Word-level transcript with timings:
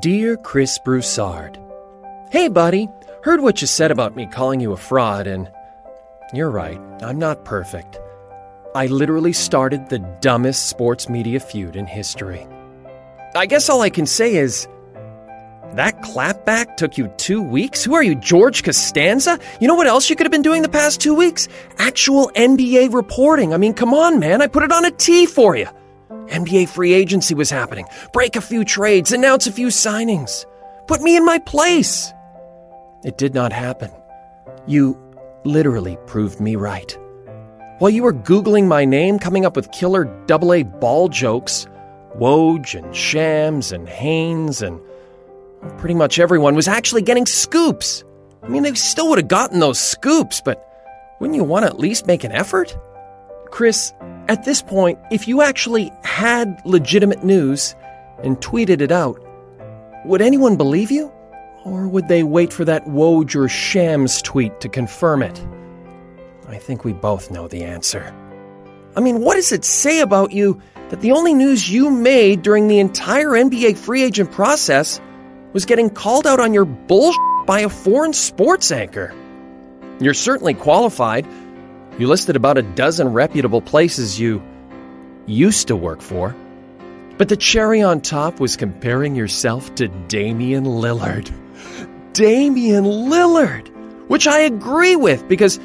Dear 0.00 0.36
Chris 0.36 0.78
Broussard, 0.78 1.58
Hey, 2.30 2.48
buddy, 2.48 2.88
heard 3.22 3.40
what 3.40 3.60
you 3.60 3.68
said 3.68 3.92
about 3.92 4.16
me 4.16 4.26
calling 4.26 4.58
you 4.58 4.72
a 4.72 4.76
fraud, 4.76 5.28
and 5.28 5.48
you're 6.34 6.50
right, 6.50 6.80
I'm 7.02 7.20
not 7.20 7.44
perfect. 7.44 7.96
I 8.74 8.86
literally 8.86 9.32
started 9.32 9.88
the 9.88 10.00
dumbest 10.20 10.68
sports 10.68 11.08
media 11.08 11.38
feud 11.38 11.76
in 11.76 11.86
history. 11.86 12.48
I 13.36 13.46
guess 13.46 13.68
all 13.68 13.80
I 13.80 13.88
can 13.88 14.06
say 14.06 14.34
is 14.34 14.66
that 15.74 16.02
clapback 16.02 16.76
took 16.76 16.98
you 16.98 17.06
two 17.16 17.40
weeks? 17.40 17.84
Who 17.84 17.94
are 17.94 18.02
you, 18.02 18.16
George 18.16 18.64
Costanza? 18.64 19.38
You 19.60 19.68
know 19.68 19.76
what 19.76 19.86
else 19.86 20.10
you 20.10 20.16
could 20.16 20.26
have 20.26 20.32
been 20.32 20.42
doing 20.42 20.62
the 20.62 20.68
past 20.68 21.00
two 21.00 21.14
weeks? 21.14 21.46
Actual 21.78 22.32
NBA 22.34 22.92
reporting. 22.92 23.54
I 23.54 23.56
mean, 23.56 23.72
come 23.72 23.94
on, 23.94 24.18
man, 24.18 24.42
I 24.42 24.48
put 24.48 24.64
it 24.64 24.72
on 24.72 24.84
a 24.84 24.90
tee 24.90 25.26
for 25.26 25.54
you. 25.54 25.68
NBA 26.10 26.68
free 26.68 26.92
agency 26.92 27.34
was 27.34 27.50
happening. 27.50 27.86
Break 28.12 28.36
a 28.36 28.40
few 28.40 28.64
trades, 28.64 29.12
announce 29.12 29.46
a 29.46 29.52
few 29.52 29.68
signings. 29.68 30.44
Put 30.86 31.02
me 31.02 31.16
in 31.16 31.24
my 31.24 31.38
place. 31.40 32.12
It 33.04 33.18
did 33.18 33.34
not 33.34 33.52
happen. 33.52 33.90
You 34.66 35.00
literally 35.44 35.96
proved 36.06 36.40
me 36.40 36.56
right. 36.56 36.96
While 37.78 37.90
you 37.90 38.02
were 38.02 38.12
Googling 38.12 38.66
my 38.66 38.84
name, 38.84 39.18
coming 39.18 39.44
up 39.44 39.54
with 39.54 39.70
killer 39.72 40.04
double 40.26 40.54
A 40.54 40.62
ball 40.62 41.08
jokes, 41.08 41.66
Woj 42.16 42.74
and 42.74 42.94
Shams 42.96 43.70
and 43.72 43.88
Haynes 43.88 44.62
and 44.62 44.80
pretty 45.78 45.94
much 45.94 46.18
everyone 46.18 46.54
was 46.54 46.68
actually 46.68 47.02
getting 47.02 47.26
scoops. 47.26 48.02
I 48.42 48.48
mean, 48.48 48.62
they 48.62 48.72
still 48.74 49.08
would 49.08 49.18
have 49.18 49.28
gotten 49.28 49.60
those 49.60 49.78
scoops, 49.78 50.40
but 50.40 50.62
wouldn't 51.20 51.36
you 51.36 51.44
want 51.44 51.64
to 51.64 51.68
at 51.68 51.78
least 51.78 52.06
make 52.06 52.24
an 52.24 52.32
effort? 52.32 52.76
Chris, 53.50 53.92
at 54.28 54.44
this 54.44 54.62
point, 54.62 54.98
if 55.10 55.28
you 55.28 55.42
actually 55.42 55.92
had 56.02 56.60
legitimate 56.64 57.24
news 57.24 57.74
and 58.22 58.36
tweeted 58.38 58.80
it 58.80 58.90
out, 58.90 59.20
would 60.04 60.22
anyone 60.22 60.56
believe 60.56 60.90
you? 60.90 61.12
Or 61.64 61.88
would 61.88 62.08
they 62.08 62.22
wait 62.22 62.52
for 62.52 62.64
that 62.64 62.86
Woj 62.86 63.34
or 63.34 63.48
Shams 63.48 64.22
tweet 64.22 64.60
to 64.60 64.68
confirm 64.68 65.22
it? 65.22 65.44
I 66.48 66.58
think 66.58 66.84
we 66.84 66.92
both 66.92 67.30
know 67.30 67.48
the 67.48 67.64
answer. 67.64 68.14
I 68.96 69.00
mean, 69.00 69.20
what 69.20 69.34
does 69.34 69.52
it 69.52 69.64
say 69.64 70.00
about 70.00 70.32
you 70.32 70.60
that 70.90 71.00
the 71.00 71.12
only 71.12 71.34
news 71.34 71.68
you 71.68 71.90
made 71.90 72.42
during 72.42 72.68
the 72.68 72.78
entire 72.78 73.30
NBA 73.30 73.76
free 73.76 74.02
agent 74.04 74.30
process 74.30 75.00
was 75.52 75.66
getting 75.66 75.90
called 75.90 76.26
out 76.26 76.38
on 76.38 76.54
your 76.54 76.64
bullshit 76.64 77.20
by 77.46 77.60
a 77.60 77.68
foreign 77.68 78.12
sports 78.12 78.70
anchor? 78.70 79.12
You're 80.00 80.14
certainly 80.14 80.54
qualified. 80.54 81.26
You 81.98 82.08
listed 82.08 82.36
about 82.36 82.58
a 82.58 82.62
dozen 82.62 83.14
reputable 83.14 83.62
places 83.62 84.20
you 84.20 84.42
used 85.24 85.68
to 85.68 85.76
work 85.76 86.02
for. 86.02 86.36
But 87.16 87.30
the 87.30 87.36
cherry 87.36 87.80
on 87.80 88.02
top 88.02 88.38
was 88.38 88.56
comparing 88.56 89.14
yourself 89.14 89.74
to 89.76 89.88
Damian 89.88 90.64
Lillard. 90.64 91.32
Damian 92.12 92.84
Lillard! 92.84 93.68
Which 94.08 94.26
I 94.26 94.40
agree 94.40 94.94
with 94.94 95.26
because 95.26 95.58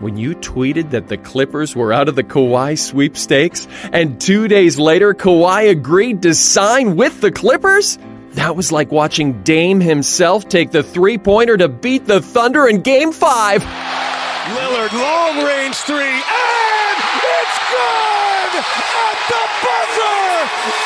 when 0.00 0.16
you 0.16 0.34
tweeted 0.34 0.90
that 0.90 1.08
the 1.08 1.18
Clippers 1.18 1.76
were 1.76 1.92
out 1.92 2.08
of 2.08 2.16
the 2.16 2.24
Kawhi 2.24 2.78
sweepstakes 2.78 3.68
and 3.92 4.18
two 4.18 4.48
days 4.48 4.78
later 4.78 5.12
Kawhi 5.12 5.70
agreed 5.70 6.22
to 6.22 6.34
sign 6.34 6.96
with 6.96 7.20
the 7.20 7.30
Clippers, 7.30 7.98
that 8.32 8.56
was 8.56 8.72
like 8.72 8.90
watching 8.90 9.42
Dame 9.42 9.80
himself 9.80 10.48
take 10.48 10.70
the 10.70 10.82
three 10.82 11.18
pointer 11.18 11.56
to 11.58 11.68
beat 11.68 12.06
the 12.06 12.22
Thunder 12.22 12.66
in 12.66 12.80
Game 12.80 13.12
5. 13.12 14.15
Lillard, 14.54 14.92
long 14.92 15.44
range 15.44 15.74
three, 15.74 15.96
and 15.98 16.98
it's 17.18 17.58
good! 17.66 18.52
At 18.62 19.18
the 19.26 19.44
buzzer! 19.64 20.22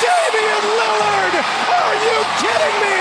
Damian 0.00 0.64
Lillard! 0.80 1.34
Are 1.68 1.96
you 2.06 2.16
kidding 2.40 2.76
me? 2.80 3.00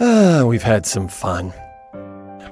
Ah, 0.00 0.44
we've 0.46 0.62
had 0.62 0.86
some 0.86 1.08
fun. 1.08 1.52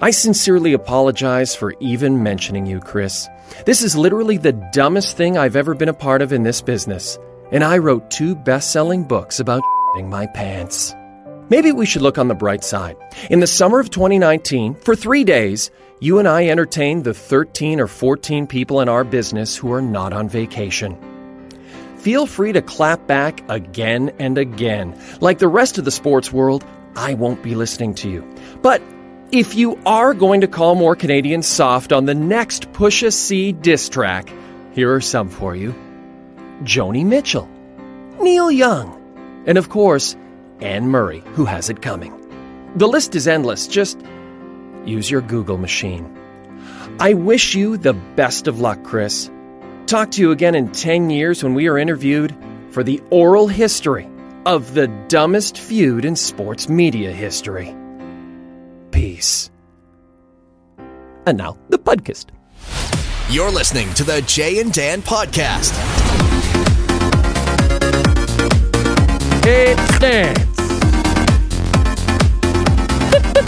I 0.00 0.10
sincerely 0.10 0.72
apologize 0.72 1.54
for 1.54 1.74
even 1.78 2.24
mentioning 2.24 2.66
you, 2.66 2.80
Chris. 2.80 3.28
This 3.64 3.82
is 3.82 3.94
literally 3.94 4.36
the 4.36 4.52
dumbest 4.72 5.16
thing 5.16 5.38
I've 5.38 5.54
ever 5.54 5.74
been 5.74 5.88
a 5.88 5.94
part 5.94 6.22
of 6.22 6.32
in 6.32 6.42
this 6.42 6.60
business, 6.60 7.18
and 7.52 7.62
I 7.62 7.78
wrote 7.78 8.10
two 8.10 8.34
best 8.34 8.72
selling 8.72 9.04
books 9.04 9.38
about 9.38 9.62
my 10.02 10.26
pants. 10.26 10.92
Maybe 11.50 11.70
we 11.70 11.86
should 11.86 12.02
look 12.02 12.18
on 12.18 12.28
the 12.28 12.34
bright 12.34 12.64
side. 12.64 12.96
In 13.30 13.40
the 13.40 13.46
summer 13.46 13.78
of 13.78 13.90
2019, 13.90 14.74
for 14.74 14.96
three 14.96 15.22
days, 15.22 15.70
you 16.02 16.18
and 16.18 16.26
I 16.26 16.48
entertain 16.48 17.04
the 17.04 17.14
13 17.14 17.78
or 17.78 17.86
14 17.86 18.48
people 18.48 18.80
in 18.80 18.88
our 18.88 19.04
business 19.04 19.56
who 19.56 19.72
are 19.72 19.80
not 19.80 20.12
on 20.12 20.28
vacation. 20.28 20.98
Feel 21.98 22.26
free 22.26 22.52
to 22.54 22.60
clap 22.60 23.06
back 23.06 23.40
again 23.48 24.10
and 24.18 24.36
again. 24.36 25.00
Like 25.20 25.38
the 25.38 25.46
rest 25.46 25.78
of 25.78 25.84
the 25.84 25.92
sports 25.92 26.32
world, 26.32 26.64
I 26.96 27.14
won't 27.14 27.40
be 27.40 27.54
listening 27.54 27.94
to 28.02 28.10
you. 28.10 28.28
But 28.62 28.82
if 29.30 29.54
you 29.54 29.78
are 29.86 30.12
going 30.12 30.40
to 30.40 30.48
call 30.48 30.74
more 30.74 30.96
Canadians 30.96 31.46
soft 31.46 31.92
on 31.92 32.06
the 32.06 32.16
next 32.16 32.72
Pusha 32.72 33.28
T 33.28 33.52
diss 33.52 33.88
track, 33.88 34.28
here 34.72 34.92
are 34.92 35.00
some 35.00 35.28
for 35.28 35.54
you 35.54 35.72
Joni 36.64 37.06
Mitchell, 37.06 37.48
Neil 38.20 38.50
Young, 38.50 39.44
and 39.46 39.56
of 39.56 39.68
course, 39.68 40.16
Anne 40.60 40.88
Murray, 40.88 41.22
who 41.34 41.44
has 41.44 41.70
it 41.70 41.80
coming. 41.80 42.12
The 42.74 42.88
list 42.88 43.14
is 43.14 43.28
endless. 43.28 43.68
Just 43.68 44.02
use 44.86 45.10
your 45.10 45.20
Google 45.20 45.58
machine. 45.58 46.16
I 46.98 47.14
wish 47.14 47.54
you 47.54 47.76
the 47.76 47.94
best 47.94 48.48
of 48.48 48.60
luck, 48.60 48.82
Chris. 48.84 49.30
Talk 49.86 50.12
to 50.12 50.20
you 50.20 50.30
again 50.30 50.54
in 50.54 50.72
10 50.72 51.10
years 51.10 51.42
when 51.42 51.54
we 51.54 51.68
are 51.68 51.78
interviewed 51.78 52.34
for 52.70 52.82
the 52.82 53.00
oral 53.10 53.48
history 53.48 54.08
of 54.46 54.74
the 54.74 54.88
dumbest 55.08 55.58
feud 55.58 56.04
in 56.04 56.16
sports 56.16 56.68
media 56.68 57.12
history. 57.12 57.74
Peace. 58.90 59.50
And 61.26 61.38
now, 61.38 61.56
the 61.68 61.78
podcast. 61.78 62.26
You're 63.30 63.50
listening 63.50 63.92
to 63.94 64.04
the 64.04 64.22
Jay 64.22 64.60
and 64.60 64.72
Dan 64.72 65.02
podcast. 65.02 65.72
It's 69.44 69.98
dance. 69.98 70.52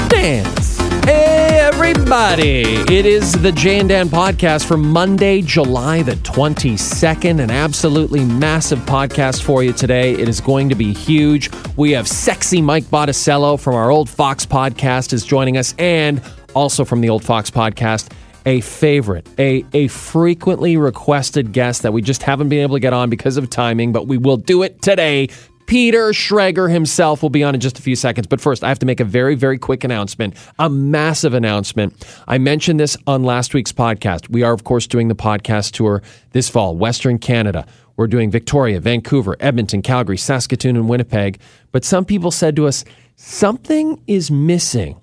dance. 0.09 0.64
Hey, 1.05 1.59
everybody. 1.61 2.63
It 2.91 3.05
is 3.05 3.33
the 3.43 3.53
Jay 3.53 3.79
and 3.79 3.91
Dan 3.91 4.09
podcast 4.09 4.65
for 4.65 4.79
Monday, 4.79 5.43
July 5.43 6.03
the 6.03 6.15
22nd. 6.17 7.43
An 7.43 7.51
absolutely 7.51 8.25
massive 8.25 8.79
podcast 8.81 9.43
for 9.43 9.63
you 9.63 9.75
today. 9.75 10.15
It 10.15 10.29
is 10.29 10.41
going 10.41 10.71
to 10.71 10.75
be 10.75 10.95
huge. 10.95 11.51
We 11.77 11.91
have 11.91 12.09
sexy 12.09 12.63
Mike 12.63 12.89
Botticello 12.89 13.59
from 13.59 13.75
our 13.75 13.91
Old 13.91 14.09
Fox 14.09 14.47
podcast 14.47 15.13
is 15.13 15.27
joining 15.27 15.59
us, 15.59 15.75
and 15.79 16.23
also 16.55 16.87
from 16.87 17.03
the 17.03 17.11
Old 17.11 17.23
Fox 17.23 17.51
podcast, 17.51 18.11
a 18.47 18.63
favorite, 18.63 19.29
a, 19.39 19.63
a 19.75 19.89
frequently 19.89 20.79
requested 20.79 21.53
guest 21.53 21.83
that 21.83 21.93
we 21.93 22.01
just 22.01 22.23
haven't 22.23 22.49
been 22.49 22.61
able 22.61 22.77
to 22.77 22.81
get 22.81 22.95
on 22.95 23.11
because 23.11 23.37
of 23.37 23.51
timing, 23.51 23.93
but 23.93 24.07
we 24.07 24.17
will 24.17 24.39
do 24.39 24.63
it 24.63 24.81
today. 24.81 25.29
Peter 25.67 26.11
Schrager 26.11 26.71
himself 26.71 27.23
will 27.23 27.31
be 27.31 27.43
on 27.43 27.55
in 27.55 27.61
just 27.61 27.79
a 27.79 27.83
few 27.83 27.97
seconds. 27.97 28.27
But 28.27 28.41
first, 28.41 28.63
I 28.63 28.69
have 28.69 28.79
to 28.81 28.87
make 28.87 29.01
a 29.01 29.05
very, 29.05 29.35
very 29.35 29.59
quick 29.59 29.85
announcement, 29.85 30.35
a 30.59 30.69
massive 30.69 31.35
announcement. 31.35 32.07
I 32.29 32.39
mentioned 32.39 32.79
this 32.81 32.97
on 33.07 33.25
last 33.25 33.55
week's 33.55 33.73
podcast. 33.73 34.29
We 34.29 34.43
are, 34.43 34.53
of 34.53 34.65
course, 34.65 34.87
doing 34.87 35.09
the 35.09 35.15
podcast 35.15 35.73
tour 35.73 36.03
this 36.33 36.49
fall, 36.49 36.77
Western 36.77 37.19
Canada. 37.19 37.67
We're 37.97 38.09
doing 38.09 38.31
Victoria, 38.31 38.81
Vancouver, 38.81 39.37
Edmonton, 39.41 39.81
Calgary, 39.81 40.19
Saskatoon, 40.19 40.77
and 40.77 40.89
Winnipeg. 40.89 41.41
But 41.73 41.85
some 41.85 42.05
people 42.05 42.31
said 42.31 42.57
to 42.57 42.67
us, 42.67 42.85
something 43.17 44.03
is 44.07 44.31
missing. 44.31 45.01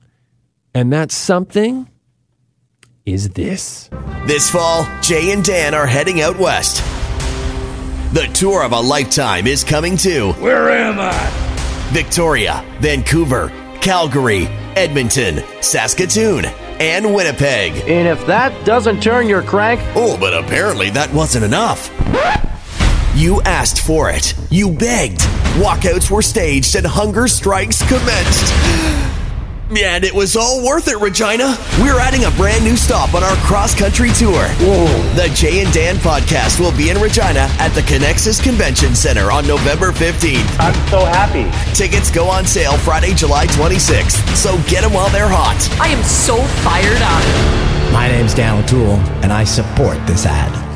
And 0.73 0.91
that 0.93 1.11
something 1.11 1.89
is 3.05 3.29
this. 3.29 3.89
This 4.25 4.49
fall, 4.49 4.85
Jay 5.01 5.31
and 5.31 5.43
Dan 5.43 5.73
are 5.73 5.87
heading 5.87 6.21
out 6.21 6.37
west. 6.37 6.83
The 8.11 8.27
tour 8.33 8.63
of 8.63 8.73
a 8.73 8.79
lifetime 8.79 9.47
is 9.47 9.63
coming 9.63 9.95
to 9.97 10.33
Where 10.33 10.69
am 10.69 10.97
I? 10.99 11.89
Victoria, 11.93 12.63
Vancouver, 12.81 13.49
Calgary, 13.79 14.47
Edmonton, 14.75 15.41
Saskatoon, 15.61 16.43
and 16.45 17.13
Winnipeg. 17.15 17.71
And 17.87 18.07
if 18.09 18.25
that 18.27 18.65
doesn't 18.65 19.01
turn 19.01 19.27
your 19.29 19.41
crank, 19.43 19.79
Oh, 19.95 20.17
but 20.19 20.33
apparently 20.33 20.89
that 20.89 21.13
wasn't 21.13 21.45
enough. 21.45 21.89
You 23.15 23.41
asked 23.43 23.81
for 23.81 24.09
it. 24.09 24.33
You 24.49 24.71
begged. 24.71 25.19
Walkouts 25.61 26.11
were 26.11 26.21
staged 26.21 26.75
and 26.75 26.85
hunger 26.85 27.27
strikes 27.29 27.81
commenced. 27.87 28.53
And 29.73 30.03
it 30.03 30.13
was 30.13 30.35
all 30.35 30.63
worth 30.65 30.89
it, 30.89 30.97
Regina. 30.97 31.57
We're 31.79 31.99
adding 31.99 32.25
a 32.25 32.31
brand 32.31 32.63
new 32.63 32.75
stop 32.75 33.13
on 33.13 33.23
our 33.23 33.35
cross 33.37 33.73
country 33.73 34.09
tour. 34.11 34.47
The 35.15 35.31
Jay 35.33 35.63
and 35.63 35.73
Dan 35.73 35.95
podcast 35.95 36.59
will 36.59 36.75
be 36.75 36.89
in 36.89 36.97
Regina 36.99 37.47
at 37.57 37.69
the 37.69 37.81
Conexus 37.81 38.43
Convention 38.43 38.95
Center 38.95 39.31
on 39.31 39.47
November 39.47 39.91
15th. 39.93 40.59
I'm 40.59 40.73
so 40.89 41.05
happy. 41.05 41.49
Tickets 41.73 42.11
go 42.11 42.27
on 42.27 42.45
sale 42.45 42.77
Friday, 42.77 43.13
July 43.13 43.47
26th, 43.47 44.35
so 44.35 44.57
get 44.69 44.81
them 44.81 44.91
while 44.91 45.09
they're 45.09 45.29
hot. 45.29 45.57
I 45.79 45.87
am 45.87 46.03
so 46.03 46.37
fired 46.63 47.01
up. 47.01 47.93
My 47.93 48.09
name's 48.09 48.33
Dan 48.33 48.61
O'Toole, 48.61 48.97
and 49.23 49.31
I 49.31 49.45
support 49.45 50.05
this 50.05 50.25
ad. 50.25 50.70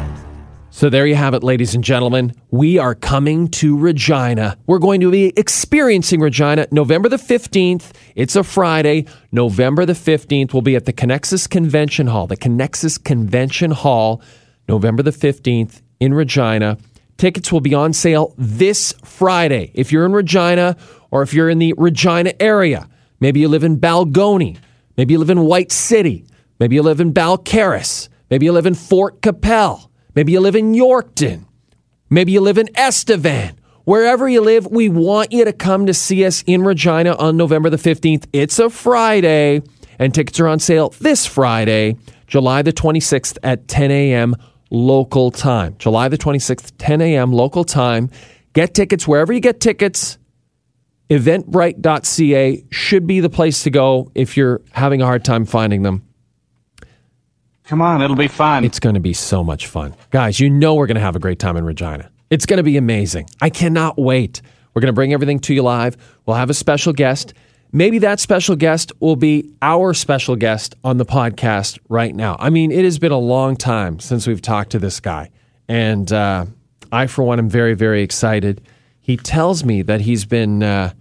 So 0.76 0.90
there 0.90 1.08
you 1.08 1.16
have 1.16 1.34
it, 1.34 1.42
ladies 1.42 1.74
and 1.74 1.82
gentlemen. 1.82 2.34
We 2.52 2.78
are 2.80 2.96
coming 2.96 3.48
to 3.52 3.78
Regina. 3.78 4.58
We're 4.68 4.80
going 4.80 5.00
to 5.00 5.10
be 5.10 5.32
experiencing 5.38 6.20
Regina 6.20 6.68
November 6.70 7.08
the 7.08 7.16
15th. 7.16 7.94
It's 8.14 8.36
a 8.36 8.44
Friday. 8.44 9.06
November 9.32 9.86
the 9.86 9.94
15th. 9.94 10.52
We'll 10.52 10.64
be 10.64 10.76
at 10.76 10.84
the 10.84 10.92
Conexus 10.92 11.50
Convention 11.50 12.08
Hall. 12.08 12.28
The 12.28 12.36
Conexus 12.36 13.02
Convention 13.02 13.72
Hall, 13.72 14.22
November 14.68 15.02
the 15.02 15.12
15th 15.12 15.82
in 16.02 16.14
Regina. 16.14 16.78
Tickets 17.16 17.54
will 17.54 17.62
be 17.62 17.74
on 17.74 17.94
sale 17.94 18.36
this 18.38 18.94
Friday. 19.06 19.72
If 19.76 19.94
you're 19.94 20.06
in 20.06 20.12
Regina 20.12 20.76
or 21.10 21.22
if 21.22 21.34
you're 21.34 21.50
in 21.50 21.60
the 21.60 21.74
Regina 21.78 22.34
area, 22.42 22.90
maybe 23.22 23.40
you 23.40 23.48
live 23.48 23.64
in 23.64 23.80
Balgonie, 23.80 24.58
maybe 24.98 25.14
you 25.14 25.20
live 25.20 25.30
in 25.30 25.40
White 25.40 25.72
City, 25.72 26.26
maybe 26.60 26.76
you 26.76 26.84
live 26.84 27.00
in 27.00 27.14
Balcarres, 27.14 28.10
maybe 28.30 28.46
you 28.46 28.52
live 28.52 28.66
in 28.66 28.76
Fort 28.76 29.22
Qu'Appelle. 29.22 29.90
Maybe 30.16 30.32
you 30.32 30.40
live 30.40 30.56
in 30.56 30.74
Yorkton. 30.74 31.46
Maybe 32.10 32.32
you 32.32 32.40
live 32.40 32.58
in 32.58 32.70
Estevan. 32.76 33.60
Wherever 33.84 34.28
you 34.30 34.42
live, 34.42 34.66
we 34.66 34.88
want 34.90 35.34
you 35.34 35.44
to 35.46 35.54
come 35.54 35.86
to 35.86 35.94
see 35.94 36.26
us 36.26 36.44
in 36.48 36.64
Regina 36.64 37.16
on 37.18 37.38
November 37.38 37.70
the 37.70 37.78
15th. 37.78 38.26
It's 38.34 38.58
a 38.58 38.70
Friday, 38.70 39.62
and 40.00 40.14
tickets 40.14 40.40
are 40.40 40.48
on 40.48 40.60
sale 40.60 40.90
this 41.00 41.26
Friday, 41.26 41.98
July 42.28 42.62
the 42.62 42.74
26th 42.74 43.38
at 43.44 43.68
10 43.68 43.92
a.m. 43.92 44.36
local 44.72 45.32
time. 45.32 45.76
July 45.78 46.08
the 46.08 46.18
26th, 46.18 46.72
10 46.78 47.02
a.m. 47.02 47.32
local 47.32 47.64
time. 47.64 48.10
Get 48.54 48.74
tickets 48.74 49.08
wherever 49.08 49.34
you 49.34 49.42
get 49.42 49.60
tickets. 49.60 50.18
Eventbrite.ca 51.10 52.64
should 52.72 53.06
be 53.06 53.20
the 53.20 53.30
place 53.30 53.64
to 53.64 53.70
go 53.70 54.12
if 54.16 54.38
you're 54.38 54.62
having 54.72 55.02
a 55.02 55.06
hard 55.06 55.24
time 55.24 55.46
finding 55.46 55.84
them. 55.84 56.04
Come 57.68 57.82
on, 57.82 58.04
it'll 58.04 58.16
be 58.16 58.28
fun. 58.28 58.64
It's 58.64 58.80
going 58.80 58.94
to 58.94 59.00
be 59.00 59.14
so 59.14 59.44
much 59.44 59.66
fun. 59.66 59.96
Guys, 60.12 60.40
you 60.40 60.52
know 60.52 60.76
we're 60.76 60.86
going 60.86 60.96
to 60.96 61.02
have 61.02 61.16
a 61.16 61.20
great 61.20 61.40
time 61.40 61.58
in 61.58 61.66
Regina. 61.66 62.12
It's 62.30 62.46
going 62.46 62.58
to 62.58 62.64
be 62.64 62.78
amazing. 62.78 63.28
I 63.42 63.50
cannot 63.50 63.98
wait. 63.98 64.44
We're 64.74 64.82
going 64.82 64.94
to 64.94 64.94
bring 64.94 65.14
everything 65.14 65.40
to 65.40 65.54
you 65.54 65.64
live. 65.64 65.98
We'll 66.26 66.38
have 66.38 66.52
a 66.52 66.54
special 66.54 66.94
guest. 66.94 67.34
Maybe 67.72 67.98
that 68.00 68.20
special 68.20 68.56
guest 68.56 68.92
will 69.00 69.16
be 69.16 69.52
our 69.64 69.96
special 69.96 70.36
guest 70.36 70.76
on 70.84 70.98
the 70.98 71.06
podcast 71.06 71.80
right 71.90 72.14
now. 72.14 72.36
I 72.40 72.52
mean, 72.52 72.72
it 72.72 72.84
has 72.84 73.00
been 73.00 73.12
a 73.12 73.18
long 73.18 73.56
time 73.56 74.00
since 74.00 74.28
we've 74.28 74.44
talked 74.44 74.70
to 74.72 74.80
this 74.80 75.00
guy. 75.00 75.32
And 75.68 76.12
uh, 76.14 76.46
I, 76.92 77.08
for 77.08 77.24
one, 77.24 77.40
am 77.40 77.50
very, 77.50 77.74
very 77.74 78.04
excited. 78.04 78.62
He 79.02 79.18
tells 79.18 79.64
me 79.64 79.82
that 79.82 80.02
he's 80.02 80.26
been, 80.26 80.62
uh, 80.62 80.94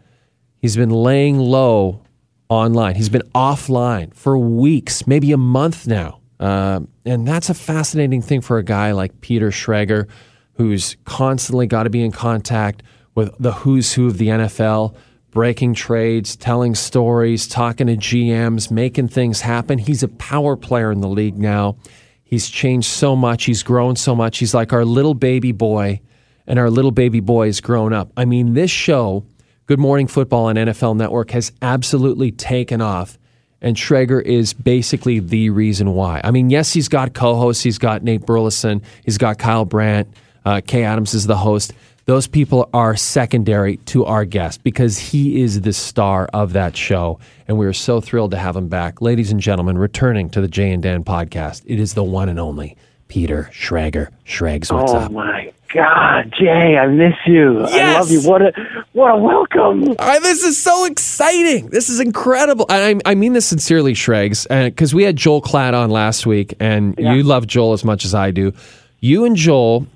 he's 0.57 0.77
been 0.77 0.91
laying 0.91 1.39
low 1.39 2.03
online. 2.49 2.95
He's 2.95 3.11
been 3.11 3.29
offline 3.35 4.15
for 4.15 4.39
weeks, 4.39 5.07
maybe 5.07 5.31
a 5.33 5.37
month 5.37 5.87
now 5.87 6.21
uh, 6.45 6.81
and 7.07 7.27
that's 7.27 7.49
a 7.49 7.55
fascinating 7.55 8.21
thing 8.21 8.43
for 8.43 8.59
a 8.59 8.63
guy 8.63 8.93
like 8.93 9.23
Peter 9.23 9.49
Schrager, 9.49 10.07
who's 10.53 10.95
constantly 11.07 11.67
got 11.67 11.85
to 11.85 11.91
be 11.91 12.05
in 12.05 12.13
contact 12.13 12.83
with 13.15 13.35
the 13.39 13.53
who's 13.53 13.95
who 13.95 14.09
of 14.09 14.19
the 14.19 14.29
NFL, 14.29 14.95
breaking 15.31 15.73
trades, 15.73 16.37
telling 16.37 16.75
stories, 16.75 17.49
talking 17.49 17.87
to 17.87 17.97
GMs, 17.97 18.71
making 18.71 19.09
things 19.09 19.41
happen. 19.41 19.79
He's 19.79 20.03
a 20.03 20.09
power 20.09 20.55
player 20.55 20.93
in 20.93 21.01
the 21.01 21.09
league 21.09 21.39
now. 21.39 21.79
He's 22.25 22.51
changed 22.51 22.89
so 22.89 23.17
much. 23.17 23.45
He's 23.45 23.63
grown 23.63 23.97
so 23.97 24.15
much. 24.15 24.37
He's 24.37 24.53
like 24.53 24.75
our 24.75 24.85
little 24.85 25.15
baby 25.15 25.53
boy, 25.53 26.03
and 26.47 26.59
our 26.59 26.69
little 26.69 26.91
baby 26.91 27.21
boy 27.21 27.47
has 27.47 27.63
grown 27.63 27.95
up. 27.95 28.13
I 28.19 28.27
mean, 28.27 28.53
this 28.53 28.71
show, 28.71 29.25
Good 29.65 29.79
Morning 29.79 30.09
Football 30.09 30.47
on 30.47 30.57
NFL 30.57 30.99
Network, 30.99 31.31
has 31.31 31.53
absolutely 31.63 32.33
taken 32.33 32.83
off 32.83 33.19
and 33.65 33.77
Schrager 33.77 34.23
is 34.23 34.53
basically 34.53 35.21
the 35.21 35.49
reason 35.49 35.95
why. 35.95 36.21
I 36.23 36.31
mean, 36.31 36.51
yes, 36.51 36.73
he's 36.73 36.89
got 36.89 37.15
co-hosts. 37.15 37.63
He's 37.63 37.79
got 37.79 38.03
Nate 38.03 38.21
Burleson. 38.21 38.83
He's 39.05 39.17
got 39.17 39.39
Kyle 39.39 39.65
Brandt. 39.65 40.07
Uh, 40.45 40.61
Kay 40.65 40.85
Adams 40.85 41.15
is 41.15 41.27
the 41.27 41.39
host. 41.39 41.73
Those 42.05 42.27
people 42.27 42.69
are 42.75 42.95
secondary 42.95 43.79
to 43.79 44.05
our 44.05 44.27
guest 44.27 44.63
because 44.63 44.99
he 44.99 45.41
is 45.41 45.63
the 45.63 45.73
star 45.73 46.29
of 46.35 46.53
that 46.53 46.77
show, 46.77 47.19
and 47.49 47.57
we 47.57 47.65
are 47.65 47.73
so 47.73 48.03
thrilled 48.03 48.33
to 48.33 48.37
have 48.37 48.55
him 48.55 48.69
back, 48.69 49.01
ladies 49.01 49.33
and 49.33 49.41
gentlemen. 49.41 49.79
Returning 49.79 50.29
to 50.31 50.43
the 50.43 50.49
Jay 50.49 50.71
and 50.71 50.83
Dan 50.83 51.03
podcast, 51.03 51.63
it 51.65 51.81
is 51.81 51.95
the 51.95 52.05
one 52.05 52.29
and 52.29 52.39
only 52.39 52.77
Peter 53.09 53.49
Schrager. 53.55 54.11
Schrags, 54.25 54.71
what's 54.71 54.93
oh 54.93 54.99
up? 54.99 55.11
Oh 55.11 55.15
my 55.15 55.54
God, 55.75 56.33
Jay, 56.39 56.77
I 56.79 56.87
miss 56.87 57.15
you. 57.27 57.61
Yes! 57.63 57.97
I 57.97 57.99
love 58.01 58.11
you. 58.11 58.23
What 58.31 58.43
a 58.43 58.53
what 58.93 59.11
a 59.11 59.17
welcome. 59.17 59.97
Uh, 59.99 60.21
this 60.21 60.45
is 60.45 60.61
so 60.63 60.85
exciting. 60.85 61.67
This 61.71 61.89
is 61.89 61.99
incredible. 61.99 62.67
I, 62.69 63.01
I 63.05 63.15
mean 63.17 63.33
this 63.33 63.47
sincerely, 63.47 63.93
Shregs, 63.95 64.47
because 64.67 64.95
we 64.95 65.03
had 65.03 65.17
Joel 65.17 65.43
Klatt 65.43 65.75
on 65.75 65.91
last 65.91 66.27
week, 66.27 66.55
and 66.61 66.95
Yeah. 66.97 67.15
you 67.15 67.25
love 67.25 67.47
Joel 67.49 67.73
as 67.73 67.85
much 67.85 68.05
as 68.05 68.15
I 68.15 68.31
do. 68.31 68.53
You 69.01 69.25
and 69.25 69.35
Joel, 69.35 69.87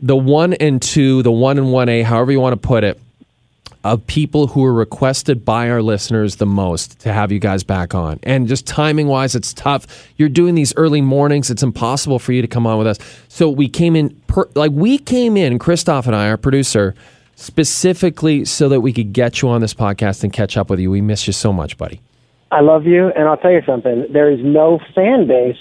the 0.00 0.16
one 0.16 0.54
and 0.54 0.80
two, 0.80 1.22
the 1.24 1.32
one 1.32 1.58
and 1.58 1.72
one 1.72 1.88
A, 1.88 2.02
however 2.02 2.30
you 2.30 2.40
want 2.40 2.52
to 2.60 2.66
put 2.68 2.84
it, 2.84 3.00
of 3.84 4.06
people 4.06 4.46
who 4.46 4.62
were 4.62 4.72
requested 4.72 5.44
by 5.44 5.68
our 5.68 5.82
listeners 5.82 6.36
the 6.36 6.46
most 6.46 6.98
to 7.00 7.12
have 7.12 7.30
you 7.30 7.38
guys 7.38 7.62
back 7.62 7.94
on. 7.94 8.18
And 8.22 8.48
just 8.48 8.66
timing 8.66 9.06
wise, 9.06 9.34
it's 9.34 9.52
tough. 9.52 9.86
You're 10.16 10.30
doing 10.30 10.54
these 10.54 10.74
early 10.76 11.02
mornings. 11.02 11.50
It's 11.50 11.62
impossible 11.62 12.18
for 12.18 12.32
you 12.32 12.40
to 12.40 12.48
come 12.48 12.66
on 12.66 12.78
with 12.78 12.86
us. 12.86 12.98
So 13.28 13.50
we 13.50 13.68
came 13.68 13.94
in, 13.94 14.10
per, 14.26 14.48
like 14.54 14.72
we 14.72 14.96
came 14.96 15.36
in, 15.36 15.58
Christoph 15.58 16.06
and 16.06 16.16
I, 16.16 16.28
our 16.28 16.38
producer, 16.38 16.94
specifically 17.36 18.46
so 18.46 18.70
that 18.70 18.80
we 18.80 18.92
could 18.92 19.12
get 19.12 19.42
you 19.42 19.50
on 19.50 19.60
this 19.60 19.74
podcast 19.74 20.24
and 20.24 20.32
catch 20.32 20.56
up 20.56 20.70
with 20.70 20.80
you. 20.80 20.90
We 20.90 21.02
miss 21.02 21.26
you 21.26 21.34
so 21.34 21.52
much, 21.52 21.76
buddy. 21.76 22.00
I 22.50 22.60
love 22.60 22.86
you, 22.86 23.08
and 23.08 23.28
I'll 23.28 23.36
tell 23.36 23.50
you 23.50 23.62
something. 23.66 24.06
There 24.10 24.30
is 24.30 24.38
no 24.42 24.80
fan 24.94 25.26
base 25.26 25.58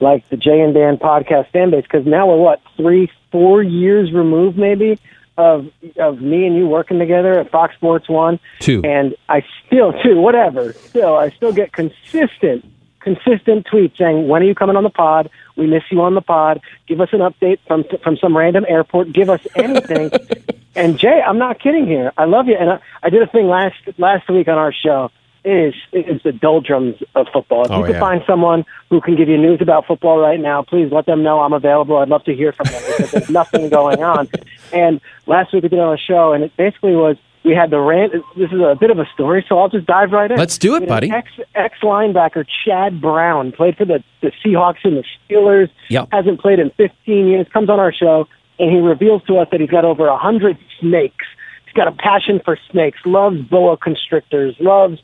like 0.00 0.28
the 0.30 0.36
Jay 0.36 0.60
and 0.60 0.74
Dan 0.74 0.96
podcast 0.96 1.50
fan 1.52 1.70
base 1.70 1.82
because 1.82 2.06
now 2.06 2.26
we're 2.26 2.38
what 2.38 2.60
three, 2.76 3.10
four 3.30 3.62
years 3.62 4.12
removed, 4.12 4.56
maybe 4.56 4.98
of 5.40 5.66
of 5.96 6.20
me 6.20 6.46
and 6.46 6.54
you 6.54 6.66
working 6.66 6.98
together 6.98 7.38
at 7.40 7.50
Fox 7.50 7.74
Sports 7.74 8.08
One. 8.08 8.38
Two. 8.60 8.82
and 8.84 9.14
I 9.28 9.42
still 9.66 9.92
two, 10.02 10.20
whatever. 10.20 10.72
Still, 10.72 11.16
I 11.16 11.30
still 11.30 11.52
get 11.52 11.72
consistent, 11.72 12.64
consistent 13.00 13.66
tweets 13.66 13.96
saying, 13.96 14.28
"When 14.28 14.42
are 14.42 14.44
you 14.44 14.54
coming 14.54 14.76
on 14.76 14.84
the 14.84 14.90
pod? 14.90 15.30
We 15.56 15.66
miss 15.66 15.82
you 15.90 16.00
on 16.02 16.14
the 16.14 16.20
pod. 16.20 16.60
Give 16.86 17.00
us 17.00 17.08
an 17.12 17.20
update 17.20 17.58
from 17.66 17.84
from 18.02 18.16
some 18.18 18.36
random 18.36 18.64
airport. 18.68 19.12
Give 19.12 19.30
us 19.30 19.40
anything." 19.56 20.10
and 20.74 20.98
Jay, 20.98 21.20
I'm 21.26 21.38
not 21.38 21.58
kidding 21.58 21.86
here. 21.86 22.12
I 22.16 22.26
love 22.26 22.46
you, 22.46 22.56
and 22.58 22.70
I, 22.70 22.80
I 23.02 23.10
did 23.10 23.22
a 23.22 23.26
thing 23.26 23.48
last 23.48 23.76
last 23.98 24.28
week 24.28 24.48
on 24.48 24.58
our 24.58 24.72
show. 24.72 25.10
Is 25.42 25.72
is 25.92 26.20
the 26.22 26.32
doldrums 26.32 26.96
of 27.14 27.26
football. 27.32 27.64
If 27.64 27.70
Oh, 27.70 27.78
you 27.78 27.84
can 27.84 27.94
yeah. 27.94 28.00
find 28.00 28.22
someone 28.26 28.64
who 28.90 29.00
can 29.00 29.16
give 29.16 29.28
you 29.28 29.38
news 29.38 29.60
about 29.62 29.86
football 29.86 30.18
right 30.18 30.38
now, 30.38 30.62
please 30.62 30.92
let 30.92 31.06
them 31.06 31.22
know 31.22 31.40
I'm 31.40 31.54
available. 31.54 31.96
I'd 31.96 32.08
love 32.10 32.24
to 32.24 32.34
hear 32.34 32.52
from 32.52 32.66
them 32.70 32.82
because 32.86 33.10
there's 33.12 33.30
nothing 33.30 33.70
going 33.70 34.02
on. 34.02 34.28
And 34.72 35.00
last 35.26 35.54
week 35.54 35.62
we 35.62 35.70
did 35.70 35.78
on 35.78 35.94
a 35.94 35.98
show, 35.98 36.34
and 36.34 36.44
it 36.44 36.54
basically 36.58 36.94
was 36.94 37.16
we 37.42 37.54
had 37.54 37.70
the 37.70 37.80
rant. 37.80 38.12
This 38.36 38.52
is 38.52 38.60
a 38.60 38.76
bit 38.78 38.90
of 38.90 38.98
a 38.98 39.06
story, 39.14 39.42
so 39.48 39.58
I'll 39.58 39.70
just 39.70 39.86
dive 39.86 40.12
right 40.12 40.30
in. 40.30 40.36
Let's 40.36 40.58
do 40.58 40.74
it, 40.74 40.86
buddy. 40.86 41.10
Ex 41.10 41.30
ex 41.54 41.78
linebacker 41.82 42.44
Chad 42.66 43.00
Brown 43.00 43.52
played 43.52 43.78
for 43.78 43.86
the 43.86 44.04
the 44.20 44.32
Seahawks 44.44 44.84
and 44.84 44.98
the 44.98 45.04
Steelers. 45.30 45.70
Yep. 45.88 46.08
Hasn't 46.12 46.40
played 46.40 46.58
in 46.58 46.68
15 46.76 47.26
years. 47.28 47.46
Comes 47.50 47.70
on 47.70 47.80
our 47.80 47.94
show 47.94 48.28
and 48.58 48.70
he 48.70 48.76
reveals 48.76 49.22
to 49.24 49.38
us 49.38 49.48
that 49.52 49.60
he's 49.60 49.70
got 49.70 49.86
over 49.86 50.14
hundred 50.18 50.58
snakes. 50.80 51.24
He's 51.64 51.72
got 51.72 51.88
a 51.88 51.92
passion 51.92 52.40
for 52.44 52.58
snakes. 52.70 52.98
Loves 53.06 53.40
boa 53.40 53.78
constrictors. 53.78 54.54
Loves 54.60 54.98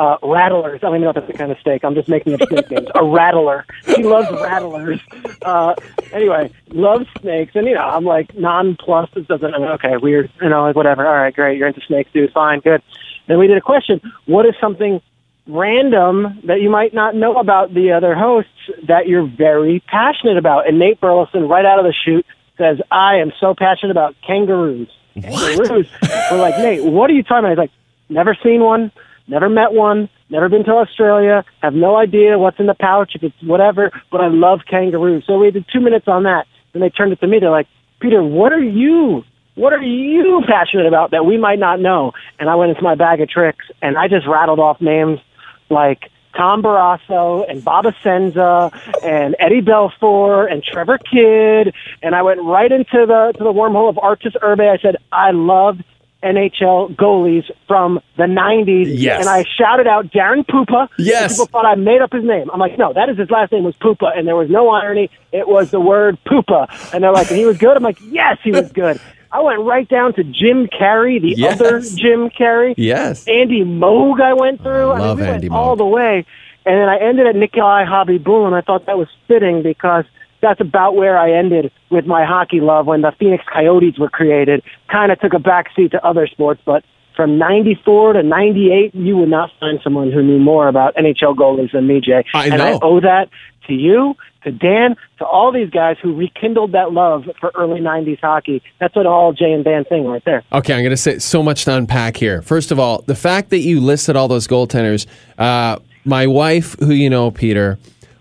uh, 0.00 0.16
rattlers. 0.22 0.80
I 0.82 0.86
don't 0.86 0.94
even 0.94 1.02
know 1.02 1.10
if 1.10 1.16
that's 1.16 1.26
the 1.26 1.34
kind 1.34 1.52
of 1.52 1.58
steak. 1.58 1.84
I'm 1.84 1.94
just 1.94 2.08
making 2.08 2.32
up 2.34 2.40
snake 2.48 2.70
names. 2.70 2.88
A 2.94 3.04
rattler. 3.04 3.66
He 3.84 4.02
loves 4.02 4.30
rattlers. 4.30 4.98
Uh, 5.42 5.74
anyway, 6.10 6.50
loves 6.70 7.06
snakes. 7.20 7.52
And, 7.54 7.66
you 7.66 7.74
know, 7.74 7.82
I'm 7.82 8.06
like, 8.06 8.34
non-plus. 8.34 9.10
It 9.14 9.28
doesn't, 9.28 9.54
I'm 9.54 9.60
like, 9.60 9.84
okay, 9.84 9.98
weird. 9.98 10.30
You 10.40 10.48
know, 10.48 10.62
like, 10.62 10.74
whatever. 10.74 11.06
All 11.06 11.12
right, 11.12 11.34
great. 11.34 11.58
You're 11.58 11.68
into 11.68 11.82
snakes, 11.86 12.10
dude. 12.14 12.32
Fine, 12.32 12.60
good. 12.60 12.82
Then 13.28 13.38
we 13.38 13.46
did 13.46 13.58
a 13.58 13.60
question. 13.60 14.00
What 14.24 14.46
is 14.46 14.54
something 14.58 15.02
random 15.46 16.40
that 16.44 16.62
you 16.62 16.70
might 16.70 16.94
not 16.94 17.14
know 17.14 17.38
about 17.38 17.74
the 17.74 17.92
other 17.92 18.14
hosts 18.14 18.50
that 18.88 19.06
you're 19.06 19.26
very 19.26 19.82
passionate 19.86 20.38
about? 20.38 20.66
And 20.66 20.78
Nate 20.78 20.98
Burleson, 20.98 21.46
right 21.46 21.66
out 21.66 21.78
of 21.78 21.84
the 21.84 21.92
chute, 21.92 22.24
says, 22.56 22.80
I 22.90 23.16
am 23.16 23.32
so 23.38 23.54
passionate 23.54 23.90
about 23.90 24.16
kangaroos. 24.26 24.88
Kangaroos. 25.14 25.90
We're 26.30 26.38
like, 26.38 26.56
Nate, 26.58 26.84
what 26.84 27.10
are 27.10 27.12
you 27.12 27.22
talking 27.22 27.40
about? 27.40 27.50
He's 27.50 27.58
like, 27.58 27.70
never 28.08 28.34
seen 28.42 28.60
one, 28.62 28.90
never 29.30 29.48
met 29.48 29.72
one, 29.72 30.08
never 30.28 30.48
been 30.48 30.64
to 30.64 30.72
Australia, 30.72 31.44
have 31.62 31.72
no 31.72 31.96
idea 31.96 32.38
what's 32.38 32.58
in 32.58 32.66
the 32.66 32.74
pouch, 32.74 33.12
if 33.14 33.22
it's 33.22 33.42
whatever, 33.42 33.90
but 34.10 34.20
I 34.20 34.28
love 34.28 34.60
kangaroos. 34.68 35.24
So 35.26 35.38
we 35.38 35.50
did 35.50 35.64
two 35.72 35.80
minutes 35.80 36.08
on 36.08 36.24
that. 36.24 36.46
And 36.74 36.82
they 36.82 36.90
turned 36.90 37.12
it 37.12 37.20
to 37.20 37.26
me. 37.26 37.38
They're 37.38 37.50
like, 37.50 37.68
Peter, 38.00 38.22
what 38.22 38.52
are 38.52 38.62
you? 38.62 39.24
What 39.54 39.72
are 39.72 39.82
you 39.82 40.42
passionate 40.46 40.86
about 40.86 41.10
that 41.10 41.24
we 41.24 41.36
might 41.36 41.58
not 41.58 41.80
know? 41.80 42.12
And 42.38 42.48
I 42.48 42.54
went 42.54 42.70
into 42.70 42.82
my 42.82 42.94
bag 42.94 43.20
of 43.20 43.28
tricks 43.28 43.64
and 43.82 43.96
I 43.96 44.08
just 44.08 44.26
rattled 44.26 44.58
off 44.58 44.80
names 44.80 45.18
like 45.68 46.10
Tom 46.36 46.62
Barrasso 46.62 47.44
and 47.48 47.62
Bob 47.62 47.84
Essensa 47.84 48.70
and 49.04 49.36
Eddie 49.38 49.60
Belfour 49.60 50.50
and 50.50 50.62
Trevor 50.62 50.98
Kidd. 50.98 51.74
And 52.02 52.14
I 52.14 52.22
went 52.22 52.40
right 52.42 52.70
into 52.70 53.04
the 53.06 53.32
to 53.36 53.44
the 53.44 53.52
wormhole 53.52 53.88
of 53.88 53.98
Arturs 53.98 54.36
Irbe. 54.40 54.60
I 54.60 54.78
said, 54.80 54.96
I 55.12 55.32
love 55.32 55.78
NHL 56.22 56.96
goalies 56.96 57.50
from 57.66 58.00
the 58.16 58.24
90s. 58.24 58.86
Yes. 58.88 59.20
And 59.20 59.28
I 59.28 59.44
shouted 59.56 59.86
out 59.86 60.08
Darren 60.12 60.44
Puppa. 60.46 60.88
Yes. 60.98 61.32
People 61.32 61.46
thought 61.46 61.64
I 61.66 61.74
made 61.76 62.02
up 62.02 62.12
his 62.12 62.24
name. 62.24 62.50
I'm 62.52 62.60
like, 62.60 62.78
no, 62.78 62.92
that 62.92 63.08
is 63.08 63.18
his 63.18 63.30
last 63.30 63.52
name 63.52 63.64
was 63.64 63.74
Puppa. 63.76 64.16
And 64.16 64.26
there 64.28 64.36
was 64.36 64.50
no 64.50 64.68
irony. 64.70 65.10
It 65.32 65.48
was 65.48 65.70
the 65.70 65.80
word 65.80 66.18
Poopa. 66.26 66.68
And 66.92 67.02
they're 67.02 67.12
like, 67.12 67.30
and 67.30 67.38
he 67.38 67.46
was 67.46 67.56
good? 67.58 67.76
I'm 67.76 67.82
like, 67.82 67.98
yes, 68.02 68.38
he 68.44 68.50
was 68.52 68.70
good. 68.72 69.00
I 69.32 69.40
went 69.40 69.60
right 69.60 69.88
down 69.88 70.12
to 70.14 70.24
Jim 70.24 70.66
Carey, 70.66 71.20
the 71.20 71.34
Yes. 71.36 71.60
other 71.60 71.80
Jim 71.80 72.30
Carey. 72.30 72.74
Yes. 72.76 73.26
Andy 73.28 73.64
Moog 73.64 74.20
I 74.20 74.34
went 74.34 74.60
through. 74.60 74.90
I 74.90 74.98
Love 74.98 75.18
mean, 75.18 75.26
we 75.28 75.32
Andy 75.32 75.48
went 75.48 75.58
all 75.58 75.76
the 75.76 75.86
way. 75.86 76.26
And 76.66 76.76
then 76.76 76.88
I 76.88 76.98
ended 76.98 77.26
at 77.26 77.36
Nikolai 77.36 77.84
Khabibulin, 77.86 78.48
and 78.48 78.56
I 78.56 78.60
thought 78.60 78.86
that 78.86 78.98
was 78.98 79.08
fitting 79.28 79.62
because 79.62 80.04
that's 80.40 80.60
about 80.60 80.96
where 80.96 81.18
I 81.18 81.32
ended 81.32 81.72
with 81.90 82.06
my 82.06 82.24
hockey 82.24 82.60
love 82.60 82.86
when 82.86 83.02
the 83.02 83.12
Phoenix 83.18 83.44
Coyotes 83.52 83.98
were 83.98 84.08
created. 84.08 84.62
Kind 84.90 85.12
of 85.12 85.20
took 85.20 85.34
a 85.34 85.38
backseat 85.38 85.90
to 85.92 86.04
other 86.04 86.26
sports, 86.26 86.60
but 86.64 86.84
from 87.16 87.38
94 87.38 88.14
to 88.14 88.22
98, 88.22 88.94
you 88.94 89.16
would 89.18 89.28
not 89.28 89.50
find 89.60 89.78
someone 89.82 90.10
who 90.10 90.22
knew 90.22 90.38
more 90.38 90.68
about 90.68 90.94
NHL 90.96 91.36
goalies 91.36 91.72
than 91.72 91.86
me, 91.86 92.00
Jay. 92.00 92.24
I 92.32 92.46
And 92.46 92.62
I 92.62 92.78
owe 92.80 93.00
that 93.00 93.28
to 93.66 93.74
you, 93.74 94.16
to 94.44 94.50
Dan, 94.50 94.96
to 95.18 95.26
all 95.26 95.52
these 95.52 95.68
guys 95.70 95.96
who 96.02 96.14
rekindled 96.16 96.72
that 96.72 96.92
love 96.92 97.24
for 97.38 97.52
early 97.54 97.80
90s 97.80 98.20
hockey. 98.20 98.62
That's 98.78 98.94
what 98.96 99.06
all 99.06 99.32
Jay 99.32 99.52
and 99.52 99.64
Dan 99.64 99.84
thing 99.84 100.06
right 100.06 100.24
there. 100.24 100.42
Okay, 100.52 100.72
I'm 100.72 100.80
going 100.80 100.90
to 100.90 100.96
say 100.96 101.18
so 101.18 101.42
much 101.42 101.66
to 101.66 101.74
unpack 101.74 102.16
here. 102.16 102.42
First 102.42 102.70
of 102.70 102.78
all, 102.78 103.02
the 103.02 103.14
fact 103.14 103.50
that 103.50 103.58
you 103.58 103.80
listed 103.80 104.16
all 104.16 104.28
those 104.28 104.48
goaltenders, 104.48 105.06
uh, 105.38 105.78
my 106.04 106.26
wife, 106.26 106.74
who 106.78 106.92
you 106.92 107.10
know, 107.10 107.30
Peter, 107.30 107.78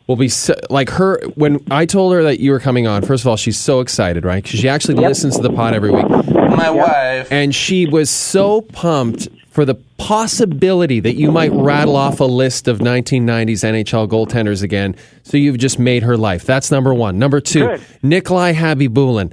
will 0.10 0.16
be 0.16 0.28
so, 0.28 0.56
like 0.72 0.90
her 0.90 1.22
when 1.36 1.64
I 1.70 1.86
told 1.86 2.14
her 2.14 2.24
that 2.24 2.40
you 2.40 2.50
were 2.52 2.60
coming 2.60 2.88
on. 2.88 3.04
First 3.04 3.24
of 3.24 3.28
all, 3.28 3.38
she's 3.38 3.58
so 3.60 3.80
excited, 3.80 4.26
right? 4.26 4.44
Because 4.44 4.60
she 4.60 4.68
actually 4.68 4.96
listens 4.96 5.36
to 5.38 5.44
the 5.44 5.52
pod 5.54 5.76
every 5.76 5.92
week, 5.92 6.10
My 6.10 6.72
wife. 6.72 7.32
and 7.32 7.54
she 7.54 7.86
was 7.86 8.10
so 8.10 8.62
pumped 8.62 9.28
for 9.52 9.66
the 9.66 9.76
possibility 9.98 11.00
that 11.00 11.14
you 11.14 11.32
might 11.32 11.52
rattle 11.52 11.96
off 11.96 12.20
a 12.22 12.26
list 12.26 12.68
of 12.68 12.80
1990s 12.80 13.64
NHL 13.64 14.08
goaltenders 14.08 14.64
again. 14.64 14.96
So 15.22 15.38
you've 15.38 15.60
just 15.60 15.78
made 15.78 16.02
her 16.02 16.18
life. 16.18 16.44
That's 16.44 16.72
number 16.72 16.92
one. 16.92 17.20
Number 17.20 17.40
two, 17.40 17.68
Good. 17.68 17.82
Nikolai 18.02 18.54
Khabibulin, 18.54 19.32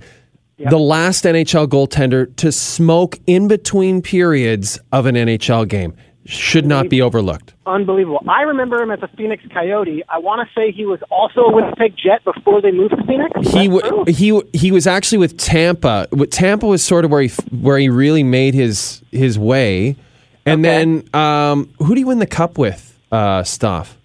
the 0.59 0.79
last 0.79 1.25
NHL 1.25 1.69
goaltender 1.69 2.35
to 2.37 2.53
smoke 2.53 3.19
in 3.27 3.49
between 3.49 4.03
periods 4.03 4.79
of 4.93 5.07
an 5.07 5.15
NHL 5.15 5.67
game. 5.69 5.97
Should 6.27 6.67
not 6.67 6.89
be 6.89 7.01
overlooked. 7.01 7.55
Unbelievable. 7.67 8.23
I 8.29 8.43
remember 8.43 8.83
him 8.83 8.91
as 8.91 9.01
a 9.03 9.09
Phoenix 9.17 9.43
Coyote. 9.53 10.03
I 10.09 10.19
want 10.19 10.47
to 10.47 10.55
say 10.61 10.73
he 10.73 10.85
was 10.87 11.01
also 11.11 11.41
a 11.43 11.53
Winnipeg 11.53 11.95
Jet 11.97 12.25
before 12.25 12.61
they 12.61 12.71
moved 12.73 12.97
to 12.97 13.05
Phoenix. 13.07 13.31
Is 13.47 13.53
He 13.53 13.69
w- 13.69 14.05
he 14.09 14.41
he 14.59 14.71
was 14.73 14.87
actually 14.87 15.19
with 15.19 15.37
Tampa. 15.39 16.09
With 16.13 16.31
Tampa 16.31 16.67
was 16.67 16.83
sort 16.83 17.05
of 17.05 17.11
where 17.11 17.23
he 17.23 17.29
where 17.61 17.79
he 17.79 17.89
really 17.89 18.23
made 18.23 18.55
his 18.55 19.03
his 19.13 19.39
way. 19.39 19.97
And 20.45 20.65
Okay. 20.65 20.85
then 20.85 21.09
um, 21.15 21.71
who 21.79 21.95
do 21.95 22.01
you 22.01 22.07
win 22.07 22.19
the 22.21 22.27
cup 22.27 22.57
with, 22.59 22.97
uh, 23.11 23.43
Stoff? 23.43 23.97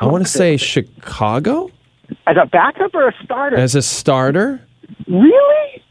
I 0.00 0.04
want 0.06 0.24
to 0.24 0.30
say 0.30 0.56
Chicago 0.58 1.70
As 2.26 2.36
a 2.36 2.44
backup 2.46 2.94
or 2.94 3.08
a 3.08 3.14
starter? 3.24 3.56
as 3.56 3.74
a 3.74 3.80
starter. 3.82 4.60
really? 5.06 5.82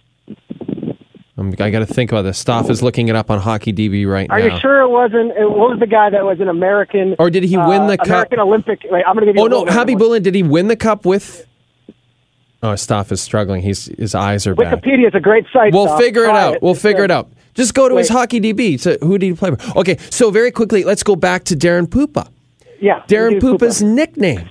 Um, 1.37 1.53
I 1.59 1.69
got 1.69 1.79
to 1.79 1.85
think 1.85 2.11
about 2.11 2.23
this. 2.23 2.39
Staff 2.39 2.69
is 2.69 2.81
looking 2.81 3.09
it 3.09 3.15
up 3.15 3.29
on 3.29 3.39
Hockey 3.39 3.71
DB 3.71 4.07
right 4.07 4.27
Are 4.29 4.39
now. 4.39 4.45
Are 4.45 4.49
you 4.49 4.59
sure 4.59 4.81
it 4.81 4.89
wasn't? 4.89 5.31
It, 5.37 5.47
what 5.49 5.69
was 5.69 5.79
the 5.79 5.85
guy 5.87 6.09
that 6.09 6.23
was 6.23 6.39
an 6.39 6.49
American? 6.49 7.15
Or 7.19 7.29
did 7.29 7.43
he 7.43 7.57
win 7.57 7.83
uh, 7.83 7.87
the 7.87 7.97
cup? 7.97 8.07
American 8.07 8.39
Olympic. 8.39 8.79
Wait, 8.89 9.03
I'm 9.05 9.13
going 9.15 9.27
to 9.27 9.33
give 9.33 9.35
you. 9.35 9.43
Oh 9.43 9.47
no, 9.47 9.61
little 9.61 9.95
Bullen, 9.95 10.23
did 10.23 10.33
he 10.33 10.41
win 10.41 10.67
the 10.67 10.75
cup 10.75 11.05
with? 11.05 11.45
Oh, 12.63 12.75
Stoff 12.75 13.11
is 13.11 13.21
struggling. 13.21 13.61
He's 13.61 13.85
his 13.85 14.15
eyes 14.15 14.47
are 14.47 14.55
bad. 14.55 14.81
Wikipedia 14.81 15.07
is 15.07 15.15
a 15.15 15.19
great 15.19 15.45
site. 15.53 15.73
We'll 15.73 15.95
figure 15.97 16.23
it 16.23 16.29
Try 16.29 16.43
out. 16.43 16.61
We'll 16.63 16.71
It's 16.73 16.81
figure 16.81 17.03
it 17.03 17.11
out. 17.11 17.29
Just 17.53 17.75
go 17.75 17.87
to 17.87 17.95
his 17.97 18.09
Wait. 18.09 18.15
hockey 18.15 18.41
DB. 18.41 18.79
So 18.79 18.97
who 19.01 19.17
did 19.17 19.27
he 19.27 19.33
play 19.33 19.51
for? 19.55 19.79
Okay, 19.79 19.97
so 20.09 20.31
very 20.31 20.51
quickly, 20.51 20.83
let's 20.83 21.03
go 21.03 21.15
back 21.15 21.43
to 21.45 21.55
Darren 21.55 21.85
Puppa. 21.85 22.29
Yeah, 22.81 23.03
Darren 23.07 23.33
we 23.33 23.39
do 23.39 23.53
Puppa's 23.53 23.81
Puppa. 23.81 23.93
nickname, 23.93 24.49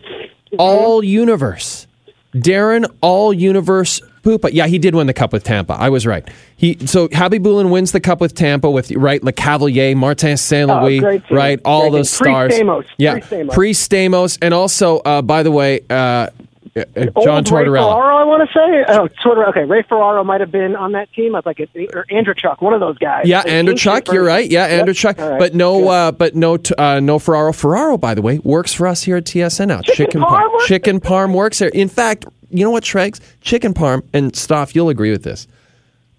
All 0.59 1.02
Universe. 1.02 1.87
Darren 2.35 2.87
All 3.00 3.33
Universe 3.33 4.00
Puppa. 4.26 4.50
Yeah, 4.52 4.66
he 4.66 4.78
did 4.78 4.95
win 4.95 5.06
the 5.06 5.12
cup 5.14 5.33
with 5.33 5.45
Tampa. 5.45 5.75
I 5.75 5.88
was 5.88 6.04
right. 6.06 6.26
He 6.56 6.76
so 6.87 7.06
Khabibulin 7.09 7.71
wins 7.71 7.92
the 7.92 8.00
cup 8.00 8.21
with 8.21 8.35
Tampa 8.35 8.71
with 8.71 8.90
right 8.92 9.21
Lecavalier, 9.23 9.95
Martin 9.97 10.37
Saint 10.37 10.68
Louis, 10.68 11.00
Oh, 11.04 11.21
right? 11.30 11.61
All 11.64 11.83
Great 11.90 11.92
those 11.99 12.11
team. 12.11 12.25
stars. 12.25 12.52
Pre-Stamkos. 12.54 12.85
Yeah, 12.99 13.12
Pre-Stamkos. 13.21 13.52
pre 13.52 13.73
Stamkos, 13.73 14.38
and 14.42 14.52
also 14.52 14.99
uh, 14.99 15.23
by 15.23 15.42
the 15.42 15.50
way, 15.52 15.80
uh, 15.88 15.95
uh, 15.95 16.28
John 16.76 17.09
Old 17.16 17.50
Ray 17.50 17.64
Tortorella. 17.64 17.88
Ferraro, 17.88 18.16
I 18.18 18.25
want 18.25 18.47
to 18.47 18.52
say. 18.52 18.85
Oh, 18.95 19.09
Tortorella. 19.25 19.49
Okay, 19.49 19.64
Ray 19.64 19.83
Ferraro 19.88 20.23
might 20.25 20.40
have 20.42 20.50
been 20.52 20.76
on 20.76 20.92
that 20.92 21.11
team. 21.14 21.35
I 21.35 21.38
was 21.38 21.47
like, 21.47 21.59
it- 21.59 21.71
or 21.95 22.04
Andreychuk, 22.11 22.61
one 22.61 22.75
of 22.75 22.80
those 22.80 22.99
guys. 22.99 23.23
Yeah, 23.26 23.42
The 23.45 23.49
Andreychuk, 23.50 24.12
you're 24.12 24.23
right. 24.25 24.50
Yeah, 24.50 24.66
Yep. 24.66 24.87
Andreychuk, 24.87 25.18
All 25.18 25.30
right. 25.30 25.38
but 25.38 25.54
no, 25.54 25.88
uh, 25.88 26.12
but 26.12 26.35
no, 26.35 26.59
uh, 26.76 27.00
no 27.00 27.18
Ferraro. 27.18 27.54
Ferraro, 27.54 27.97
by 27.97 28.12
the 28.14 28.21
way, 28.21 28.40
works 28.40 28.75
for 28.75 28.87
us 28.87 29.04
here 29.04 29.16
at 29.16 29.25
TSN 29.25 29.68
now. 29.68 29.80
Chicken 29.80 30.21
Parm 30.21 30.52
works 30.52 30.66
Chicken 30.66 31.00
Parm 31.00 31.33
works 31.33 31.61
there. 31.61 31.71
In 31.71 31.88
fact, 31.88 32.26
you 32.56 32.64
know 32.64 32.70
what, 32.70 32.84
Tregs? 32.84 33.20
Chicken 33.40 33.75
Parm 33.75 34.02
and 34.12 34.34
Stoff, 34.34 34.75
you'll 34.75 34.88
agree 34.88 35.10
with 35.10 35.22
this. 35.25 35.46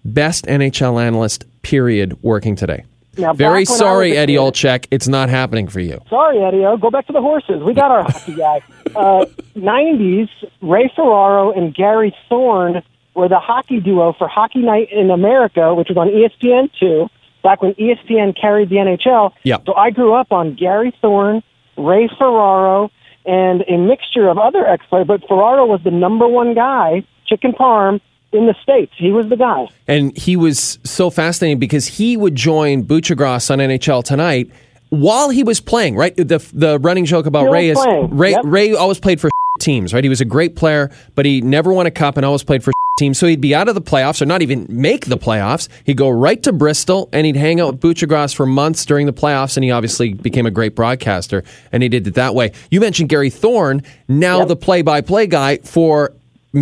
Best 0.04 0.46
NHL 0.46 1.02
analyst, 1.02 1.44
period, 1.62 2.16
working 2.22 2.56
today. 2.56 2.84
Now, 3.16 3.32
Very 3.32 3.64
back 3.64 3.70
when 3.70 3.76
I 3.76 3.78
sorry, 3.78 4.16
Eddie 4.16 4.34
kid- 4.34 4.40
Olczyk. 4.40 4.86
It's 4.92 5.08
not 5.08 5.28
happening 5.28 5.66
for 5.66 5.80
you. 5.80 6.00
Sorry, 6.08 6.38
Eddie. 6.42 6.64
O. 6.64 6.76
Go 6.76 6.88
back 6.90 7.06
to 7.08 7.12
the 7.12 7.20
horses. 7.20 7.62
We 7.64 7.74
got 7.74 7.90
our 7.90 8.02
hockey 8.04 8.34
guy. 8.34 8.60
Uh, 8.96 9.26
90s, 9.54 10.30
Ray 10.62 10.90
Ferraro 10.96 11.52
and 11.52 11.74
Gary 11.74 12.14
Thorne 12.28 12.82
were 13.14 13.28
the 13.28 13.38
hockey 13.38 13.80
duo 13.80 14.14
for 14.16 14.26
Hockey 14.28 14.60
Night 14.60 14.88
in 14.90 15.10
America, 15.10 15.74
which 15.74 15.88
was 15.90 15.98
on 15.98 16.08
E 16.08 16.26
ESPN2, 16.26 17.08
back 17.42 17.60
when 17.60 17.74
ESPN 17.74 18.34
carried 18.40 18.70
the 18.70 18.76
NHL. 18.76 19.32
Yeah. 19.42 19.58
So 19.66 19.74
I 19.74 19.90
grew 19.90 20.14
up 20.14 20.32
on 20.32 20.54
Gary 20.54 20.94
Thorne, 21.02 21.42
Ray 21.76 22.08
Ferraro, 22.18 22.90
and 23.28 23.62
a 23.68 23.76
mixture 23.76 24.28
of 24.28 24.38
other 24.38 24.66
ex-players, 24.66 25.06
but 25.06 25.20
Ferraro 25.28 25.66
was 25.66 25.80
the 25.84 25.90
number 25.90 26.26
one 26.26 26.54
guy, 26.54 27.04
chicken 27.26 27.52
parm, 27.52 28.00
in 28.32 28.46
the 28.46 28.54
States. 28.62 28.92
He 28.96 29.10
was 29.10 29.28
the 29.28 29.36
guy. 29.36 29.68
And 29.86 30.16
he 30.16 30.36
was 30.36 30.78
so 30.84 31.10
fascinating 31.10 31.58
because 31.58 31.86
he 31.86 32.16
would 32.16 32.34
join 32.34 32.84
Buccigross 32.84 33.50
on 33.50 33.58
NHL 33.58 34.02
tonight 34.02 34.50
while 34.88 35.30
he 35.30 35.42
was 35.42 35.60
playing. 35.60 35.96
Right, 35.96 36.16
the 36.16 36.38
the 36.52 36.78
running 36.78 37.04
joke 37.04 37.26
about 37.26 37.42
Still 37.42 37.52
Ray 37.52 37.70
is. 37.70 37.78
Ray 38.10 38.30
Yep. 38.32 38.40
Ray 38.44 38.72
always 38.74 38.98
played 38.98 39.20
for 39.20 39.30
teams. 39.60 39.92
Right, 39.92 40.04
he 40.04 40.10
was 40.10 40.20
a 40.20 40.26
great 40.26 40.56
player, 40.56 40.90
but 41.14 41.26
he 41.26 41.40
never 41.40 41.72
won 41.72 41.86
a 41.86 41.90
cup 41.90 42.16
and 42.16 42.24
always 42.24 42.42
played 42.42 42.64
for 42.64 42.72
teams. 42.98 43.18
So 43.18 43.26
he'd 43.26 43.40
be 43.40 43.54
out 43.54 43.68
of 43.68 43.74
the 43.74 43.80
playoffs 43.80 44.20
or 44.20 44.26
not 44.26 44.42
even 44.42 44.66
make 44.68 45.06
the 45.06 45.16
playoffs. 45.16 45.68
He'd 45.84 45.96
go 45.96 46.10
right 46.10 46.42
to 46.42 46.52
Bristol 46.52 47.08
and 47.12 47.24
he'd 47.24 47.36
hang 47.36 47.60
out 47.60 47.72
with 47.72 47.80
Buccigross 47.80 48.34
for 48.34 48.44
months 48.44 48.84
during 48.84 49.06
the 49.06 49.12
playoffs. 49.14 49.56
And 49.56 49.64
he 49.64 49.70
obviously 49.70 50.12
became 50.12 50.44
a 50.44 50.50
great 50.50 50.74
broadcaster, 50.74 51.44
and 51.72 51.82
he 51.82 51.88
did 51.88 52.06
it 52.06 52.14
that 52.14 52.34
way. 52.34 52.52
You 52.70 52.80
mentioned 52.80 53.08
Gary 53.08 53.30
Thorne, 53.30 53.82
now 54.08 54.44
the 54.44 54.56
play-by-play 54.56 55.28
guy 55.28 55.58
for. 55.58 56.12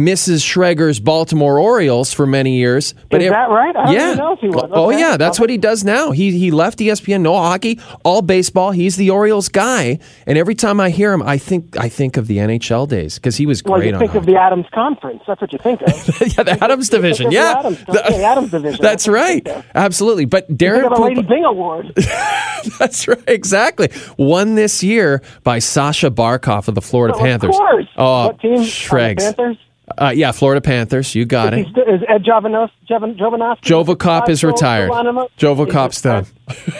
Mrs. 0.04 0.44
Schrager's 0.44 1.00
Baltimore 1.00 1.58
Orioles 1.58 2.12
for 2.12 2.26
many 2.26 2.56
years, 2.56 2.94
but 3.10 3.20
Is 3.22 3.28
ev- 3.28 3.32
that 3.32 3.48
right? 3.50 3.74
I 3.76 3.84
don't 3.86 3.94
yeah. 3.94 4.06
even 4.08 4.18
know 4.18 4.32
if 4.34 4.40
he 4.40 4.48
was. 4.48 4.70
Oh 4.72 4.90
yeah, 4.90 5.16
that's 5.16 5.40
what 5.40 5.48
he 5.50 5.56
does 5.58 5.84
now. 5.84 6.10
He 6.10 6.38
he 6.38 6.50
left 6.50 6.78
ESPN, 6.78 7.22
no 7.22 7.34
hockey, 7.34 7.80
all 8.04 8.22
baseball. 8.22 8.70
He's 8.72 8.96
the 8.96 9.10
Orioles 9.10 9.48
guy, 9.48 9.98
and 10.26 10.36
every 10.38 10.54
time 10.54 10.80
I 10.80 10.90
hear 10.90 11.12
him, 11.12 11.22
I 11.22 11.38
think 11.38 11.76
I 11.78 11.88
think 11.88 12.16
of 12.16 12.26
the 12.26 12.38
NHL 12.38 12.88
days 12.88 13.16
because 13.16 13.36
he 13.36 13.46
was 13.46 13.62
great. 13.62 13.72
Well, 13.78 13.84
you 13.86 13.98
think 13.98 14.14
of 14.14 14.26
the 14.26 14.36
Adams 14.36 14.66
Conference. 14.74 15.22
That's 15.26 15.40
what 15.40 15.52
you 15.52 15.58
think 15.58 15.80
of. 15.82 15.88
yeah, 16.36 16.42
the 16.42 16.58
Adams 16.62 16.88
division. 16.88 17.26
of 17.26 17.30
the 17.32 17.36
Yeah, 17.36 17.54
Adams- 17.58 17.84
the 17.86 18.24
Adams 18.24 18.50
division. 18.50 18.78
That's 18.82 19.04
That's 19.04 19.08
right. 19.08 19.44
think. 19.44 19.64
Absolutely. 19.74 20.24
But 20.24 20.46
Think 20.48 20.60
Darren, 20.60 20.86
of 20.90 20.98
a 20.98 21.02
Lady 21.02 21.22
Byng 21.22 21.44
Award. 21.44 21.92
that's 22.78 23.06
right. 23.08 23.22
Exactly. 23.26 23.88
Won 24.18 24.54
this 24.54 24.82
year 24.82 25.22
by 25.44 25.58
Sasha 25.58 26.10
Barkov 26.10 26.68
of 26.68 26.74
the 26.74 26.80
Florida 26.82 27.14
Well, 27.16 27.24
Panthers. 27.24 27.54
Of 27.54 27.60
course. 27.60 27.86
Oh, 27.96 28.26
what 28.28 28.40
team? 28.40 28.56
Shregs. 28.58 29.18
Panthers. 29.18 29.56
Uh, 29.98 30.12
yeah, 30.14 30.32
Florida 30.32 30.60
Panthers. 30.60 31.14
You 31.14 31.24
got 31.24 31.54
Is, 31.54 31.66
it. 31.66 31.70
st- 31.70 31.88
is 31.88 32.02
Ed 32.08 32.24
Jovanovski? 32.24 32.70
Jovan- 32.88 33.14
Jovanovski 33.14 33.60
Jovacop 33.60 34.28
is 34.28 34.42
retired. 34.42 34.90
still 34.90 34.98
on 34.98 35.06
him? 35.06 35.16
Jovacop's 35.38 36.02
done. 36.02 36.26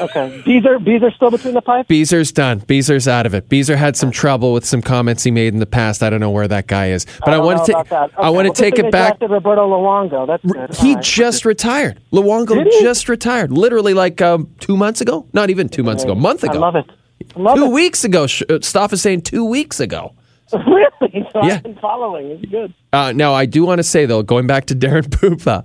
Okay. 0.00 0.42
Beezer, 0.44 0.78
Beezer 0.80 1.10
still 1.12 1.30
between 1.30 1.54
the 1.54 1.62
pipes? 1.62 1.86
Beezer's 1.88 2.32
done. 2.32 2.58
Beezer's 2.60 3.06
out 3.06 3.25
of 3.25 3.32
it. 3.34 3.48
Beezer 3.48 3.76
had 3.76 3.96
some 3.96 4.10
trouble 4.10 4.52
with 4.52 4.64
some 4.64 4.82
comments 4.82 5.22
he 5.22 5.30
made 5.30 5.54
in 5.54 5.60
the 5.60 5.66
past. 5.66 6.02
I 6.02 6.10
don't 6.10 6.18
know 6.20 6.30
where 6.30 6.48
that 6.48 6.66
guy 6.66 6.88
is, 6.90 7.04
but 7.20 7.28
I, 7.28 7.30
don't 7.36 7.44
want 7.44 7.64
to 7.66 7.72
about 7.72 7.88
that. 7.90 8.10
I 8.18 8.22
Okay, 8.28 8.34
want 8.34 8.34
well, 8.46 8.52
to 8.54 8.62
take 8.62 8.78
it 8.78 8.90
back. 8.90 9.20
Roberto 9.20 9.68
Luongo. 9.68 10.26
That's 10.26 10.44
good. 10.44 10.75
He 10.75 10.94
right. 10.94 11.02
just 11.04 11.44
retired. 11.44 12.00
Luongo 12.12 12.64
just 12.80 13.08
retired, 13.08 13.52
literally 13.52 13.94
like 13.94 14.20
um, 14.20 14.52
two 14.58 14.76
months 14.76 15.00
ago. 15.00 15.26
Not 15.32 15.50
even 15.50 15.68
two 15.68 15.84
months 15.84 16.02
ago. 16.02 16.12
A 16.12 16.16
month 16.16 16.42
ago. 16.42 16.54
I 16.54 16.58
love 16.58 16.76
it. 16.76 16.90
I 17.36 17.40
love 17.40 17.56
Two 17.56 17.66
it. 17.66 17.72
weeks 17.72 18.04
ago. 18.04 18.25
Uh, 18.48 18.54
is 18.58 19.02
saying 19.02 19.22
two 19.22 19.44
weeks 19.44 19.80
ago. 19.80 20.12
really? 20.66 21.26
So 21.32 21.42
Yeah. 21.44 21.54
I've 21.56 21.62
been 21.62 21.76
following. 21.76 22.30
It's 22.30 22.44
good. 22.50 22.72
Uh, 22.92 23.12
now 23.12 23.32
I 23.34 23.46
do 23.46 23.64
want 23.64 23.78
to 23.78 23.82
say 23.82 24.06
though, 24.06 24.22
going 24.22 24.46
back 24.46 24.66
to 24.66 24.74
Darren 24.74 25.10
Pupa, 25.20 25.64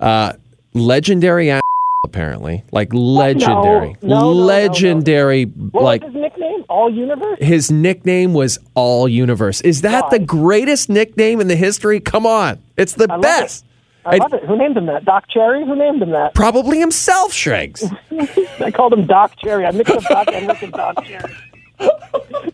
uh, 0.00 0.32
legendary 0.74 1.48
a- 1.50 1.60
apparently, 2.04 2.62
like 2.72 2.92
legendary, 2.92 3.96
no, 4.02 4.08
no, 4.08 4.14
no, 4.16 4.20
no. 4.20 4.32
legendary, 4.32 5.44
What 5.44 5.82
like 5.84 6.02
was 6.02 6.12
his 6.12 6.20
nickname? 6.22 6.64
All 6.68 6.90
Universe? 6.92 7.38
his 7.40 7.70
nickname 7.70 8.34
was 8.34 8.58
All 8.74 9.08
Universe. 9.08 9.60
Is 9.62 9.82
that 9.82 10.10
the 10.10 10.18
greatest 10.18 10.88
nickname 10.88 11.40
in 11.40 11.48
the 11.48 11.56
history? 11.56 12.00
Come 12.00 12.26
on, 12.26 12.60
it's 12.76 12.92
the 12.94 13.06
love 13.06 13.22
best. 13.22 13.64
I 14.06 14.16
love 14.18 14.34
it. 14.34 14.44
Who 14.44 14.56
named 14.58 14.76
him 14.76 14.84
that? 14.86 15.06
Doc 15.06 15.28
Cherry? 15.28 15.64
Who 15.64 15.74
named 15.76 16.02
him 16.02 16.10
that? 16.10 16.34
Probably 16.34 16.78
himself, 16.78 17.32
Shregs. 17.32 17.82
I 18.60 18.70
called 18.70 18.92
him 18.92 19.06
Doc 19.06 19.34
Cherry. 19.38 19.64
I 19.64 19.70
mixed 19.70 19.94
up 19.94 20.02
Doc 20.02 20.28
and 20.30 20.72
Doc 20.72 21.02
Cherry. 21.06 21.34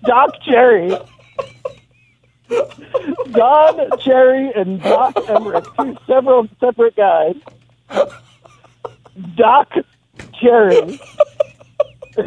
Doc 0.04 0.30
Cherry. 0.44 0.96
Don 3.30 3.98
Cherry 4.00 4.52
and 4.54 4.82
Doc 4.82 5.14
Emrick, 5.14 5.66
two 5.76 5.96
several 6.06 6.48
separate 6.58 6.96
guys. 6.96 7.36
Doc 9.36 9.72
Cherry. 10.40 11.00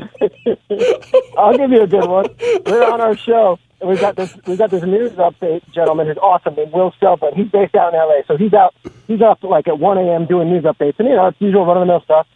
I'll 1.37 1.57
give 1.57 1.71
you 1.71 1.81
a 1.81 1.87
good 1.87 2.07
one. 2.07 2.27
We're 2.65 2.89
on 2.89 3.01
our 3.01 3.17
show, 3.17 3.59
and 3.81 3.89
we've 3.89 3.99
got 3.99 4.15
this 4.15 4.33
we've 4.45 4.57
got 4.57 4.71
this 4.71 4.83
news 4.83 5.11
update 5.13 5.61
gentleman 5.73 6.07
who's 6.07 6.17
awesome 6.17 6.55
named 6.55 6.71
Will 6.71 6.93
Selpa. 7.01 7.33
He's 7.35 7.49
based 7.49 7.75
out 7.75 7.93
in 7.93 7.99
LA, 7.99 8.21
so 8.27 8.37
he's 8.37 8.53
out 8.53 8.73
he's 9.07 9.21
up 9.21 9.43
like 9.43 9.67
at 9.67 9.79
one 9.79 9.97
AM 9.97 10.25
doing 10.25 10.49
news 10.49 10.63
updates, 10.63 10.95
and 10.99 11.07
you 11.07 11.15
know 11.15 11.27
it's 11.27 11.41
usual 11.41 11.65
run 11.65 11.77
of 11.77 11.81
the 11.81 11.85
mill 11.87 12.01
stuff. 12.03 12.27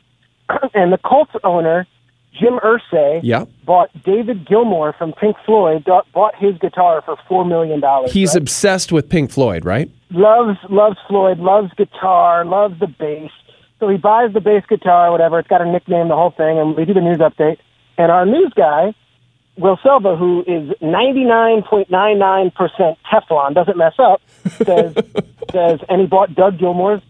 and 0.74 0.92
the 0.92 0.98
Colts 0.98 1.32
owner, 1.44 1.88
Jim 2.34 2.60
Irsay, 2.60 3.22
Yeah. 3.24 3.46
bought 3.66 3.90
David 4.04 4.46
Gilmour 4.48 4.94
from 4.98 5.14
Pink 5.14 5.36
Floyd, 5.46 5.86
bought- 6.14 6.36
his 6.36 6.56
guitar 6.60 7.02
for 7.02 7.16
four 7.28 7.44
million 7.46 7.80
dollars. 7.80 8.12
He's 8.12 8.36
obsessed 8.36 8.92
with 8.92 9.10
Pink 9.10 9.32
Floyd, 9.32 9.66
right? 9.66 9.90
loves 10.12 10.58
loves 10.70 10.98
Floyd, 11.08 11.40
loves 11.40 11.72
guitar, 11.76 12.46
loves 12.46 12.80
the 12.80 12.88
bass. 12.88 13.32
So 13.80 13.90
he 13.90 13.98
buys 13.98 14.32
the 14.34 14.40
bass 14.42 14.64
guitar, 14.70 15.12
whatever. 15.12 15.38
It's 15.40 15.48
got 15.50 15.62
a 15.62 15.66
nickname, 15.72 16.08
the 16.08 16.16
whole 16.16 16.32
thing, 16.32 16.58
and 16.60 16.76
we 16.78 16.86
do 16.86 16.94
the 16.94 17.02
news 17.02 17.18
update. 17.18 17.58
And 17.98 18.10
our 18.12 18.26
news 18.26 18.54
guy, 18.56 18.94
Will 19.58 19.78
Silva, 19.84 20.16
who 20.16 20.44
is 20.48 20.70
99.99% 20.82 22.96
Teflon, 23.12 23.54
doesn't 23.54 23.78
mess 23.78 23.94
up, 24.00 24.22
says, 24.64 24.94
says, 25.52 25.80
and 25.90 26.02
he 26.02 26.08
bought 26.08 26.34
Doug 26.36 26.58
Gilmour's 26.60 27.02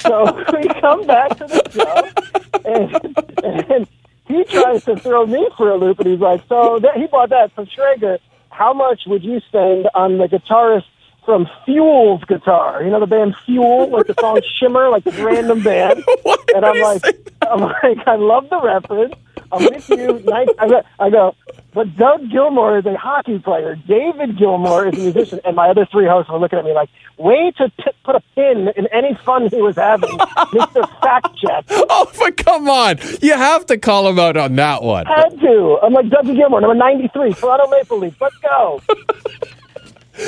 so 0.00 0.44
we 0.52 0.68
come 0.80 1.06
back 1.06 1.36
to 1.38 1.46
the 1.46 1.62
show, 1.70 2.60
and, 2.64 3.70
and 3.70 3.88
he 4.26 4.44
tries 4.44 4.84
to 4.84 4.96
throw 4.96 5.26
me 5.26 5.48
for 5.56 5.70
a 5.70 5.76
loop, 5.76 5.98
and 5.98 6.08
he's 6.08 6.20
like, 6.20 6.42
so 6.48 6.78
that, 6.80 6.96
he 6.96 7.06
bought 7.06 7.30
that 7.30 7.52
from 7.54 7.66
Schrager. 7.66 8.18
How 8.50 8.72
much 8.72 9.02
would 9.06 9.22
you 9.22 9.40
spend 9.48 9.88
on 9.94 10.18
the 10.18 10.26
guitarist 10.26 10.86
from 11.24 11.48
Fuel's 11.64 12.24
guitar? 12.24 12.82
You 12.82 12.90
know 12.90 13.00
the 13.00 13.06
band 13.06 13.34
Fuel, 13.44 13.90
like 13.90 14.06
the 14.06 14.14
song 14.18 14.40
Shimmer, 14.58 14.88
like 14.88 15.04
this 15.04 15.16
random 15.16 15.62
band. 15.62 16.02
and 16.54 16.64
I'm 16.64 16.80
like, 16.80 17.04
I'm 17.42 17.60
like, 17.60 18.06
I 18.06 18.16
love 18.16 18.48
the 18.48 18.60
reference. 18.60 19.14
I'm 19.56 19.64
with 19.64 19.88
you. 19.88 20.18
Nice. 20.24 20.48
I 20.58 20.68
go, 20.68 20.82
I 20.98 21.10
go, 21.10 21.34
but 21.72 21.96
Doug 21.96 22.30
Gilmour 22.30 22.78
is 22.78 22.86
a 22.86 22.96
hockey 22.96 23.38
player. 23.38 23.76
David 23.86 24.38
Gilmour 24.38 24.88
is 24.88 24.98
a 24.98 25.02
musician. 25.02 25.40
And 25.44 25.56
my 25.56 25.68
other 25.68 25.86
three 25.90 26.06
hosts 26.06 26.30
were 26.30 26.38
looking 26.38 26.58
at 26.58 26.64
me 26.64 26.72
like, 26.72 26.88
way 27.18 27.52
to 27.58 27.70
p- 27.78 27.90
put 28.04 28.14
a 28.16 28.22
pin 28.34 28.68
in 28.76 28.86
any 28.92 29.18
fun 29.24 29.48
he 29.48 29.60
was 29.62 29.76
having, 29.76 30.08
Mr. 30.18 31.00
Fact 31.00 31.28
Check. 31.36 31.64
Oh, 31.70 32.10
but 32.18 32.36
come 32.38 32.68
on. 32.68 32.98
You 33.20 33.34
have 33.34 33.66
to 33.66 33.78
call 33.78 34.08
him 34.08 34.18
out 34.18 34.36
on 34.36 34.56
that 34.56 34.82
one. 34.82 35.06
I 35.06 35.20
had 35.20 35.40
to. 35.40 35.78
I'm 35.82 35.92
like, 35.92 36.08
Doug 36.08 36.26
Gilmour, 36.26 36.60
number 36.60 36.74
93, 36.74 37.34
Toronto 37.34 37.68
Maple 37.68 37.98
Leafs. 37.98 38.16
Let's 38.20 38.36
go. 38.38 38.80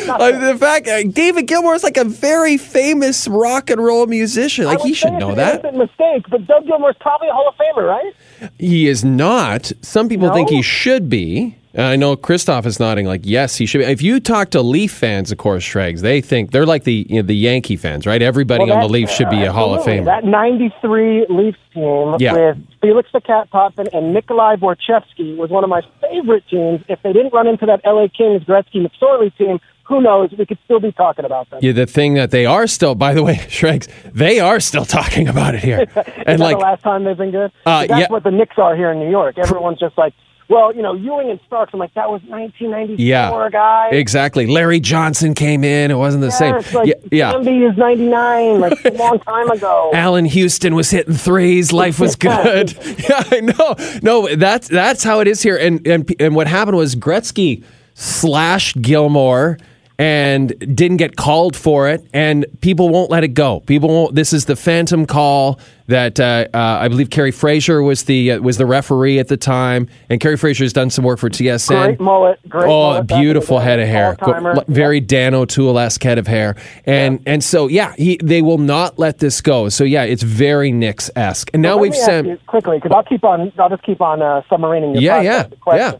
Uh, 0.09 0.53
the 0.53 0.59
fact 0.59 0.87
uh, 0.89 1.03
David 1.05 1.47
Gilmour 1.47 1.75
is 1.75 1.83
like 1.83 1.97
a 1.97 2.05
very 2.05 2.57
famous 2.57 3.27
rock 3.29 3.71
and 3.71 3.83
roll 3.83 4.07
musician. 4.07 4.65
Like 4.67 4.81
he 4.81 4.93
should 4.95 5.13
know 5.15 5.35
that. 5.35 5.61
innocent 5.65 5.77
mistake, 5.77 6.25
but 6.31 6.47
Doug 6.47 6.67
Gilmour's 6.67 6.97
probably 7.01 7.29
a 7.29 7.33
Hall 7.33 7.49
of 7.49 7.55
Famer, 7.57 7.89
right? 7.89 8.51
He 8.59 8.87
is 8.89 9.05
not. 9.05 9.73
Some 9.83 10.09
people 10.09 10.33
think 10.33 10.51
he 10.51 10.63
should 10.63 11.09
be. 11.09 11.57
Uh, 11.79 11.83
I 11.83 11.97
know 11.97 12.17
Christoph 12.17 12.67
is 12.67 12.81
nodding 12.81 13.07
like 13.07 13.21
yes, 13.25 13.57
he 13.57 13.65
should 13.65 13.79
be. 13.79 13.85
If 13.85 14.03
you 14.03 14.19
talk 14.19 14.51
to 14.51 14.63
Leaf 14.63 14.91
fans, 14.93 15.31
of 15.31 15.39
course, 15.39 15.63
Shregs, 15.65 16.01
they 16.01 16.21
think 16.21 16.51
they're 16.51 16.67
like 16.67 16.83
the 16.83 17.07
you 17.09 17.23
know, 17.23 17.27
the 17.27 17.37
Yankee 17.37 17.77
fans, 17.77 18.05
right? 18.05 18.21
Everybody 18.21 18.65
Well, 18.65 18.73
on 18.73 18.81
the 18.81 18.87
that- 18.89 18.93
Leafs 18.93 19.13
should 19.15 19.31
be 19.31 19.45
a 19.45 19.53
Hall 19.53 19.75
of. 19.75 19.85
Famer. 19.87 20.05
That 20.07 20.25
93 20.25 21.27
Leafs 21.29 21.59
team 21.73 22.17
Yeah. 22.19 22.33
with 22.35 22.59
Felix 22.83 23.09
the 23.13 23.21
Cat 23.21 23.49
Potvin 23.51 23.89
and 23.93 24.13
Nikolai 24.13 24.57
Borschevsky 24.57 25.37
was 25.37 25.51
one 25.51 25.63
of 25.63 25.71
my 25.71 25.83
favorite 26.01 26.43
teams. 26.51 26.81
If 26.89 27.01
they 27.03 27.13
didn't 27.13 27.33
run 27.33 27.47
into 27.47 27.65
that 27.67 27.81
LA 27.85 28.09
Kings 28.09 28.43
Gretzky 28.43 28.85
McSorley 28.85 29.31
team, 29.39 29.61
who 29.85 30.03
knows? 30.03 30.31
We 30.37 30.45
could 30.47 30.59
still 30.65 30.81
be 30.81 30.93
talking 30.93 31.25
about 31.25 31.49
them. 31.49 31.61
Yeah, 31.63 31.73
the 31.73 31.87
thing 31.87 32.15
that 32.15 32.31
they 32.31 32.45
are 32.45 32.67
still, 32.67 32.95
by 32.95 33.15
the 33.15 33.23
way, 33.23 33.37
Shregs, 33.49 33.89
they 34.13 34.41
are 34.41 34.59
still 34.61 34.85
talking 34.85 35.29
about 35.29 35.55
it 35.55 35.63
here. 35.63 35.81
Is 35.97 35.97
and 36.27 36.41
that 36.41 36.41
like, 36.41 36.57
the 36.59 36.63
last 36.65 36.83
time 36.83 37.05
they've 37.05 37.17
been 37.17 37.31
good? 37.31 37.53
Uh, 37.65 37.87
That's 37.87 38.01
yeah. 38.01 38.07
what 38.09 38.25
the 38.25 38.31
Knicks 38.33 38.59
are 38.59 38.75
here 38.77 38.91
in 38.91 38.99
New 38.99 39.11
York. 39.11 39.39
Everyone's 39.39 39.79
just 39.79 39.97
like, 39.97 40.13
well, 40.49 40.75
you 40.75 40.83
know, 40.83 40.95
Ewing 40.95 41.31
and 41.31 41.39
Starks. 41.47 41.73
I'm 41.75 41.79
like, 41.81 41.93
that 41.95 42.09
was 42.11 42.23
1994, 42.23 42.97
yeah, 42.99 43.49
guy. 43.51 43.89
exactly. 43.93 44.47
Larry 44.47 44.81
Johnson 44.81 45.35
came 45.35 45.63
in; 45.63 45.91
it 45.91 45.95
wasn't 45.97 46.23
the 46.23 46.31
same. 46.31 46.55
like 46.73 46.89
yeah, 47.13 47.33
yeah. 47.33 47.39
Is 47.39 47.77
99, 47.77 48.61
like 48.61 48.85
a 48.85 48.91
long 48.93 49.19
time 49.27 49.51
ago. 49.51 49.91
Allan 49.95 50.25
Houston 50.25 50.75
was 50.75 50.91
hitting 50.91 51.15
threes. 51.15 51.73
Life 51.73 52.01
was 52.01 52.17
good. 52.17 52.73
yeah, 53.09 53.25
I 53.31 53.41
know. 53.41 53.77
No, 54.03 54.35
that's 54.35 54.69
that's 54.69 55.05
how 55.05 55.21
it 55.21 55.29
is 55.29 55.43
here. 55.43 55.57
And 55.57 55.87
and 55.87 56.15
and 56.19 56.35
what 56.35 56.47
happened 56.47 56.77
was 56.77 56.97
Gretzky 56.97 57.63
slashed 57.95 58.81
Gilmour 58.81 59.59
and 59.99 60.57
didn't 60.77 60.99
get 60.99 61.17
called 61.17 61.57
for 61.57 61.89
it, 61.89 62.07
and 62.13 62.47
people 62.61 62.89
won't 62.89 63.11
let 63.11 63.25
it 63.25 63.29
go. 63.35 63.61
People 63.61 63.89
won't. 63.89 64.15
This 64.15 64.33
is 64.33 64.45
the 64.45 64.55
phantom 64.55 65.07
call 65.07 65.59
that 65.89 66.21
uh, 66.21 66.47
uh, 66.55 66.59
I 66.81 66.89
believe 66.89 67.11
Kerry 67.11 67.31
Fraser 67.33 67.83
was 67.83 68.05
the 68.05 68.33
uh, 68.33 68.41
was 68.41 68.59
the 68.59 68.67
referee 68.67 69.19
at 69.19 69.27
the 69.29 69.37
time, 69.37 69.89
and 70.09 70.21
Kerry 70.21 70.37
Fraser 70.37 70.63
has 70.65 70.73
done 70.73 70.91
some 70.91 71.05
work 71.05 71.19
for 71.19 71.29
TSN. 71.29 71.69
Great 71.87 72.01
mullet, 72.01 72.39
great 72.49 72.67
Oh, 72.69 72.91
mullet 72.93 73.07
beautiful 73.09 73.59
head 73.59 73.81
of 73.81 73.89
hair. 73.89 74.17
Go- 74.23 74.65
very 74.69 75.01
Dan 75.01 75.35
O'Toole 75.35 75.79
esque 75.79 76.03
head 76.03 76.19
of 76.19 76.29
hair, 76.29 76.55
and 76.87 77.21
and 77.27 77.43
so 77.43 77.67
yeah, 77.67 77.93
he 77.97 78.19
they 78.23 78.41
will 78.43 78.59
not 78.59 78.99
let 79.01 79.19
this 79.19 79.41
go. 79.41 79.69
So 79.69 79.83
yeah, 79.83 80.05
it's 80.05 80.23
very 80.23 80.71
Knicks 80.71 81.11
esque. 81.17 81.51
And 81.53 81.63
now 81.63 81.75
Let 81.75 81.81
we've 81.81 81.97
sent. 81.97 82.47
quickly 82.47 82.77
because 82.79 82.93
I'll 82.95 83.03
keep 83.03 83.25
on. 83.25 83.53
I'll 83.59 83.69
just 83.71 83.83
keep 83.83 84.01
on 84.01 84.23
uh, 84.23 84.43
submarining 84.51 85.01
Yeah, 85.01 85.21
yeah, 85.23 85.49
yeah. 85.75 85.93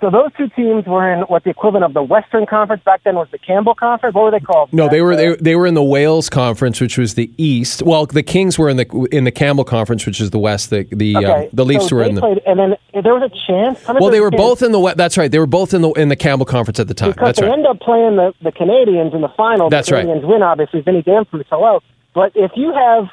So 0.00 0.10
those 0.10 0.32
two 0.36 0.48
teams 0.50 0.86
were 0.86 1.12
in 1.12 1.22
what 1.22 1.42
the 1.42 1.50
equivalent 1.50 1.84
of 1.84 1.92
the 1.92 2.02
Western 2.04 2.46
Conference 2.46 2.82
back 2.84 3.02
then 3.02 3.16
was 3.16 3.26
the 3.32 3.38
Campbell 3.38 3.74
Conference. 3.74 4.14
What 4.14 4.24
were 4.24 4.30
they 4.30 4.38
called? 4.38 4.72
No, 4.72 4.88
they 4.88 5.02
were 5.02 5.16
they, 5.16 5.34
they 5.36 5.56
were 5.56 5.66
in 5.66 5.74
the 5.74 5.82
Wales 5.82 6.28
Conference, 6.30 6.80
which 6.80 6.96
was 6.96 7.14
the 7.14 7.32
East. 7.36 7.82
Well, 7.82 8.06
the 8.06 8.22
Kings 8.22 8.58
were 8.58 8.68
in 8.68 8.76
the 8.76 9.08
in 9.10 9.24
the 9.24 9.32
Campbell 9.32 9.64
Conference, 9.64 10.06
which 10.06 10.20
is 10.20 10.30
the 10.30 10.38
West. 10.38 10.70
The 10.70 10.84
the 10.92 11.16
uh, 11.16 11.20
Okay, 11.20 11.50
the 11.52 11.64
Leafs 11.64 11.88
so 11.88 11.96
were 11.96 12.02
in 12.04 12.14
the. 12.14 12.20
Played, 12.20 12.42
and 12.46 12.58
then 12.60 12.76
there 13.02 13.14
was 13.14 13.28
a 13.28 13.52
chance. 13.52 13.84
Well, 13.88 14.10
they 14.10 14.20
were 14.20 14.30
chance? 14.30 14.40
both 14.40 14.62
in 14.62 14.70
the 14.70 14.78
West. 14.78 14.96
That's 14.96 15.18
right. 15.18 15.30
They 15.32 15.40
were 15.40 15.46
both 15.46 15.74
in 15.74 15.82
the 15.82 15.90
in 15.92 16.08
the 16.08 16.16
Campbell 16.16 16.46
Conference 16.46 16.78
at 16.78 16.86
the 16.86 16.94
time. 16.94 17.10
because 17.10 17.26
That's 17.26 17.40
they 17.40 17.46
right. 17.46 17.58
end 17.58 17.66
up 17.66 17.80
playing 17.80 18.16
the 18.16 18.32
the 18.40 18.52
Canadiens 18.52 19.14
in 19.14 19.20
the 19.20 19.32
final. 19.36 19.68
That's 19.68 19.88
the 19.88 19.96
Canadiens 19.96 20.22
right. 20.22 20.28
Win, 20.28 20.42
obviously. 20.42 20.80
Vinny 20.80 21.02
Damphousse, 21.02 21.44
hello. 21.50 21.80
But 22.14 22.32
if 22.36 22.52
you 22.54 22.72
have, 22.72 23.08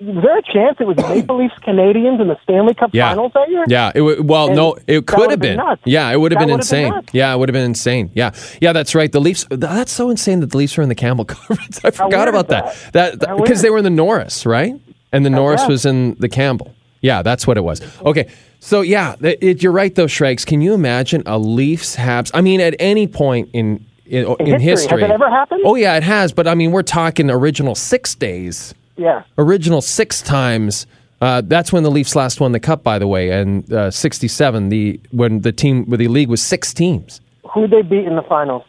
was 0.00 0.22
there 0.24 0.38
a 0.38 0.42
chance 0.42 0.76
it 0.80 0.86
was 0.86 0.96
Maple 1.08 1.38
Leafs 1.38 1.54
Canadiens 1.66 2.20
in 2.20 2.28
the 2.28 2.36
Stanley 2.42 2.74
Cup 2.74 2.90
Yeah. 2.92 3.10
Finals 3.10 3.32
that 3.34 3.48
year? 3.50 3.64
Yeah. 3.68 3.88
It, 3.94 3.98
w- 3.98 4.22
well, 4.22 4.46
And 4.48 4.56
no, 4.56 4.76
it 4.86 5.06
could 5.06 5.18
would've 5.18 5.38
been 5.40 5.56
been. 5.58 5.76
Yeah, 5.84 6.10
it 6.10 6.18
would 6.20 6.32
have 6.32 6.38
been 6.40 6.50
would've 6.50 6.68
been 6.68 6.84
insane. 6.86 7.02
yeah, 7.12 7.32
it 7.32 7.38
would 7.38 7.48
have 7.48 7.54
been 7.54 7.64
insane. 7.64 8.10
Yeah, 8.14 8.32
yeah, 8.60 8.72
that's 8.72 8.94
right. 8.94 9.10
The 9.10 9.20
Leafs. 9.20 9.46
That's 9.50 9.92
so 9.92 10.10
insane 10.10 10.40
that 10.40 10.50
the 10.50 10.56
Leafs 10.56 10.76
were 10.76 10.82
in 10.82 10.88
the 10.88 10.94
Campbell 10.94 11.24
Conference. 11.26 11.80
I 11.84 11.90
forgot 11.90 12.28
about 12.28 12.48
that. 12.48 12.74
that? 12.92 13.20
That, 13.20 13.36
because 13.36 13.62
they 13.62 13.70
were 13.70 13.78
in 13.78 13.84
the 13.84 13.90
Norris, 13.90 14.44
right? 14.44 14.74
And 15.12 15.24
the 15.24 15.30
Norris 15.30 15.62
yeah. 15.62 15.68
was 15.68 15.86
in 15.86 16.14
the 16.18 16.28
Campbell. 16.28 16.74
Yeah, 17.00 17.22
that's 17.22 17.46
what 17.46 17.56
it 17.56 17.60
was. 17.62 17.80
Okay, 18.04 18.28
so 18.60 18.80
yeah, 18.80 19.14
it, 19.20 19.38
it- 19.42 19.62
you're 19.62 19.72
right 19.72 19.94
though, 19.94 20.06
Shregs. 20.06 20.44
Can 20.44 20.60
you 20.60 20.74
imagine 20.74 21.22
a 21.26 21.38
Leafs 21.38 21.94
Habs? 21.96 22.30
I 22.34 22.40
mean, 22.40 22.60
at 22.60 22.74
any 22.78 23.06
point 23.06 23.50
in 23.52 23.84
in, 24.06 24.26
in 24.40 24.60
history. 24.60 25.00
Has 25.02 25.10
it 25.10 25.14
ever 25.14 25.30
happened? 25.30 25.62
Oh 25.64 25.76
yeah, 25.76 25.96
it 25.96 26.02
has. 26.02 26.32
But 26.32 26.46
I 26.48 26.54
mean, 26.54 26.72
we're 26.72 26.82
talking 26.82 27.30
original 27.30 27.74
six 27.74 28.14
days 28.14 28.74
Yeah. 28.96 29.22
original 29.38 29.80
six 29.80 30.22
times. 30.22 30.86
Uh, 31.20 31.40
that's 31.44 31.72
when 31.72 31.82
the 31.84 31.90
Leafs 31.90 32.14
last 32.14 32.40
won 32.40 32.52
the 32.52 32.60
cup, 32.60 32.82
by 32.82 32.98
the 32.98 33.06
way, 33.06 33.30
and 33.30 33.72
uh, 33.72 33.90
'67. 33.90 34.68
The 34.68 35.00
when 35.10 35.40
the 35.40 35.52
team, 35.52 35.88
with 35.88 36.00
the 36.00 36.08
league 36.08 36.28
was 36.28 36.42
six 36.42 36.74
teams. 36.74 37.20
Who'd 37.54 37.70
they 37.70 37.82
beat 37.82 38.04
in 38.04 38.16
the 38.16 38.22
finals? 38.22 38.64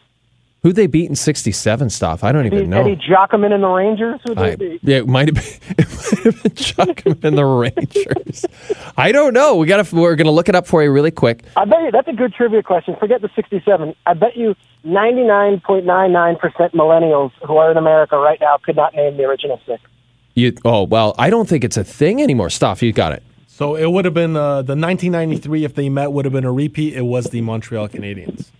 Who 0.62 0.72
they 0.72 0.86
beat 0.86 1.08
in 1.08 1.16
'67? 1.16 1.90
Stuff 1.90 2.24
I 2.24 2.32
don't 2.32 2.46
even 2.46 2.70
know. 2.70 2.80
Eddie 2.80 2.96
Giacomin 2.96 3.52
and 3.52 3.62
the 3.62 3.68
Rangers? 3.68 4.20
Who'd 4.26 4.38
they 4.38 4.52
I, 4.52 4.56
beat? 4.56 4.80
yeah, 4.82 4.96
it 4.98 5.06
might 5.06 5.28
have 5.28 5.34
been. 5.34 5.86
It 6.24 6.78
might 6.78 7.04
have 7.04 7.20
been 7.20 7.28
and 7.28 7.38
the 7.38 7.44
Rangers. 7.44 8.44
I 8.96 9.12
don't 9.12 9.34
know. 9.34 9.56
We 9.56 9.66
got. 9.66 9.92
We're 9.92 10.16
going 10.16 10.26
to 10.26 10.32
look 10.32 10.48
it 10.48 10.54
up 10.54 10.66
for 10.66 10.82
you 10.82 10.90
really 10.90 11.10
quick. 11.10 11.44
I 11.56 11.64
bet 11.66 11.82
you 11.82 11.90
that's 11.90 12.08
a 12.08 12.12
good 12.12 12.32
trivia 12.32 12.62
question. 12.62 12.96
Forget 12.98 13.20
the 13.22 13.30
67. 13.36 13.94
I 14.06 14.14
bet 14.14 14.36
you 14.36 14.54
99.99% 14.86 16.72
millennials 16.72 17.32
who 17.46 17.56
are 17.56 17.70
in 17.70 17.76
America 17.76 18.16
right 18.16 18.40
now 18.40 18.56
could 18.62 18.76
not 18.76 18.94
name 18.94 19.16
the 19.16 19.24
original 19.24 19.60
six. 19.66 19.82
You. 20.36 20.52
Oh 20.64 20.84
well, 20.84 21.14
I 21.18 21.28
don't 21.30 21.48
think 21.48 21.64
it's 21.64 21.76
a 21.76 21.82
thing 21.82 22.22
anymore. 22.22 22.50
Stuff. 22.50 22.82
You 22.82 22.92
got 22.92 23.12
it. 23.12 23.22
So 23.48 23.74
it 23.74 23.90
would 23.90 24.04
have 24.04 24.14
been 24.14 24.36
uh, 24.36 24.56
the 24.62 24.76
1993 24.76 25.64
if 25.64 25.74
they 25.74 25.88
met 25.88 26.12
would 26.12 26.24
have 26.26 26.32
been 26.32 26.44
a 26.44 26.52
repeat. 26.52 26.94
It 26.94 27.02
was 27.06 27.24
the 27.30 27.40
Montreal 27.40 27.88
Canadiens 27.88 28.50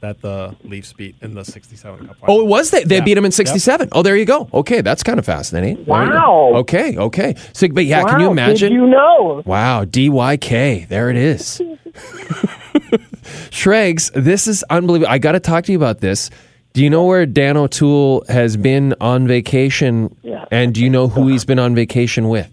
that 0.00 0.20
the 0.20 0.54
Leafs 0.62 0.92
beat 0.92 1.16
in 1.22 1.34
the 1.34 1.44
67 1.44 2.06
Cup. 2.06 2.16
Oh, 2.28 2.42
it 2.42 2.46
was 2.46 2.70
they. 2.70 2.84
They 2.84 2.96
Yeah. 2.98 3.00
beat 3.04 3.18
him 3.18 3.24
in 3.24 3.30
Yep. 3.30 3.34
'67. 3.34 3.88
Oh, 3.92 4.02
there 4.02 4.16
you 4.16 4.24
go. 4.24 4.48
Okay, 4.54 4.82
that's 4.82 5.02
kind 5.02 5.18
of 5.18 5.24
fascinating. 5.26 5.76
There 5.84 6.04
you. 6.04 6.10
Wow. 6.12 6.52
Okay. 6.56 6.96
Okay. 6.96 7.34
So, 7.54 7.66
but 7.68 7.86
yeah, 7.86 8.04
can 8.04 8.20
you 8.20 8.30
imagine? 8.30 8.70
Did 8.70 8.76
you 8.80 8.86
know? 8.86 9.42
Wow, 9.44 9.84
DYK. 9.84 10.86
There 10.88 11.10
it 11.10 11.16
is. 11.16 11.60
Shregs, 13.50 14.12
this 14.12 14.46
is 14.46 14.62
unbelievable. 14.70 15.10
I 15.10 15.18
got 15.18 15.32
to 15.32 15.40
talk 15.40 15.64
to 15.64 15.72
you 15.72 15.78
about 15.78 16.00
this. 16.00 16.30
Do 16.76 16.84
you 16.84 16.90
know 16.90 17.04
where 17.04 17.24
Dan 17.24 17.56
O'Toole 17.56 18.22
has 18.28 18.58
been 18.58 18.94
on 19.00 19.26
vacation? 19.26 20.14
Yeah. 20.22 20.44
And 20.50 20.74
do 20.74 20.84
you 20.84 20.90
know 20.90 21.08
who 21.08 21.26
he's 21.26 21.42
been 21.42 21.58
on 21.58 21.74
vacation 21.74 22.28
with? 22.28 22.50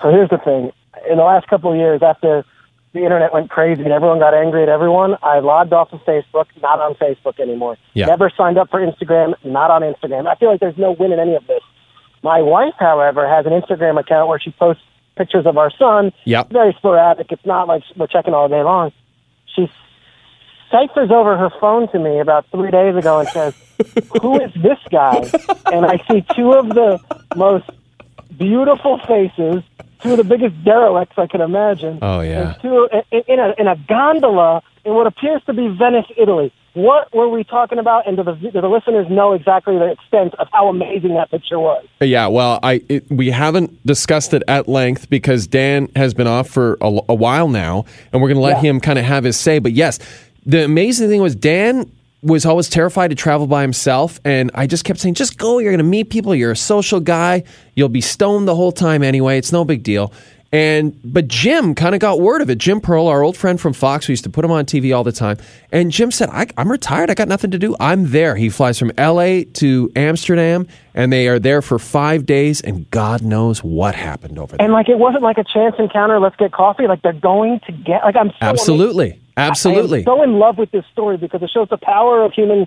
So 0.00 0.10
here's 0.10 0.30
the 0.30 0.38
thing. 0.38 0.72
In 1.10 1.18
the 1.18 1.22
last 1.22 1.46
couple 1.48 1.72
of 1.72 1.76
years, 1.76 2.00
after 2.02 2.42
the 2.94 3.00
internet 3.00 3.34
went 3.34 3.50
crazy 3.50 3.82
and 3.82 3.92
everyone 3.92 4.18
got 4.18 4.32
angry 4.32 4.62
at 4.62 4.70
everyone, 4.70 5.18
I 5.22 5.40
logged 5.40 5.74
off 5.74 5.92
of 5.92 6.00
Facebook, 6.06 6.46
not 6.62 6.80
on 6.80 6.94
Facebook 6.94 7.38
anymore. 7.38 7.76
Yeah. 7.92 8.06
Never 8.06 8.32
signed 8.34 8.56
up 8.56 8.70
for 8.70 8.80
Instagram, 8.80 9.34
not 9.44 9.70
on 9.70 9.82
Instagram. 9.82 10.26
I 10.26 10.36
feel 10.36 10.50
like 10.50 10.60
there's 10.60 10.78
no 10.78 10.92
win 10.92 11.12
in 11.12 11.18
any 11.18 11.34
of 11.34 11.46
this. 11.46 11.60
My 12.22 12.40
wife, 12.40 12.72
however, 12.78 13.28
has 13.28 13.44
an 13.44 13.52
Instagram 13.52 14.00
account 14.00 14.30
where 14.30 14.40
she 14.40 14.52
posts 14.52 14.82
pictures 15.18 15.44
of 15.44 15.58
our 15.58 15.70
son. 15.78 16.14
Yep. 16.24 16.48
Very 16.48 16.72
sporadic. 16.78 17.30
It's 17.30 17.44
not 17.44 17.68
like 17.68 17.82
we're 17.94 18.06
checking 18.06 18.32
all 18.32 18.48
day 18.48 18.62
long. 18.62 18.92
She 19.54 19.70
ciphers 20.70 21.10
over 21.10 21.36
her 21.36 21.50
phone 21.60 21.88
to 21.92 21.98
me 21.98 22.18
about 22.20 22.46
three 22.50 22.70
days 22.70 22.96
ago 22.96 23.20
and 23.20 23.28
says, 23.28 23.54
Who 24.22 24.40
is 24.40 24.52
this 24.54 24.78
guy? 24.90 25.18
And 25.72 25.84
I 25.86 26.02
see 26.10 26.24
two 26.34 26.52
of 26.52 26.68
the 26.70 26.98
most 27.36 27.68
beautiful 28.36 28.98
faces, 29.06 29.62
two 30.02 30.12
of 30.12 30.16
the 30.18 30.24
biggest 30.24 30.62
derelicts 30.64 31.14
I 31.18 31.26
can 31.26 31.40
imagine. 31.40 31.98
Oh, 32.02 32.20
yeah. 32.20 32.52
And 32.54 32.62
two 32.62 32.88
in, 33.12 33.22
in 33.28 33.38
a 33.40 33.54
in 33.58 33.66
a 33.68 33.76
gondola 33.88 34.62
in 34.84 34.94
what 34.94 35.06
appears 35.06 35.42
to 35.46 35.52
be 35.52 35.68
Venice, 35.68 36.06
Italy. 36.16 36.52
What 36.74 37.14
were 37.14 37.26
we 37.30 37.42
talking 37.42 37.78
about? 37.78 38.06
And 38.06 38.18
do 38.18 38.22
the, 38.22 38.34
do 38.34 38.50
the 38.60 38.68
listeners 38.68 39.06
know 39.08 39.32
exactly 39.32 39.78
the 39.78 39.92
extent 39.92 40.34
of 40.34 40.46
how 40.52 40.68
amazing 40.68 41.14
that 41.14 41.30
picture 41.30 41.58
was? 41.58 41.86
Yeah, 42.02 42.26
well, 42.26 42.60
I 42.62 42.82
it, 42.90 43.10
we 43.10 43.30
haven't 43.30 43.84
discussed 43.86 44.34
it 44.34 44.42
at 44.46 44.68
length 44.68 45.08
because 45.08 45.46
Dan 45.46 45.88
has 45.96 46.12
been 46.12 46.26
off 46.26 46.50
for 46.50 46.76
a, 46.82 47.00
a 47.08 47.14
while 47.14 47.48
now, 47.48 47.86
and 48.12 48.20
we're 48.20 48.28
going 48.28 48.36
to 48.36 48.42
let 48.42 48.62
Yeah. 48.62 48.70
him 48.72 48.80
kind 48.80 48.98
of 48.98 49.06
have 49.06 49.24
his 49.24 49.38
say. 49.38 49.58
But 49.58 49.72
yes, 49.72 49.98
the 50.46 50.64
amazing 50.64 51.08
thing 51.08 51.20
was 51.20 51.34
Dan 51.34 51.90
was 52.22 52.46
always 52.46 52.68
terrified 52.68 53.08
to 53.08 53.16
travel 53.16 53.46
by 53.46 53.62
himself, 53.62 54.18
and 54.24 54.50
I 54.54 54.66
just 54.66 54.84
kept 54.84 55.00
saying, 55.00 55.14
"Just 55.14 55.38
go. 55.38 55.58
You're 55.58 55.72
going 55.72 55.78
to 55.78 55.84
meet 55.84 56.08
people. 56.10 56.34
You're 56.34 56.52
a 56.52 56.56
social 56.56 57.00
guy. 57.00 57.44
You'll 57.74 57.88
be 57.88 58.00
stoned 58.00 58.48
the 58.48 58.54
whole 58.54 58.72
time 58.72 59.02
anyway. 59.02 59.38
It's 59.38 59.52
no 59.52 59.64
big 59.64 59.82
deal." 59.82 60.12
And 60.52 60.98
but 61.04 61.26
Jim 61.26 61.74
kind 61.74 61.94
of 61.94 62.00
got 62.00 62.20
word 62.20 62.40
of 62.40 62.48
it. 62.48 62.58
Jim 62.58 62.80
Pearl, 62.80 63.08
our 63.08 63.22
old 63.22 63.36
friend 63.36 63.60
from 63.60 63.72
Fox, 63.72 64.06
we 64.06 64.12
used 64.12 64.24
to 64.24 64.30
put 64.30 64.44
him 64.44 64.50
on 64.52 64.64
TV 64.64 64.96
all 64.96 65.02
the 65.02 65.12
time. 65.12 65.36
And 65.72 65.90
Jim 65.90 66.10
said, 66.10 66.30
I, 66.30 66.46
"I'm 66.56 66.70
retired. 66.70 67.10
I 67.10 67.14
got 67.14 67.28
nothing 67.28 67.50
to 67.50 67.58
do. 67.58 67.74
I'm 67.80 68.10
there." 68.10 68.36
He 68.36 68.48
flies 68.48 68.78
from 68.78 68.92
L.A. 68.96 69.44
to 69.44 69.90
Amsterdam, 69.96 70.68
and 70.94 71.12
they 71.12 71.26
are 71.26 71.40
there 71.40 71.62
for 71.62 71.78
five 71.78 72.24
days. 72.26 72.60
And 72.60 72.88
God 72.90 73.22
knows 73.22 73.64
what 73.64 73.94
happened 73.96 74.38
over 74.38 74.56
there. 74.56 74.64
And 74.64 74.72
like 74.72 74.88
it 74.88 74.98
wasn't 74.98 75.24
like 75.24 75.38
a 75.38 75.44
chance 75.44 75.74
encounter. 75.78 76.20
Let's 76.20 76.36
get 76.36 76.52
coffee. 76.52 76.86
Like 76.86 77.02
they're 77.02 77.12
going 77.12 77.60
to 77.66 77.72
get. 77.72 78.04
Like 78.04 78.16
I'm 78.16 78.30
so 78.30 78.36
Absolutely, 78.40 79.18
absolutely. 79.36 80.04
So 80.04 80.22
in 80.22 80.38
love 80.38 80.58
with 80.58 80.70
this 80.70 80.84
story 80.92 81.16
because 81.16 81.42
it 81.42 81.50
shows 81.50 81.68
the 81.68 81.78
power 81.78 82.22
of 82.22 82.32
human 82.32 82.66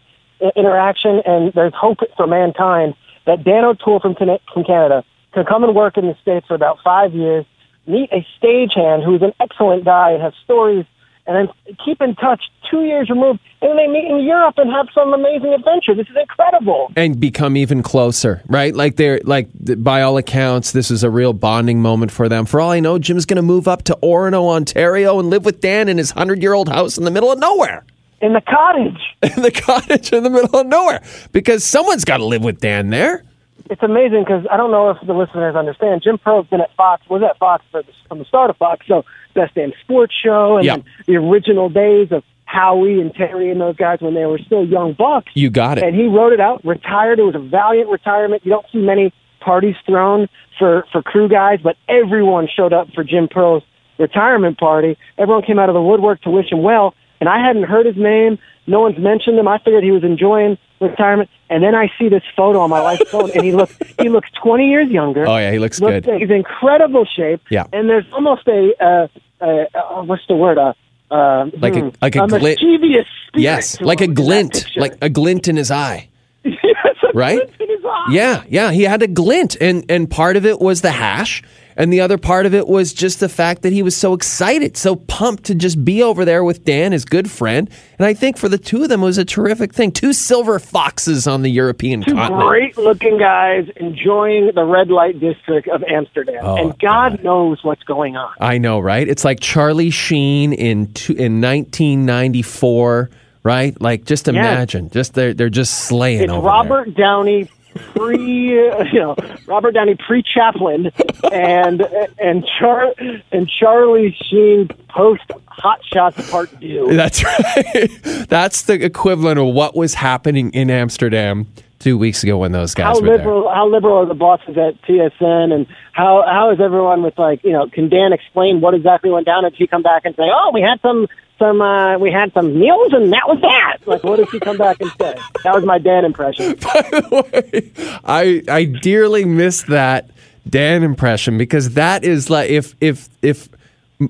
interaction 0.55 1.21
and 1.25 1.53
there's 1.53 1.73
hope 1.73 1.99
for 2.15 2.27
mankind 2.27 2.95
that 3.25 3.43
Dan 3.43 3.65
O'Toole 3.65 3.99
from, 3.99 4.15
from 4.15 4.63
Canada 4.63 5.03
can 5.34 5.45
come 5.45 5.63
and 5.63 5.75
work 5.75 5.97
in 5.97 6.08
the 6.08 6.15
States 6.21 6.47
for 6.47 6.55
about 6.55 6.79
five 6.84 7.13
years, 7.13 7.45
meet 7.86 8.10
a 8.12 8.25
stagehand 8.39 9.03
who's 9.03 9.21
an 9.21 9.34
excellent 9.39 9.86
guy 9.86 10.12
and 10.12 10.21
has 10.21 10.34
stories, 10.43 10.86
and 11.29 11.47
then 11.47 11.75
keep 11.85 12.01
in 12.01 12.15
touch 12.15 12.41
two 12.69 12.81
years 12.83 13.09
removed, 13.09 13.39
and 13.61 13.69
then 13.71 13.77
they 13.77 13.87
meet 13.87 14.05
in 14.09 14.19
Europe 14.23 14.55
and 14.57 14.69
have 14.71 14.87
some 14.93 15.13
amazing 15.13 15.53
adventure. 15.53 15.95
This 15.95 16.07
is 16.09 16.17
incredible. 16.19 16.91
and 16.95 17.19
become 17.19 17.55
even 17.55 17.81
closer, 17.83 18.41
right? 18.47 18.75
Like 18.75 18.95
they're 18.95 19.21
like 19.23 19.47
by 19.83 20.01
all 20.01 20.17
accounts, 20.17 20.71
this 20.71 20.91
is 20.91 21.03
a 21.03 21.09
real 21.09 21.33
bonding 21.33 21.81
moment 21.81 22.11
for 22.11 22.27
them. 22.27 22.45
For 22.45 22.59
all 22.59 22.71
I 22.71 22.79
know, 22.79 22.99
Jim's 22.99 23.25
going 23.25 23.37
to 23.37 23.41
move 23.43 23.67
up 23.67 23.83
to 23.83 23.97
Orono, 24.03 24.49
Ontario, 24.49 25.19
and 25.19 25.29
live 25.29 25.45
with 25.45 25.61
Dan 25.61 25.87
in 25.87 25.97
his 25.97 26.11
hundred-year-old 26.11 26.67
house 26.69 26.97
in 26.97 27.05
the 27.05 27.11
middle 27.11 27.31
of 27.31 27.39
nowhere, 27.39 27.85
In 28.21 28.33
the 28.33 28.41
cottage. 28.41 28.99
in 29.21 29.41
the 29.43 29.51
cottage 29.51 30.11
in 30.11 30.23
the 30.23 30.29
middle 30.29 30.59
of 30.59 30.67
nowhere, 30.67 31.01
because 31.31 31.63
someone's 31.63 32.05
got 32.05 32.17
to 32.17 32.25
live 32.25 32.43
with 32.43 32.59
Dan 32.59 32.89
there. 32.89 33.23
It's 33.69 33.84
amazing 33.84 34.23
because 34.23 34.45
I 34.51 34.58
don't 34.58 34.71
know 34.71 34.89
if 34.89 34.97
the 35.05 35.13
listeners 35.13 35.55
understand. 35.55 36.01
Jim 36.03 36.17
Pearl's 36.17 36.47
been 36.47 36.62
at 36.62 36.75
Fox, 36.75 37.08
was 37.10 37.21
at 37.23 37.38
Fox 37.38 37.63
the, 37.71 37.84
from 38.08 38.19
the 38.19 38.25
start 38.25 38.49
of 38.49 38.58
Fox, 38.58 38.86
so 38.88 39.05
Best 39.36 39.55
Damn 39.55 39.73
Sports 39.84 40.13
Show 40.23 40.58
and 40.58 40.67
then 40.67 40.84
the 41.05 41.15
original 41.17 41.69
days 41.69 42.12
of 42.12 42.23
Howie 42.45 42.99
and 42.99 43.13
Terry 43.13 43.51
and 43.51 43.62
those 43.62 43.75
guys 43.75 43.99
when 44.01 44.15
they 44.15 44.25
were 44.25 44.39
still 44.39 44.65
young 44.65 44.93
bucks. 44.93 45.32
You 45.36 45.51
got 45.51 45.77
it. 45.77 45.84
And 45.84 45.95
he 45.95 46.08
wrote 46.08 46.34
it 46.34 46.39
out, 46.39 46.65
retired. 46.65 47.19
It 47.19 47.23
was 47.23 47.36
a 47.36 47.39
valiant 47.39 47.89
retirement. 47.89 48.43
You 48.43 48.49
don't 48.49 48.65
see 48.71 48.79
many 48.79 49.13
parties 49.39 49.75
thrown 49.86 50.27
for, 50.58 50.86
for 50.91 51.03
crew 51.03 51.29
guys, 51.29 51.60
but 51.63 51.77
everyone 51.88 52.47
showed 52.53 52.73
up 52.73 52.88
for 52.95 53.03
Jim 53.03 53.27
Pearl's 53.29 53.63
retirement 53.99 54.58
party. 54.58 54.97
Everyone 55.17 55.43
came 55.43 55.60
out 55.60 55.69
of 55.69 55.75
the 55.75 55.82
woodwork 55.82 56.21
to 56.21 56.32
wish 56.32 56.51
him 56.51 56.63
well, 56.63 56.95
and 57.19 57.29
I 57.29 57.45
hadn't 57.45 57.63
heard 57.63 57.86
his 57.86 57.97
name. 57.97 58.38
No 58.67 58.82
one's 58.82 58.97
mentioned 58.99 59.38
him. 59.39 59.47
I 59.47 59.58
figured 59.60 59.84
he 59.84 59.91
was 59.91 60.03
enjoying 60.03 60.58
retirement, 60.79 61.29
and 61.49 61.63
then 61.63 61.73
I 61.75 61.91
see 61.97 62.08
this 62.10 62.23
photo 62.36 62.60
on 62.60 62.69
my 62.69 62.82
wife's 62.82 63.10
phone, 63.10 63.32
and 63.32 63.43
he 63.43 63.51
looks 63.51 63.75
he 63.99 64.10
looks 64.10 64.29
20 64.43 64.69
years 64.69 64.89
younger. 64.89 65.27
Oh, 65.27 65.38
yeah, 65.38 65.51
he 65.51 65.60
looks 65.60 65.79
good. 65.79 66.05
He's 66.05 66.29
in 66.29 66.32
incredible 66.32 67.05
shape. 67.05 67.41
Yeah. 67.49 67.65
and 67.73 67.89
there's 67.89 68.05
almost 68.13 68.47
a 68.47 68.71
uh, 68.84 69.08
uh, 69.41 69.45
uh, 69.73 70.03
what's 70.03 70.25
the 70.27 70.36
word? 70.36 70.58
Uh, 70.58 70.73
uh, 71.12 71.49
Like 71.60 71.75
a- 71.75 71.79
hmm, 71.82 71.89
like 72.01 72.15
a 72.15 72.27
mischievous 72.27 73.08
spirit 73.27 73.41
Yes, 73.41 73.82
like 73.82 74.01
a 74.01 74.03
him 74.03 74.12
in 74.12 74.15
that 74.15 74.21
glint, 74.23 74.67
like 74.77 74.97
a 75.01 75.10
glint 75.10 75.47
in 75.47 75.55
his 75.58 75.71
eye. 75.71 76.08
Yes, 76.43 76.95
a 77.03 77.12
right? 77.17 77.38
glint 77.38 77.62
in 77.62 77.69
his 77.69 77.86
eye. 77.86 78.05
Yeah, 78.12 78.43
yeah, 78.47 78.71
he 78.71 78.84
had 78.84 79.01
a 79.01 79.08
glint, 79.08 79.58
and 79.60 79.84
and 79.89 80.10
part 80.10 80.38
of 80.38 80.45
it 80.45 80.60
was 80.60 80.82
the 80.82 80.91
hash, 80.91 81.41
and 81.79 81.93
the 81.93 82.01
other 82.01 82.17
part 82.17 82.45
of 82.45 82.53
it 82.53 82.67
was 82.67 82.91
just 82.91 83.21
the 83.21 83.29
fact 83.29 83.61
that 83.61 83.71
he 83.71 83.81
was 83.81 83.95
so 83.95 84.13
excited, 84.13 84.75
so 84.75 84.97
pumped 84.97 85.45
to 85.45 85.55
just 85.55 85.85
be 85.85 86.03
over 86.03 86.25
there 86.25 86.43
with 86.43 86.65
Dan, 86.65 86.91
his 86.91 87.05
good 87.05 87.31
friend. 87.31 87.69
And 87.97 88.05
I 88.05 88.13
think 88.13 88.37
for 88.37 88.49
the 88.49 88.57
two 88.57 88.83
of 88.83 88.89
them, 88.89 89.01
it 89.01 89.05
was 89.05 89.17
a 89.17 89.23
terrific 89.23 89.73
thing. 89.73 89.93
Two 89.93 90.11
silver 90.11 90.59
foxes 90.59 91.25
on 91.25 91.41
the 91.41 91.49
European 91.49 92.01
Two 92.01 92.15
continent. 92.15 92.49
great 92.49 92.77
looking 92.77 93.17
guys 93.17 93.69
enjoying 93.77 94.51
the 94.53 94.65
red 94.65 94.89
light 94.89 95.21
district 95.21 95.69
of 95.69 95.81
Amsterdam. 95.83 96.39
Oh, 96.41 96.57
and 96.57 96.77
God, 96.79 97.23
knows 97.23 97.63
what's 97.63 97.83
going 97.83 98.17
on. 98.17 98.33
I 98.41 98.57
know, 98.57 98.81
right? 98.81 99.07
It's 99.07 99.23
like 99.23 99.39
Charlie 99.39 99.89
Sheen 99.89 100.51
in 100.51 100.91
two, 100.91 101.13
in 101.13 101.39
1994, 101.39 103.09
right? 103.43 103.81
Like, 103.81 104.03
just 104.03 104.27
imagine, 104.27 104.89
just 104.89 105.13
they're 105.13 105.33
they're 105.33 105.49
just 105.49 105.85
slaying 105.85 106.23
It's 106.23 106.33
Robert 106.33 106.93
Downey 106.93 107.49
pre, 107.75 108.17
you 108.91 108.99
know, 108.99 109.15
Robert 109.45 109.71
Downey 109.71 109.95
pre 109.95 110.23
Chaplin 110.23 110.91
and 111.32 111.82
and 112.19 112.45
Char 112.60 112.93
and 113.32 113.49
Charlie 113.49 114.15
Sheen 114.29 114.67
post 114.89 115.23
Hot 115.47 115.79
Shots 115.86 116.29
Part 116.29 116.49
Two. 116.60 116.88
That's 116.91 117.23
right. 117.45 117.89
That's 118.27 118.63
the 118.63 118.84
equivalent 118.84 119.39
of 119.39 119.53
what 119.53 119.75
was 119.75 119.93
happening 119.93 120.51
in 120.51 120.69
Amsterdam 120.69 121.47
two 121.79 121.97
weeks 121.97 122.23
ago 122.23 122.38
when 122.38 122.51
those 122.51 122.73
guys 122.73 122.97
How 122.97 123.01
were 123.01 123.17
liberal? 123.17 123.49
How 123.49 123.67
liberal 123.67 123.97
are 123.97 124.05
the 124.05 124.13
bosses 124.13 124.58
at 124.58 124.82
TSN, 124.84 125.53
and 125.53 125.67
how 125.93 126.23
how 126.27 126.51
is 126.51 126.60
everyone 126.60 127.03
with 127.03 127.17
like 127.17 127.43
you 127.43 127.51
know? 127.51 127.67
Can 127.69 127.89
Dan 127.89 128.13
explain 128.13 128.62
what 128.62 128.73
exactly 128.73 129.10
went 129.10 129.25
down? 129.25 129.45
And 129.45 129.55
he 129.55 129.67
come 129.67 129.82
back 129.82 130.05
and 130.05 130.15
say, 130.15 130.29
"Oh, 130.32 130.51
we 130.53 130.62
had 130.62 130.79
some 130.82 131.08
some 131.39 131.62
uh, 131.62 131.97
we 131.97 132.12
had 132.12 132.32
some 132.34 132.60
meals, 132.60 132.93
and 132.93 133.12
that 133.13 133.28
was 133.28 133.39
that." 133.41 133.78
Like, 133.86 134.04
what 134.04 134.17
does 134.17 134.30
he 134.30 134.39
come 134.39 134.58
back 134.58 134.78
and 134.82 134.91
say? 134.99 135.15
That 135.43 135.56
was 135.56 135.63
my 135.63 135.80
Dan 135.80 136.06
impression. 136.06 136.56
there. 136.60 137.99
I 138.06 138.43
I 138.47 138.65
dearly 138.65 139.25
miss 139.25 139.63
that 139.63 140.10
Dan 140.47 140.84
impression 140.84 141.38
because 141.38 141.71
that 141.71 142.04
is 142.04 142.30
like 142.30 142.49
if 142.49 142.75
if 142.82 143.10
if 143.21 143.49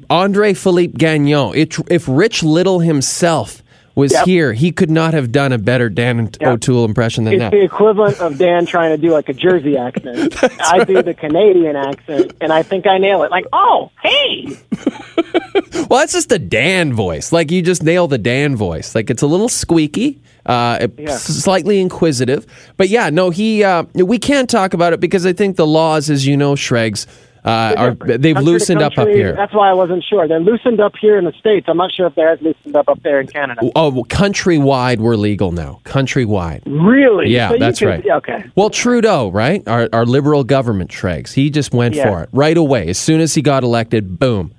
Andre 0.09 0.53
Philippe 0.53 0.97
Gagnon, 0.97 1.53
if 1.55 2.07
Rich 2.07 2.43
Little 2.43 2.79
himself 2.79 3.63
was 3.99 4.11
Yep. 4.13 4.25
here, 4.25 4.53
he 4.53 4.71
could 4.71 4.89
not 4.89 5.13
have 5.13 5.31
done 5.31 5.51
a 5.51 5.57
better 5.59 5.89
Dan 5.89 6.29
Yep. 6.41 6.49
O'Toole 6.49 6.85
impression 6.85 7.25
than 7.25 7.33
It's 7.35 7.39
that. 7.41 7.51
the 7.51 7.61
equivalent 7.63 8.19
of 8.19 8.37
Dan 8.37 8.65
trying 8.65 8.89
to 8.95 8.97
do 9.01 9.11
like 9.11 9.29
a 9.29 9.33
Jersey 9.33 9.77
accent. 9.77 10.33
I 10.61 10.83
do 10.83 11.01
the 11.03 11.13
Canadian 11.13 11.75
accent, 11.75 12.33
and 12.41 12.51
I 12.51 12.63
think 12.63 12.87
I 12.87 12.97
nail 12.97 13.21
it. 13.23 13.29
Like, 13.31 13.45
oh, 13.53 13.91
hey, 14.01 14.47
Well, 15.89 15.99
that's 15.99 16.13
just 16.13 16.31
a 16.31 16.39
Dan 16.39 16.93
voice. 16.93 17.31
Like 17.31 17.51
you 17.51 17.61
just 17.61 17.83
nail 17.83 18.07
the 18.07 18.17
Dan 18.17 18.55
voice. 18.55 18.95
Like 18.95 19.09
it's 19.09 19.21
a 19.21 19.27
little 19.27 19.49
squeaky, 19.49 20.21
uh, 20.45 20.87
Yeah. 20.97 21.15
slightly 21.17 21.79
inquisitive. 21.79 22.45
But 22.77 22.89
yeah, 22.89 23.09
no, 23.09 23.29
he. 23.29 23.63
Uh, 23.63 23.83
we 23.93 24.19
can't 24.19 24.49
talk 24.49 24.73
about 24.73 24.93
it 24.93 24.99
because 24.99 25.25
I 25.25 25.33
think 25.33 25.55
the 25.55 25.65
laws, 25.67 26.09
as 26.09 26.25
you 26.27 26.37
know, 26.37 26.53
Shregs, 26.53 27.05
uh, 27.45 27.73
are 27.77 27.91
they've 27.93 28.35
Country 28.35 28.51
loosened 28.53 28.81
up 28.81 28.97
up 28.97 29.07
here. 29.07 29.33
That's 29.33 29.53
why 29.53 29.69
I 29.69 29.73
wasn't 29.73 30.03
sure. 30.03 30.27
They're 30.27 30.39
loosened 30.39 30.79
up 30.79 30.93
here 30.99 31.17
in 31.17 31.25
the 31.25 31.31
states. 31.33 31.67
I'm 31.69 31.77
not 31.77 31.91
sure 31.91 32.07
if 32.07 32.15
they're 32.15 32.29
as 32.31 32.41
loosened 32.41 32.75
up 32.75 32.89
up 32.89 33.01
there 33.03 33.19
in 33.19 33.27
Canada. 33.27 33.61
Oh, 33.75 33.89
well, 33.89 34.03
countrywide, 34.05 34.97
we're 34.99 35.15
legal 35.15 35.51
now. 35.51 35.81
Countrywide. 35.85 36.61
Really? 36.65 37.29
Yeah, 37.29 37.49
So 37.49 37.57
that's 37.57 37.79
can- 37.79 37.87
right. 37.87 38.05
yeah, 38.05 38.17
Okay. 38.17 38.43
Well, 38.55 38.69
Trudeau, 38.69 39.29
right? 39.31 39.65
Our, 39.67 39.87
our 39.93 40.05
liberal 40.05 40.43
government, 40.43 40.91
Shregs, 40.91 41.33
he 41.33 41.49
just 41.49 41.73
went 41.73 41.95
Yeah. 41.95 42.09
for 42.09 42.23
it 42.23 42.29
right 42.33 42.57
away. 42.57 42.87
As 42.89 42.97
soon 42.97 43.21
as 43.21 43.33
he 43.35 43.41
got 43.41 43.63
elected, 43.63 44.19
boom, 44.19 44.51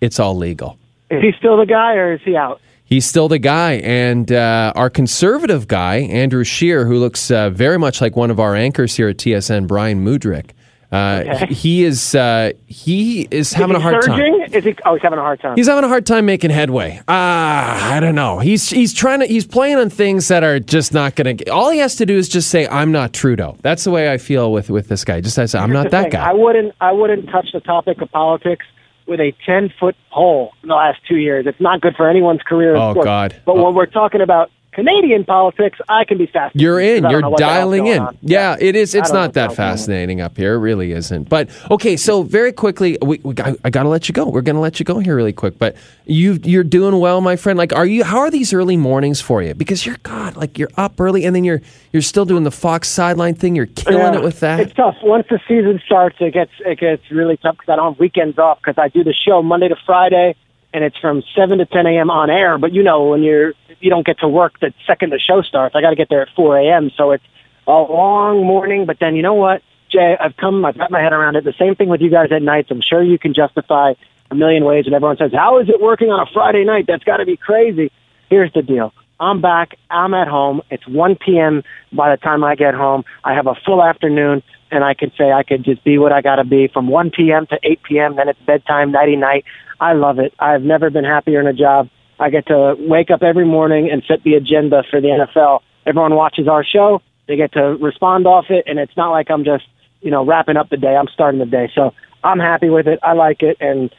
it's 0.00 0.20
all 0.20 0.36
legal. 0.36 0.78
Is 1.10 1.22
he 1.22 1.32
still 1.38 1.56
the 1.56 1.66
guy, 1.66 1.94
or 1.94 2.12
is 2.14 2.20
he 2.24 2.36
out? 2.36 2.60
He's 2.84 3.04
still 3.04 3.28
the 3.28 3.38
guy. 3.38 3.74
And 3.82 4.30
uh, 4.30 4.72
our 4.76 4.90
conservative 4.90 5.66
guy, 5.66 5.96
Andrew 5.96 6.44
Scheer, 6.44 6.84
who 6.86 6.98
looks 6.98 7.30
uh, 7.30 7.50
very 7.50 7.78
much 7.78 8.00
like 8.00 8.14
one 8.14 8.30
of 8.30 8.38
our 8.38 8.54
anchors 8.54 8.94
here 8.96 9.08
at 9.08 9.16
TSN, 9.16 9.66
Bryan 9.66 10.04
Mudryk, 10.04 10.50
Uh, 10.96 11.22
Okay. 11.36 11.46
He 11.54 11.84
is 11.84 12.14
uh, 12.14 12.52
he 12.66 13.28
is 13.30 13.52
having 13.52 13.76
is 13.76 13.82
a 13.82 13.84
he 13.86 13.90
hard 13.92 14.04
time. 14.04 14.20
Is 14.52 14.64
he? 14.64 14.76
Oh, 14.84 14.94
he's 14.94 15.02
having 15.02 15.18
a 15.18 15.22
hard 15.22 15.40
time. 15.40 15.56
He's 15.56 15.66
having 15.68 15.84
a 15.84 15.88
hard 15.88 16.06
time 16.06 16.24
making 16.26 16.50
headway. 16.50 17.00
Ah, 17.08 17.92
I 17.92 18.00
don't 18.00 18.14
know. 18.14 18.38
He's 18.38 18.68
he's 18.70 18.92
trying 18.94 19.20
to 19.20 19.26
he's 19.26 19.46
playing 19.46 19.76
on 19.76 19.90
things 19.90 20.28
that 20.28 20.42
are 20.44 20.58
just 20.60 20.92
not 20.94 21.14
going 21.16 21.36
to. 21.38 21.48
All 21.50 21.70
he 21.70 21.78
has 21.78 21.96
to 21.96 22.06
do 22.06 22.16
is 22.16 22.28
just 22.28 22.48
say, 22.50 22.66
"I'm 22.68 22.92
not 22.92 23.12
Trudeau." 23.12 23.56
That's 23.62 23.84
the 23.84 23.90
way 23.90 24.12
I 24.12 24.18
feel 24.18 24.52
with 24.52 24.70
with 24.70 24.88
this 24.88 25.04
guy. 25.04 25.20
Just 25.20 25.38
I 25.38 25.46
say, 25.46 25.58
"I'm 25.58 25.70
Here's 25.70 25.84
not 25.84 25.90
that 25.90 26.02
thing. 26.04 26.10
guy." 26.12 26.30
I 26.30 26.32
wouldn't. 26.32 26.74
I 26.80 26.92
wouldn't 26.92 27.28
touch 27.30 27.48
the 27.52 27.60
topic 27.60 28.00
of 28.00 28.10
politics 28.12 28.64
with 29.06 29.20
a 29.20 29.32
ten 29.44 29.72
foot 29.78 29.96
pole 30.12 30.52
in 30.62 30.68
the 30.68 30.74
last 30.74 30.98
two 31.08 31.16
years. 31.16 31.46
It's 31.46 31.60
not 31.60 31.80
good 31.80 31.94
for 31.96 32.08
anyone's 32.08 32.42
career. 32.42 32.76
Oh, 32.76 32.92
sports. 32.92 33.04
God. 33.04 33.36
But 33.44 33.56
Oh. 33.56 33.64
when 33.64 33.74
we're 33.74 33.86
talking 33.86 34.20
about 34.20 34.50
Canadian 34.76 35.24
politics, 35.24 35.78
I 35.88 36.04
can 36.04 36.18
be 36.18 36.26
fascinated. 36.26 36.60
You're 36.60 36.78
in. 36.80 37.02
You're 37.08 37.22
know 37.22 37.30
what 37.30 37.38
the 37.38 37.46
hell's 37.46 37.56
dialing 37.56 37.86
in. 37.86 37.98
on. 38.02 38.18
Yeah, 38.20 38.56
it 38.60 38.76
is. 38.76 38.94
It's 38.94 39.10
not 39.10 39.32
that 39.32 39.54
fascinating 39.54 40.20
up 40.20 40.36
here. 40.36 40.54
It 40.54 40.58
really 40.58 40.92
isn't. 40.92 41.30
But 41.30 41.48
okay, 41.70 41.96
so 41.96 42.22
very 42.22 42.52
quickly, 42.52 42.98
we, 43.00 43.18
we 43.24 43.32
got, 43.32 43.56
I 43.64 43.70
got 43.70 43.84
to 43.84 43.88
let 43.88 44.06
you 44.06 44.12
go. 44.12 44.28
We're 44.28 44.42
going 44.42 44.54
to 44.54 44.60
let 44.60 44.78
you 44.78 44.84
go 44.84 44.98
here 44.98 45.16
really 45.16 45.32
quick. 45.32 45.58
But 45.58 45.76
you 46.04 46.38
you're 46.44 46.62
doing 46.62 47.00
well, 47.00 47.22
my 47.22 47.36
friend. 47.36 47.56
Like, 47.56 47.72
are 47.72 47.86
you? 47.86 48.04
How 48.04 48.18
are 48.18 48.30
these 48.30 48.52
early 48.52 48.76
mornings 48.76 49.20
for 49.20 49.42
you? 49.42 49.54
Because 49.54 49.86
you're 49.86 49.96
God, 50.02 50.36
like 50.36 50.58
you're 50.58 50.70
up 50.76 51.00
early, 51.00 51.24
and 51.24 51.34
then 51.34 51.42
you're 51.44 51.62
you're 51.92 52.02
still 52.02 52.26
doing 52.26 52.44
the 52.44 52.50
Fox 52.50 52.86
sideline 52.88 53.34
thing. 53.34 53.56
You're 53.56 53.66
killing 53.66 53.98
Yeah, 54.00 54.16
it 54.16 54.22
with 54.22 54.40
that. 54.40 54.60
It's 54.60 54.74
tough. 54.74 54.96
Once 55.02 55.26
the 55.30 55.40
season 55.48 55.80
starts, 55.86 56.16
it 56.20 56.34
gets 56.34 56.52
it 56.60 56.78
gets 56.78 57.10
really 57.10 57.38
tough 57.38 57.56
because 57.56 57.72
I 57.72 57.76
don't 57.76 57.94
have 57.94 57.98
weekends 57.98 58.38
off 58.38 58.58
because 58.60 58.76
I 58.76 58.88
do 58.88 59.02
the 59.02 59.14
show 59.14 59.42
Monday 59.42 59.68
to 59.68 59.76
Friday, 59.86 60.34
and 60.72 60.84
it's 60.84 60.96
from 60.98 61.22
seven 61.34 61.58
to 61.58 61.66
ten 61.66 61.86
a.m. 61.86 62.10
on 62.10 62.30
air. 62.30 62.58
But 62.58 62.72
you 62.72 62.82
know, 62.82 63.04
when 63.08 63.22
you're 63.22 63.54
you 63.80 63.90
don't 63.90 64.06
get 64.06 64.18
to 64.20 64.28
work 64.28 64.58
the 64.60 64.72
second 64.86 65.10
the 65.10 65.18
show 65.18 65.42
starts, 65.42 65.74
I 65.74 65.80
got 65.80 65.90
to 65.90 65.96
get 65.96 66.08
there 66.08 66.22
at 66.22 66.28
four 66.34 66.58
a.m. 66.58 66.90
So 66.96 67.12
it's 67.12 67.24
a 67.66 67.72
long 67.72 68.44
morning. 68.44 68.86
But 68.86 68.98
then 69.00 69.16
you 69.16 69.22
know 69.22 69.34
what, 69.34 69.62
Jay, 69.90 70.16
I've 70.18 70.36
come, 70.36 70.64
I've 70.64 70.76
got 70.76 70.90
my 70.90 71.00
head 71.00 71.12
around 71.12 71.36
it. 71.36 71.44
The 71.44 71.54
same 71.58 71.74
thing 71.74 71.88
with 71.88 72.00
you 72.00 72.10
guys 72.10 72.30
at 72.32 72.42
nights. 72.42 72.68
I'm 72.70 72.82
sure 72.82 73.02
you 73.02 73.18
can 73.18 73.34
justify 73.34 73.94
a 74.30 74.34
million 74.34 74.64
ways, 74.64 74.86
and 74.86 74.94
everyone 74.94 75.16
says, 75.16 75.32
"How 75.32 75.58
is 75.60 75.68
it 75.68 75.80
working 75.80 76.10
on 76.10 76.20
a 76.20 76.30
Friday 76.32 76.64
night? 76.64 76.86
That's 76.86 77.04
got 77.04 77.18
to 77.18 77.26
be 77.26 77.36
crazy." 77.36 77.90
Here's 78.28 78.52
the 78.52 78.62
deal. 78.62 78.92
I'm 79.18 79.40
back. 79.40 79.76
I'm 79.90 80.14
at 80.14 80.28
home. 80.28 80.60
It's 80.70 80.86
1 80.86 81.16
p.m. 81.16 81.62
by 81.92 82.10
the 82.10 82.16
time 82.18 82.44
I 82.44 82.54
get 82.54 82.74
home. 82.74 83.04
I 83.24 83.34
have 83.34 83.46
a 83.46 83.54
full 83.54 83.82
afternoon, 83.82 84.42
and 84.70 84.84
I 84.84 84.94
can 84.94 85.12
say 85.16 85.32
I 85.32 85.42
could 85.42 85.64
just 85.64 85.84
be 85.84 85.98
what 85.98 86.12
I 86.12 86.22
got 86.22 86.36
to 86.36 86.44
be 86.44 86.68
from 86.68 86.88
1 86.88 87.10
p.m. 87.10 87.46
to 87.46 87.58
8 87.62 87.82
p.m. 87.82 88.16
Then 88.16 88.28
it's 88.28 88.40
bedtime, 88.40 88.92
nighty 88.92 89.16
night. 89.16 89.44
I 89.80 89.92
love 89.92 90.18
it. 90.18 90.32
I've 90.38 90.62
never 90.62 90.90
been 90.90 91.04
happier 91.04 91.40
in 91.40 91.46
a 91.46 91.52
job. 91.52 91.88
I 92.18 92.30
get 92.30 92.46
to 92.46 92.74
wake 92.78 93.10
up 93.10 93.22
every 93.22 93.44
morning 93.44 93.90
and 93.90 94.02
set 94.08 94.22
the 94.22 94.34
agenda 94.34 94.82
for 94.90 95.00
the 95.00 95.08
NFL. 95.08 95.60
Everyone 95.84 96.14
watches 96.14 96.48
our 96.48 96.64
show. 96.64 97.02
They 97.28 97.36
get 97.36 97.52
to 97.52 97.76
respond 97.80 98.26
off 98.26 98.46
it, 98.48 98.64
and 98.66 98.78
it's 98.78 98.96
not 98.96 99.10
like 99.10 99.30
I'm 99.30 99.44
just, 99.44 99.64
you 100.00 100.10
know, 100.10 100.24
wrapping 100.24 100.56
up 100.56 100.70
the 100.70 100.76
day. 100.76 100.96
I'm 100.96 101.08
starting 101.08 101.40
the 101.40 101.46
day. 101.46 101.70
So 101.74 101.92
I'm 102.24 102.38
happy 102.38 102.70
with 102.70 102.86
it. 102.86 102.98
I 103.02 103.12
like 103.12 103.42
it, 103.42 103.56
and 103.60 103.94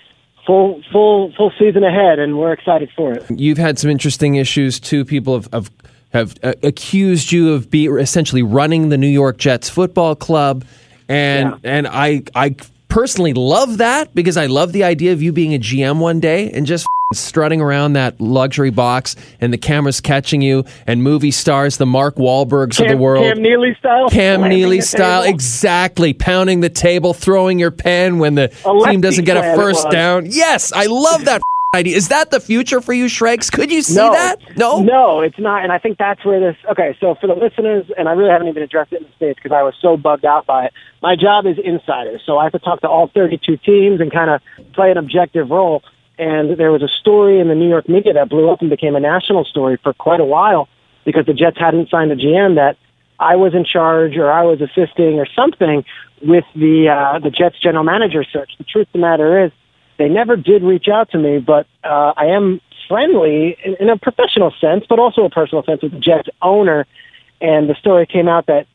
full, 0.45 0.81
full, 0.91 1.33
full 1.35 1.51
season 1.59 1.83
ahead, 1.83 2.19
and 2.19 2.39
we're 2.39 2.53
excited 2.53 2.89
for 2.95 3.13
it. 3.13 3.25
You've 3.29 3.57
had 3.57 3.77
some 3.77 3.91
interesting 3.91 4.35
issues 4.35 4.79
too. 4.79 5.05
People 5.05 5.35
have 5.35 5.49
have, 5.53 5.71
have 6.17 6.35
uh, 6.43 6.53
accused 6.63 7.31
you 7.31 7.53
of 7.53 7.69
be 7.71 7.85
essentially 7.87 8.43
running 8.43 8.89
the 8.89 8.97
New 8.97 9.07
York 9.07 9.37
Jets 9.37 9.69
football 9.69 10.15
club, 10.15 10.65
and 11.07 11.49
Yeah. 11.63 11.71
and 11.71 11.87
I 11.87 12.23
I 12.35 12.55
personally 12.89 13.33
love 13.33 13.77
that 13.79 14.13
because 14.15 14.37
I 14.37 14.45
love 14.47 14.71
the 14.73 14.83
idea 14.83 15.11
of 15.13 15.21
you 15.21 15.31
being 15.31 15.53
a 15.53 15.59
GM 15.59 15.99
one 15.99 16.19
day 16.19 16.49
and 16.51 16.65
just 16.65 16.85
strutting 17.13 17.61
around 17.61 17.93
that 17.93 18.19
luxury 18.19 18.69
box 18.69 19.15
and 19.39 19.53
the 19.53 19.57
cameras 19.57 20.01
catching 20.01 20.41
you 20.41 20.65
and 20.85 21.01
movie 21.01 21.31
stars, 21.31 21.77
the 21.77 21.85
Mark 21.85 22.15
Wahlbergs 22.17 22.81
of 22.81 22.87
the 22.89 22.97
world. 22.97 23.23
Cam 23.23 23.41
Neely 23.41 23.75
style. 23.79 24.09
Cam 24.09 24.41
Neely 24.49 24.81
style, 24.81 25.21
table. 25.23 25.33
exactly. 25.33 26.13
Pounding 26.13 26.59
the 26.59 26.69
table, 26.69 27.13
throwing 27.13 27.59
your 27.59 27.71
pen 27.71 28.19
when 28.19 28.35
the 28.35 28.51
A 28.65 28.89
team 28.91 28.99
doesn't 28.99 29.23
get 29.23 29.37
a 29.37 29.55
first 29.55 29.89
down. 29.89 30.25
Yes, 30.29 30.73
I 30.73 30.87
love 30.87 31.23
that 31.25 31.41
idea. 31.77 31.95
Is 31.95 32.09
that 32.09 32.31
the 32.31 32.39
future 32.39 32.81
for 32.81 32.93
you, 32.93 33.05
Shregs? 33.05 33.51
Could 33.51 33.71
you 33.71 33.81
see 33.81 33.95
no, 33.95 34.11
that? 34.11 34.57
No. 34.57 34.81
no, 34.81 35.21
it's 35.21 35.39
not. 35.39 35.63
And 35.63 35.71
I 35.71 35.77
think 35.77 35.97
that's 35.97 36.23
where 36.25 36.39
this. 36.39 36.57
Okay, 36.69 36.97
so 36.99 37.15
for 37.15 37.27
the 37.27 37.35
listeners, 37.35 37.85
and 37.97 38.09
I 38.09 38.11
really 38.11 38.31
haven't 38.31 38.47
even 38.47 38.63
addressed 38.63 38.91
it 38.91 39.01
in 39.01 39.03
the 39.03 39.13
states 39.15 39.39
because 39.41 39.55
I 39.55 39.63
was 39.63 39.75
so 39.81 39.95
bugged 39.95 40.25
out 40.25 40.45
by 40.45 40.65
it. 40.65 40.73
My 41.01 41.15
job 41.15 41.45
is 41.45 41.57
insider, 41.63 42.19
so 42.25 42.37
I 42.37 42.43
have 42.43 42.53
to 42.53 42.59
talk 42.59 42.81
to 42.81 42.89
all 42.89 43.07
32 43.07 43.57
teams 43.57 44.01
and 44.01 44.11
kind 44.11 44.29
of 44.29 44.41
play 44.73 44.91
an 44.91 44.97
objective 44.97 45.49
role. 45.49 45.83
And 46.19 46.57
there 46.57 46.71
was 46.71 46.81
a 46.81 46.87
story 46.87 47.39
in 47.39 47.47
the 47.47 47.55
New 47.55 47.69
York 47.69 47.87
media 47.87 48.13
that 48.13 48.29
blew 48.29 48.49
up 48.49 48.61
and 48.61 48.69
became 48.69 48.95
a 48.95 48.99
national 48.99 49.45
story 49.45 49.77
for 49.81 49.93
quite 49.93 50.19
a 50.19 50.25
while 50.25 50.67
because 51.05 51.25
the 51.27 51.33
Jets 51.33 51.57
hadn't 51.57 51.89
signed 51.89 52.11
a 52.11 52.15
GM 52.15 52.55
that 52.55 52.75
I 53.19 53.35
was 53.35 53.53
in 53.53 53.65
charge 53.65 54.17
or 54.17 54.31
I 54.31 54.43
was 54.43 54.61
assisting 54.61 55.19
or 55.19 55.27
something 55.35 55.85
with 56.21 56.45
the 56.55 56.89
uh, 56.89 57.19
the 57.19 57.29
Jets 57.29 57.59
general 57.59 57.83
manager 57.83 58.23
search. 58.23 58.51
The 58.57 58.63
truth 58.63 58.87
of 58.87 58.93
the 58.93 58.99
matter 58.99 59.45
is, 59.45 59.51
they 59.97 60.09
never 60.09 60.35
did 60.35 60.63
reach 60.63 60.87
out 60.87 61.11
to 61.11 61.17
me, 61.17 61.39
but 61.39 61.67
uh, 61.83 62.13
I 62.15 62.27
am 62.27 62.61
friendly 62.87 63.57
in, 63.63 63.75
in 63.79 63.89
a 63.89 63.97
professional 63.97 64.53
sense, 64.61 64.85
but 64.87 64.99
also 64.99 65.23
a 65.25 65.29
personal 65.29 65.63
sense 65.63 65.81
with 65.81 65.91
the 65.91 65.99
Jets 65.99 66.29
owner. 66.41 66.85
And 67.41 67.69
the 67.69 67.75
story 67.75 68.05
came 68.05 68.27
out 68.27 68.47
that 68.47 68.65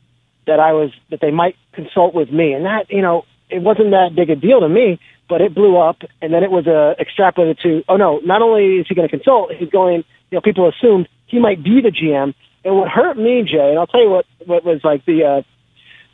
that 0.45 0.59
I 0.59 0.73
was 0.73 0.91
that 1.09 1.19
they 1.21 1.31
might 1.31 1.55
consult 1.73 2.13
with 2.13 2.31
me, 2.31 2.53
and 2.53 2.65
that 2.65 2.89
you 2.89 3.01
know 3.01 3.25
it 3.49 3.61
wasn't 3.61 3.91
that 3.91 4.15
big 4.15 4.29
a 4.29 4.35
deal 4.35 4.59
to 4.61 4.69
me, 4.69 4.99
but 5.29 5.41
it 5.41 5.53
blew 5.53 5.77
up, 5.77 5.97
and 6.21 6.33
then 6.33 6.43
it 6.43 6.51
was 6.51 6.65
uh, 6.67 6.95
extrapolated 7.01 7.59
to 7.61 7.83
oh 7.89 7.97
no, 7.97 8.19
not 8.19 8.41
only 8.41 8.77
is 8.79 8.87
he 8.87 8.95
going 8.95 9.07
to 9.07 9.15
consult, 9.15 9.51
he's 9.53 9.69
going. 9.69 10.03
You 10.31 10.37
know, 10.37 10.41
people 10.41 10.67
assumed 10.67 11.07
he 11.27 11.39
might 11.39 11.63
be 11.63 11.79
the 11.81 11.89
GM, 11.91 12.33
and 12.65 12.75
what 12.75 12.89
hurt 12.89 13.17
me, 13.17 13.43
Jay, 13.43 13.69
and 13.69 13.77
I'll 13.77 13.87
tell 13.87 14.01
you 14.01 14.09
what 14.09 14.25
what 14.45 14.63
was 14.63 14.81
like 14.83 15.05
the 15.05 15.23
uh, 15.23 15.41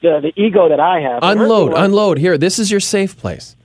the 0.01 0.19
the 0.21 0.41
ego 0.41 0.69
that 0.69 0.79
I 0.79 0.99
have. 1.01 1.21
What 1.21 1.29
hurt 1.29 1.35
me 1.37 1.43
Unload, 1.43 1.71
was- 1.73 1.83
unload. 1.85 2.17
Here, 2.17 2.37
this 2.37 2.59
is 2.59 2.69
your 2.71 2.79
safe 2.79 3.15
place. 3.17 3.55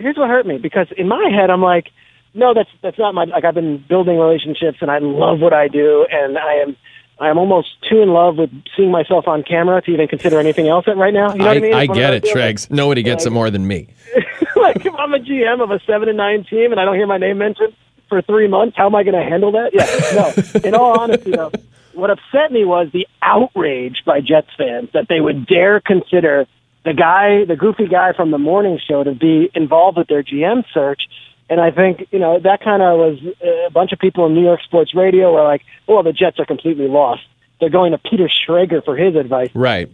Here's 0.00 0.16
what 0.16 0.28
hurt 0.28 0.46
me 0.46 0.58
because 0.58 0.88
in 0.96 1.08
my 1.08 1.30
head 1.34 1.50
I'm 1.50 1.62
like, 1.62 1.90
no, 2.34 2.54
that's 2.54 2.70
that's 2.82 2.98
not 2.98 3.14
my 3.14 3.24
like 3.24 3.44
I've 3.44 3.54
been 3.54 3.84
building 3.88 4.18
relationships 4.18 4.78
and 4.80 4.90
I 4.90 4.98
love 4.98 5.40
what 5.40 5.52
I 5.52 5.68
do 5.68 6.06
and 6.10 6.38
I 6.38 6.54
am 6.54 6.76
I 7.20 7.28
am 7.28 7.38
almost 7.38 7.68
too 7.88 8.00
in 8.00 8.10
love 8.10 8.38
with 8.38 8.50
seeing 8.76 8.90
myself 8.90 9.28
on 9.28 9.42
camera 9.42 9.82
to 9.82 9.90
even 9.90 10.08
consider 10.08 10.40
anything 10.40 10.68
else 10.68 10.86
right 10.86 11.12
now. 11.12 11.32
You 11.32 11.38
know 11.38 11.44
I, 11.44 11.48
what 11.48 11.56
I 11.56 11.60
mean? 11.60 11.74
I 11.74 11.82
It's 11.82 11.88
one 11.88 11.98
of 11.98 12.02
get 12.02 12.14
it, 12.14 12.24
Shregs. 12.24 12.70
Nobody 12.70 13.02
gets 13.02 13.26
it 13.26 13.30
more 13.30 13.50
than 13.50 13.66
me. 13.66 13.88
like 14.56 14.84
if 14.86 14.94
I'm 14.94 15.12
a 15.12 15.18
GM 15.18 15.62
of 15.62 15.70
a 15.70 15.80
seven 15.86 16.08
and 16.08 16.16
nine 16.16 16.44
team 16.44 16.72
and 16.72 16.80
I 16.80 16.84
don't 16.84 16.96
hear 16.96 17.06
my 17.06 17.18
name 17.18 17.38
mentioned 17.38 17.74
for 18.08 18.22
three 18.22 18.48
months, 18.48 18.76
how 18.76 18.86
am 18.86 18.94
I 18.94 19.02
going 19.02 19.22
to 19.22 19.28
handle 19.28 19.52
that? 19.52 19.70
Yeah, 19.72 20.60
no. 20.60 20.60
In 20.68 20.74
all 20.74 20.98
honesty, 20.98 21.32
though, 21.32 21.52
what 21.92 22.10
upset 22.10 22.50
me 22.50 22.64
was 22.64 22.88
the 22.92 23.06
outrage 23.22 24.02
by 24.06 24.20
Jets 24.20 24.48
fans 24.56 24.88
that 24.94 25.06
they 25.08 25.20
would 25.20 25.46
dare 25.46 25.80
consider 25.80 26.46
the 26.84 26.94
guy, 26.94 27.44
the 27.44 27.56
goofy 27.56 27.86
guy 27.86 28.12
from 28.12 28.30
the 28.30 28.38
morning 28.38 28.78
show, 28.78 29.04
to 29.04 29.14
be 29.14 29.50
involved 29.54 29.98
with 29.98 30.08
their 30.08 30.22
GM 30.22 30.64
search. 30.72 31.02
And 31.48 31.60
I 31.60 31.70
think 31.70 32.06
you 32.12 32.18
know 32.18 32.38
that 32.38 32.62
kind 32.62 32.82
of 32.82 32.98
was 32.98 33.18
uh, 33.44 33.66
a 33.66 33.70
bunch 33.70 33.92
of 33.92 33.98
people 33.98 34.26
in 34.26 34.34
New 34.34 34.44
York 34.44 34.62
sports 34.62 34.94
radio 34.94 35.32
were 35.32 35.42
like, 35.42 35.62
"Well, 35.86 36.02
the 36.02 36.12
Jets 36.12 36.38
are 36.38 36.46
completely 36.46 36.88
lost. 36.88 37.22
They're 37.58 37.70
going 37.70 37.92
to 37.92 37.98
Peter 37.98 38.28
Schrager 38.28 38.84
for 38.84 38.96
his 38.96 39.16
advice." 39.16 39.50
Right. 39.54 39.90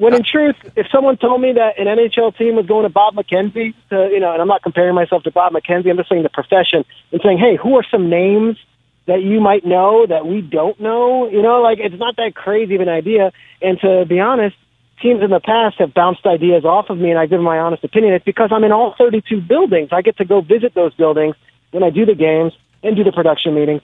When 0.00 0.14
in 0.14 0.22
truth, 0.22 0.56
if 0.76 0.86
someone 0.90 1.18
told 1.18 1.42
me 1.42 1.52
that 1.52 1.78
an 1.78 1.86
NHL 1.86 2.34
team 2.38 2.56
was 2.56 2.64
going 2.64 2.84
to 2.84 2.88
Bob 2.88 3.16
McKenzie, 3.16 3.74
to, 3.90 4.08
you 4.10 4.18
know, 4.18 4.32
and 4.32 4.40
I'm 4.40 4.48
not 4.48 4.62
comparing 4.62 4.94
myself 4.94 5.24
to 5.24 5.30
Bob 5.30 5.52
McKenzie, 5.52 5.90
I'm 5.90 5.98
just 5.98 6.08
saying 6.08 6.22
the 6.22 6.30
profession 6.30 6.86
and 7.12 7.20
saying, 7.22 7.36
hey, 7.36 7.56
who 7.56 7.76
are 7.76 7.84
some 7.90 8.08
names 8.08 8.56
that 9.04 9.20
you 9.22 9.40
might 9.40 9.66
know 9.66 10.06
that 10.06 10.26
we 10.26 10.40
don't 10.40 10.80
know? 10.80 11.28
You 11.28 11.42
know, 11.42 11.60
like 11.60 11.80
it's 11.80 11.98
not 11.98 12.16
that 12.16 12.34
crazy 12.34 12.76
of 12.76 12.80
an 12.80 12.88
idea. 12.88 13.30
And 13.60 13.78
to 13.80 14.06
be 14.06 14.20
honest, 14.20 14.56
teams 15.00 15.22
in 15.22 15.30
the 15.30 15.40
past 15.40 15.78
have 15.78 15.94
bounced 15.94 16.26
ideas 16.26 16.64
off 16.64 16.90
of 16.90 16.98
me, 16.98 17.10
and 17.10 17.18
I 17.18 17.26
give 17.26 17.40
my 17.40 17.58
honest 17.58 17.84
opinion. 17.84 18.14
It's 18.14 18.24
because 18.24 18.50
I'm 18.52 18.64
in 18.64 18.72
all 18.72 18.94
32 18.96 19.40
buildings. 19.40 19.90
I 19.92 20.02
get 20.02 20.16
to 20.18 20.24
go 20.24 20.40
visit 20.40 20.74
those 20.74 20.94
buildings 20.94 21.36
when 21.70 21.82
I 21.82 21.90
do 21.90 22.06
the 22.06 22.14
games 22.14 22.52
and 22.82 22.96
do 22.96 23.04
the 23.04 23.12
production 23.12 23.54
meetings. 23.54 23.82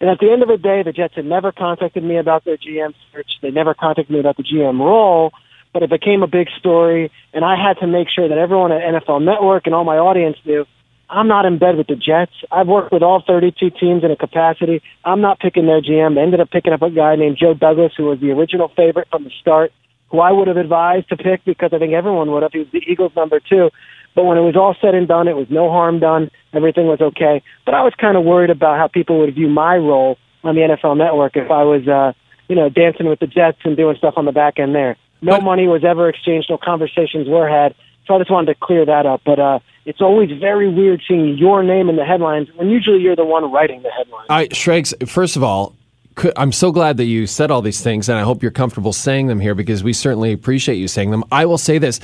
And 0.00 0.08
at 0.08 0.18
the 0.20 0.30
end 0.30 0.42
of 0.42 0.48
the 0.48 0.56
day, 0.56 0.82
the 0.82 0.92
Jets 0.92 1.14
had 1.16 1.24
never 1.24 1.50
contacted 1.50 2.04
me 2.04 2.18
about 2.18 2.44
their 2.44 2.56
GM 2.56 2.94
search. 3.12 3.30
They 3.42 3.50
never 3.50 3.74
contacted 3.74 4.10
me 4.10 4.20
about 4.20 4.36
the 4.36 4.44
GM 4.44 4.78
role, 4.78 5.32
but 5.72 5.82
it 5.82 5.90
became 5.90 6.22
a 6.22 6.28
big 6.28 6.48
story, 6.58 7.10
and 7.32 7.44
I 7.44 7.56
had 7.56 7.78
to 7.80 7.86
make 7.86 8.08
sure 8.08 8.28
that 8.28 8.38
everyone 8.38 8.72
at 8.72 8.82
NFL 8.82 9.24
Network 9.24 9.66
and 9.66 9.74
all 9.74 9.84
my 9.84 9.98
audience 9.98 10.36
knew 10.44 10.66
I'm 11.10 11.26
not 11.26 11.46
in 11.46 11.58
bed 11.58 11.76
with 11.76 11.86
the 11.86 11.96
Jets. 11.96 12.32
I've 12.50 12.68
worked 12.68 12.92
with 12.92 13.02
all 13.02 13.22
32 13.26 13.70
teams 13.70 14.04
in 14.04 14.10
a 14.10 14.16
capacity. 14.16 14.82
I'm 15.04 15.20
not 15.20 15.40
picking 15.40 15.66
their 15.66 15.80
GM. 15.80 16.14
They 16.14 16.20
ended 16.20 16.40
up 16.40 16.50
picking 16.50 16.72
up 16.72 16.82
a 16.82 16.90
guy 16.90 17.16
named 17.16 17.38
Joe 17.40 17.54
Douglas, 17.54 17.92
who 17.96 18.04
was 18.04 18.20
the 18.20 18.30
original 18.30 18.68
favorite 18.76 19.08
from 19.10 19.24
the 19.24 19.30
start, 19.40 19.72
who 20.10 20.20
I 20.20 20.32
would 20.32 20.48
have 20.48 20.56
advised 20.56 21.08
to 21.10 21.16
pick 21.16 21.44
because 21.44 21.70
I 21.72 21.78
think 21.78 21.92
everyone 21.92 22.30
would 22.32 22.42
have. 22.42 22.52
He 22.52 22.60
was 22.60 22.68
the 22.72 22.82
Eagles' 22.86 23.12
number 23.16 23.40
two. 23.40 23.70
But 24.14 24.24
when 24.24 24.36
it 24.38 24.40
was 24.40 24.56
all 24.56 24.74
said 24.80 24.94
and 24.94 25.06
done, 25.06 25.28
it 25.28 25.36
was 25.36 25.46
no 25.50 25.70
harm 25.70 26.00
done. 26.00 26.30
Everything 26.52 26.86
was 26.86 27.00
okay. 27.00 27.42
But 27.64 27.74
I 27.74 27.82
was 27.82 27.92
kind 28.00 28.16
of 28.16 28.24
worried 28.24 28.50
about 28.50 28.78
how 28.78 28.88
people 28.88 29.20
would 29.20 29.34
view 29.34 29.48
my 29.48 29.76
role 29.76 30.18
on 30.42 30.54
the 30.54 30.62
NFL 30.62 30.96
Network 30.96 31.36
if 31.36 31.50
I 31.50 31.62
was, 31.62 31.86
uh, 31.86 32.12
you 32.48 32.56
know, 32.56 32.68
dancing 32.68 33.06
with 33.06 33.20
the 33.20 33.26
Jets 33.26 33.58
and 33.64 33.76
doing 33.76 33.96
stuff 33.96 34.14
on 34.16 34.24
the 34.24 34.32
back 34.32 34.58
end 34.58 34.74
there. 34.74 34.96
No 35.20 35.32
But- 35.36 35.44
money 35.44 35.68
was 35.68 35.84
ever 35.84 36.08
exchanged. 36.08 36.48
No 36.50 36.58
conversations 36.58 37.28
were 37.28 37.48
had. 37.48 37.74
So 38.06 38.14
I 38.14 38.18
just 38.18 38.30
wanted 38.30 38.54
to 38.54 38.58
clear 38.60 38.86
that 38.86 39.04
up. 39.04 39.20
But 39.24 39.38
uh, 39.38 39.58
it's 39.84 40.00
always 40.00 40.30
very 40.40 40.68
weird 40.68 41.02
seeing 41.06 41.36
your 41.36 41.62
name 41.62 41.88
in 41.90 41.96
the 41.96 42.04
headlines 42.04 42.48
when 42.56 42.70
usually 42.70 43.00
you're 43.00 43.14
the 43.16 43.24
one 43.24 43.50
writing 43.52 43.82
the 43.82 43.90
headlines. 43.90 44.26
All 44.30 44.36
right, 44.36 44.50
Shregs, 44.50 44.94
first 45.08 45.36
of 45.36 45.44
all, 45.44 45.74
could, 46.18 46.32
I'm 46.36 46.52
so 46.52 46.72
glad 46.72 46.96
that 46.96 47.04
you 47.04 47.26
said 47.26 47.50
all 47.50 47.62
these 47.62 47.80
things, 47.80 48.08
and 48.08 48.18
I 48.18 48.22
hope 48.22 48.42
you're 48.42 48.50
comfortable 48.50 48.92
saying 48.92 49.28
them 49.28 49.38
here 49.38 49.54
because 49.54 49.84
we 49.84 49.92
certainly 49.92 50.32
appreciate 50.32 50.74
you 50.74 50.88
saying 50.88 51.12
them. 51.12 51.24
I 51.30 51.46
will 51.46 51.58
say 51.58 51.78
this. 51.78 52.00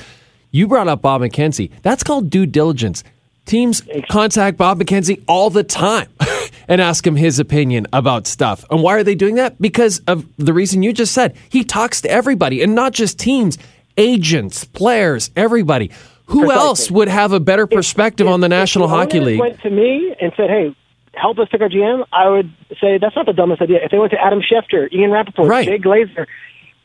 You 0.51 0.67
brought 0.67 0.87
up 0.87 1.01
Bob 1.01 1.21
McKenzie. 1.21 1.69
That's 1.81 2.01
called 2.01 2.29
due 2.29 2.45
diligence. 2.45 3.03
Teams 3.45 3.83
contact 4.09 4.57
Bob 4.57 4.79
McKenzie 4.79 5.21
all 5.27 5.49
the 5.49 5.63
time 5.65 6.07
and 6.69 6.79
ask 6.81 7.05
him 7.05 7.17
his 7.17 7.39
opinion 7.39 7.87
about 7.91 8.25
stuff. 8.25 8.63
And 8.71 8.81
why 8.81 8.95
are 8.95 9.03
they 9.03 9.15
doing 9.15 9.35
that? 9.35 9.61
Because 9.61 9.99
of 10.07 10.25
the 10.37 10.53
reason 10.53 10.81
you 10.81 10.93
just 10.93 11.13
said. 11.13 11.35
He 11.49 11.65
talks 11.65 12.01
to 12.01 12.09
everybody, 12.09 12.63
and 12.63 12.73
not 12.73 12.93
just 12.93 13.19
teams, 13.19 13.57
agents, 13.97 14.63
players, 14.63 15.29
everybody. 15.35 15.91
Who 16.27 16.39
Precisely. 16.45 16.59
else 16.67 16.91
would 16.91 17.07
have 17.09 17.33
a 17.33 17.39
better 17.41 17.67
perspective 17.67 18.27
If- 18.27 18.33
on 18.33 18.39
the 18.39 18.49
National 18.49 18.87
the 18.87 18.95
Hockey 18.95 19.19
League? 19.19 19.39
Went 19.39 19.61
to 19.61 19.69
me 19.69 20.15
and 20.21 20.31
said, 20.37 20.49
"Hey, 20.49 20.73
help 21.15 21.39
us 21.39 21.47
pick 21.49 21.61
our 21.61 21.69
GM." 21.69 22.05
I 22.11 22.29
would 22.29 22.51
say 22.81 22.97
that's 22.97 23.15
not 23.15 23.25
the 23.25 23.33
dumbest 23.33 23.61
idea. 23.61 23.79
If 23.83 23.91
they 23.91 23.97
went 23.97 24.11
to 24.11 24.21
Adam 24.23 24.41
Schefter, 24.41 24.91
Ian 24.91 25.11
Rapoport, 25.11 25.49
Right. 25.49 25.65
Jay 25.67 25.77
Glazer, 25.77 26.27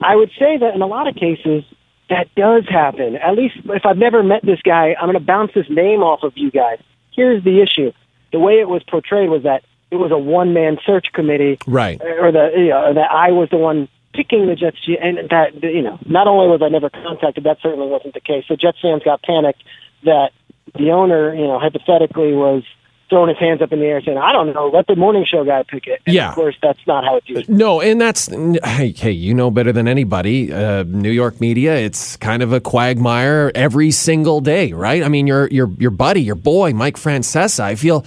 I 0.01 0.17
would 0.17 0.31
say 0.39 0.57
that 0.59 0.75
in 0.75 0.83
a 0.83 0.87
lot 0.87 1.07
of 1.07 1.15
cases 1.15 1.65
that 2.09 2.27
does 2.35 2.65
happen. 2.69 3.17
At 3.17 3.37
least 3.37 3.57
if 3.67 3.87
I've 3.87 3.99
never 3.99 4.23
met 4.23 4.45
this 4.45 4.61
guy, 4.63 4.97
I'm 4.99 5.07
going 5.07 5.19
to 5.19 5.25
bounce 5.25 5.53
this 5.55 5.67
name 5.71 6.03
off 6.03 6.23
of 6.23 6.33
you 6.37 6.51
guys. 6.51 6.79
Here's 7.15 7.43
the 7.45 7.61
issue: 7.63 7.93
the 8.33 8.39
way 8.39 8.55
it 8.61 8.69
was 8.69 8.83
portrayed 8.85 9.31
was 9.31 9.45
that 9.45 9.63
it 9.91 9.97
was 9.97 10.11
a 10.13 10.19
one-man 10.19 10.79
search 10.87 11.07
committee, 11.13 11.59
Right. 11.67 12.01
Or 12.01 12.31
the 12.33 12.51
you 12.57 12.69
know, 12.69 12.95
that 12.95 13.11
I 13.11 13.31
was 13.33 13.49
the 13.51 13.57
one 13.59 13.89
picking 14.13 14.47
the 14.47 14.57
Jets, 14.57 14.79
and 15.01 15.29
that 15.31 15.63
you 15.63 15.83
know, 15.83 15.99
not 16.07 16.27
only 16.27 16.49
was 16.49 16.63
I 16.63 16.69
never 16.69 16.91
contacted, 16.91 17.45
that 17.45 17.59
certainly 17.63 17.87
wasn't 17.87 18.15
the 18.15 18.21
case. 18.21 18.45
So 18.49 18.57
Jets 18.57 18.79
fans 18.81 19.03
got 19.05 19.23
panicked 19.23 19.63
that 20.05 20.31
the 20.77 20.91
owner, 20.91 21.35
you 21.35 21.47
know, 21.47 21.59
hypothetically 21.59 22.33
was 22.33 22.63
throwing 23.11 23.29
his 23.29 23.37
hands 23.39 23.61
up 23.61 23.71
in 23.73 23.81
the 23.81 23.85
air 23.87 24.01
saying, 24.01 24.17
"I 24.17 24.33
don't 24.33 24.55
know, 24.55 24.69
let 24.73 24.87
the 24.87 24.97
morning 24.97 25.27
show 25.27 25.45
guy 25.45 25.63
pick 25.65 25.87
it." 25.87 26.01
And 26.07 26.15
Yeah. 26.15 26.31
of 26.31 26.35
course, 26.37 26.55
that's 26.63 26.79
not 26.87 27.05
how 27.05 27.17
it's 27.17 27.29
used. 27.29 27.51
No, 27.51 27.81
and 27.83 28.01
that's 28.01 28.29
hey, 28.65 28.95
hey, 28.97 29.11
you 29.11 29.35
know 29.35 29.51
better 29.51 29.73
than 29.73 29.87
anybody. 29.87 30.53
Uh, 30.53 30.85
New 30.87 31.11
York 31.11 31.41
media, 31.41 31.77
it's 31.77 32.17
kind 32.17 32.43
of 32.43 32.53
a 32.55 32.61
quagmire 32.61 33.53
every 33.55 33.91
single 33.91 34.41
day, 34.41 34.73
right? 34.73 35.03
I 35.03 35.09
mean, 35.09 35.27
your 35.27 35.49
your 35.49 35.69
your 35.79 35.91
buddy, 35.91 36.23
your 36.23 36.37
boy, 36.37 36.73
Mike 36.73 36.97
Francesa. 36.97 37.61
I 37.61 37.75
feel, 37.75 38.05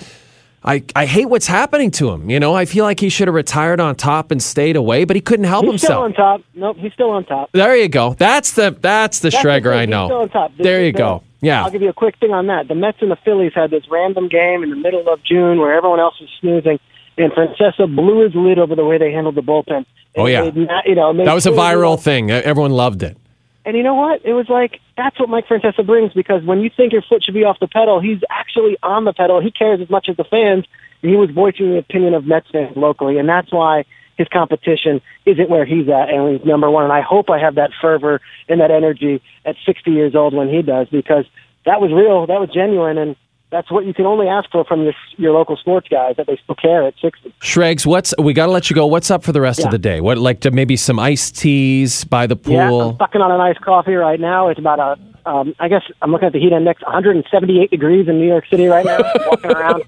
I 0.64 0.82
I 0.96 1.06
hate 1.06 1.26
what's 1.26 1.48
happening 1.48 1.92
to 1.92 2.10
him. 2.12 2.30
You 2.30 2.40
know, 2.40 2.56
I 2.56 2.66
feel 2.66 2.86
like 2.86 3.00
he 3.02 3.10
should 3.10 3.28
have 3.28 3.36
retired 3.36 3.80
on 3.82 3.96
top 3.96 4.32
and 4.32 4.42
stayed 4.42 4.76
away, 4.78 5.04
but 5.04 5.16
he 5.18 5.22
couldn't 5.22 5.46
help 5.46 5.66
himself. 5.66 5.82
He's 6.08 6.16
still 6.16 6.26
on 6.26 6.38
top. 6.40 6.42
Nope, 6.56 6.78
he's 6.80 6.94
still 6.94 7.10
on 7.12 7.26
top. 7.26 7.50
There 7.52 7.76
you 7.76 7.90
go. 7.90 8.14
That's 8.18 8.52
the 8.54 8.76
that's 8.80 9.20
the 9.20 9.30
That's 9.30 9.44
the 9.44 9.50
Schrager 9.50 9.64
thing, 9.64 9.74
I 9.74 9.82
he's 9.82 9.90
know. 9.90 10.08
still 10.08 10.20
on 10.22 10.30
top. 10.30 10.52
The- 10.58 10.64
There 10.64 10.86
you 10.86 10.92
the- 10.94 10.98
go. 10.98 11.24
Yeah. 11.44 11.64
I'll 11.64 11.72
give 11.72 11.82
you 11.82 11.90
a 11.90 11.94
quick 11.94 12.18
thing 12.20 12.32
on 12.32 12.48
that. 12.48 12.68
The 12.70 12.76
Mets 12.76 13.00
and 13.02 13.12
the 13.12 13.18
Phillies 13.18 13.52
had 13.54 13.70
this 13.70 13.84
random 13.92 14.30
game 14.30 14.64
in 14.64 14.70
the 14.70 14.76
middle 14.78 15.08
of 15.10 15.22
June 15.24 15.60
where 15.60 15.74
everyone 15.74 16.00
else 16.00 16.20
was 16.20 16.30
snoozing, 16.40 16.80
and 17.18 17.32
Francesa 17.34 17.94
blew 17.94 18.24
his 18.24 18.34
lid 18.34 18.58
over 18.60 18.76
the 18.76 18.86
way 18.86 18.98
they 18.98 19.12
handled 19.12 19.36
the 19.36 19.42
bullpen. 19.42 19.86
Oh, 20.16 20.26
yeah. 20.26 20.50
ma- 20.52 20.82
you 20.86 20.96
know, 20.96 21.14
That 21.24 21.34
was 21.34 21.46
a 21.46 21.52
viral 21.52 22.02
thing. 22.02 22.32
Everyone 22.32 22.72
loved 22.72 23.04
it. 23.04 23.18
And 23.66 23.78
you 23.78 23.84
know 23.84 23.94
what? 23.94 24.22
It 24.26 24.34
was 24.34 24.48
like 24.50 24.80
that's 24.98 25.20
what 25.20 25.30
Mike 25.30 25.48
Francesa 25.48 25.86
brings 25.86 26.14
because 26.14 26.44
when 26.44 26.60
you 26.62 26.70
think 26.76 26.92
your 26.92 27.02
foot 27.02 27.24
should 27.24 27.34
be 27.34 27.44
off 27.44 27.60
the 27.60 27.68
pedal, 27.68 28.00
he's 28.00 28.20
actually 28.30 28.78
on 28.84 29.06
the 29.06 29.14
pedal. 29.14 29.42
He 29.42 29.52
cares 29.52 29.80
as 29.82 29.90
much 29.90 30.08
as 30.10 30.18
the 30.18 30.26
fans. 30.26 30.66
And 31.02 31.12
he 31.12 31.18
was 31.18 31.30
voicing 31.30 31.72
the 31.72 31.78
opinion 31.78 32.14
of 32.14 32.26
Mets 32.26 32.48
fans 32.52 32.78
locally, 32.78 33.18
and 33.18 33.28
that's 33.28 33.52
why 33.52 33.84
his 34.18 34.28
competition 34.28 35.02
isn't 35.26 35.50
where 35.50 35.66
he's 35.66 35.88
at, 35.90 36.10
and 36.10 36.38
he's 36.38 36.46
number 36.46 36.70
one. 36.70 36.84
And 36.84 36.94
I 36.94 37.02
hope 37.02 37.30
I 37.30 37.40
have 37.40 37.56
that 37.56 37.72
fervor 37.82 38.22
and 38.48 38.62
that 38.62 38.72
energy 38.72 39.22
at 39.46 39.56
60 39.66 39.92
years 39.92 40.16
old 40.16 40.34
when 40.34 40.50
he 40.50 40.62
does, 40.62 40.88
because 40.90 41.26
that 41.66 41.82
was 41.82 41.92
real, 41.92 42.28
that 42.28 42.40
was 42.40 42.50
genuine, 42.54 42.98
and 42.98 43.16
that's 43.54 43.72
what 43.72 43.86
you 43.86 43.94
can 43.94 44.06
only 44.06 44.28
ask 44.28 44.50
for 44.50 44.66
from 44.66 44.82
your 44.82 44.94
your 45.16 45.32
local 45.32 45.56
sports 45.56 45.88
guys 45.88 46.16
that 46.18 46.26
they 46.26 46.38
still 46.44 46.56
care 46.56 46.86
at 46.88 46.96
60. 47.00 47.34
Shregs, 47.40 47.86
what's 47.86 48.14
we 48.18 48.34
got 48.34 48.48
to 48.48 48.52
let 48.52 48.70
you 48.70 48.76
go. 48.76 48.88
What's 48.88 49.12
up 49.12 49.24
for 49.24 49.32
the 49.32 49.42
rest 49.42 49.64
of 49.64 49.72
the 49.72 49.78
day? 49.78 50.02
What 50.02 50.18
like 50.18 50.42
to 50.42 50.52
maybe 50.52 50.76
some 50.76 51.00
iced 51.00 51.38
teas 51.38 52.04
by 52.04 52.26
the 52.26 52.36
pool? 52.36 52.56
Yeah, 52.56 52.66
I'm 52.66 52.70
pool? 52.70 52.96
sucking 52.98 53.22
on 53.22 53.32
an 53.32 53.38
nice 53.38 53.58
coffee 53.60 53.94
right 53.94 54.20
now. 54.20 54.48
It's 54.48 54.60
about 54.60 54.80
a, 54.80 55.30
um, 55.30 55.56
I 55.60 55.68
guess 55.68 55.84
I'm 56.02 56.12
looking 56.12 56.26
at 56.26 56.34
the 56.34 56.40
heat 56.40 56.52
index, 56.52 56.82
178 56.82 57.70
degrees 57.70 58.08
in 58.10 58.18
New 58.20 58.28
York 58.28 58.46
City 58.50 58.66
right 58.66 58.86
now. 58.86 58.98
walking 59.28 59.52
around. 59.52 59.84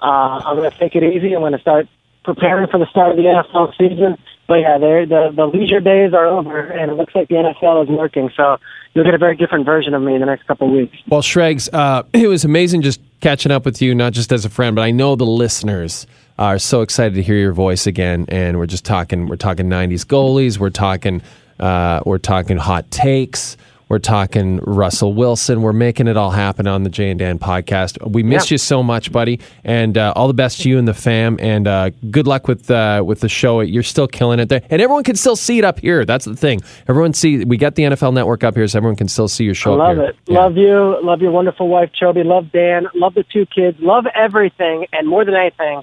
Uh, 0.00 0.40
I'm 0.44 0.56
going 0.56 0.70
to 0.70 0.78
take 0.78 0.96
it 0.96 1.04
easy. 1.04 1.34
I'm 1.34 1.40
going 1.40 1.52
to 1.52 1.60
start 1.60 1.86
preparing 2.24 2.68
for 2.68 2.78
the 2.78 2.86
start 2.86 3.10
of 3.10 3.16
the 3.16 3.24
NFL 3.24 3.76
season. 3.76 4.18
But 4.48 4.54
yeah, 4.56 4.78
the 4.78 5.32
the 5.34 5.46
leisure 5.46 5.80
days 5.80 6.12
are 6.12 6.26
over, 6.26 6.60
and 6.60 6.90
it 6.90 6.94
looks 6.94 7.14
like 7.14 7.28
the 7.28 7.36
NFL 7.36 7.84
is 7.84 7.88
working. 7.88 8.30
So 8.36 8.58
you'll 8.92 9.04
get 9.04 9.14
a 9.14 9.18
very 9.18 9.36
different 9.36 9.64
version 9.64 9.94
of 9.94 10.02
me 10.02 10.14
in 10.14 10.20
the 10.20 10.26
next 10.26 10.46
couple 10.46 10.68
of 10.68 10.74
weeks. 10.74 10.96
Well, 11.08 11.22
Shregs, 11.22 11.68
uh, 11.72 12.02
it 12.12 12.28
was 12.28 12.44
amazing 12.44 12.82
just 12.82 13.00
catching 13.20 13.52
up 13.52 13.64
with 13.64 13.80
you, 13.80 13.94
not 13.94 14.12
just 14.12 14.32
as 14.32 14.44
a 14.44 14.50
friend, 14.50 14.76
but 14.76 14.82
I 14.82 14.90
know 14.90 15.16
the 15.16 15.24
listeners 15.24 16.06
are 16.38 16.58
so 16.58 16.82
excited 16.82 17.14
to 17.14 17.22
hear 17.22 17.36
your 17.36 17.52
voice 17.52 17.86
again. 17.86 18.26
And 18.28 18.58
we're 18.58 18.66
just 18.66 18.84
talking, 18.84 19.26
we're 19.26 19.36
talking 19.36 19.66
'90s 19.66 20.04
goalies, 20.04 20.58
we're 20.58 20.70
talking, 20.70 21.22
uh, 21.60 22.00
we're 22.04 22.18
talking 22.18 22.56
hot 22.56 22.90
takes, 22.90 23.56
we're 23.92 23.98
talking 23.98 24.58
Russell 24.62 25.12
Wilson. 25.12 25.60
We're 25.60 25.74
making 25.74 26.06
it 26.06 26.16
all 26.16 26.30
happen 26.30 26.66
on 26.66 26.82
the 26.82 26.88
Jay 26.88 27.10
and 27.10 27.18
Dan 27.18 27.38
podcast. 27.38 27.98
We 28.10 28.22
miss 28.22 28.50
Yeah. 28.50 28.54
you 28.54 28.58
so 28.58 28.82
much, 28.82 29.12
buddy, 29.12 29.38
and 29.64 29.98
uh, 29.98 30.14
all 30.16 30.28
the 30.28 30.32
best 30.34 30.62
to 30.62 30.70
you 30.70 30.78
and 30.78 30.88
the 30.88 30.94
fam. 30.94 31.36
And 31.42 31.68
uh, 31.68 31.90
good 32.10 32.26
luck 32.26 32.48
with 32.48 32.70
uh, 32.70 33.02
with 33.04 33.20
the 33.20 33.28
show. 33.28 33.60
You're 33.60 33.82
still 33.82 34.08
killing 34.08 34.40
it 34.40 34.48
there, 34.48 34.62
and 34.70 34.80
everyone 34.80 35.04
can 35.04 35.16
still 35.16 35.36
see 35.36 35.58
it 35.58 35.64
up 35.64 35.78
here. 35.80 36.06
That's 36.06 36.24
the 36.24 36.34
thing. 36.34 36.62
Everyone 36.88 37.12
see 37.12 37.44
we 37.44 37.58
got 37.58 37.74
the 37.74 37.82
NFL 37.82 38.14
Network 38.14 38.42
up 38.44 38.54
here, 38.54 38.66
so 38.66 38.78
everyone 38.78 38.96
can 38.96 39.08
still 39.08 39.28
see 39.28 39.44
your 39.44 39.54
show. 39.54 39.78
I 39.78 39.88
love 39.88 39.98
it. 39.98 40.16
Yeah. 40.26 40.38
Love 40.40 40.56
you. 40.56 40.96
Love 41.04 41.20
your 41.20 41.30
wonderful 41.32 41.68
wife, 41.68 41.90
Chobi. 42.00 42.24
Love 42.24 42.50
Dan. 42.50 42.86
Love 42.94 43.12
the 43.12 43.24
two 43.30 43.44
kids. 43.44 43.76
Love 43.80 44.06
everything. 44.14 44.86
And 44.94 45.06
more 45.06 45.26
than 45.26 45.34
anything, 45.34 45.82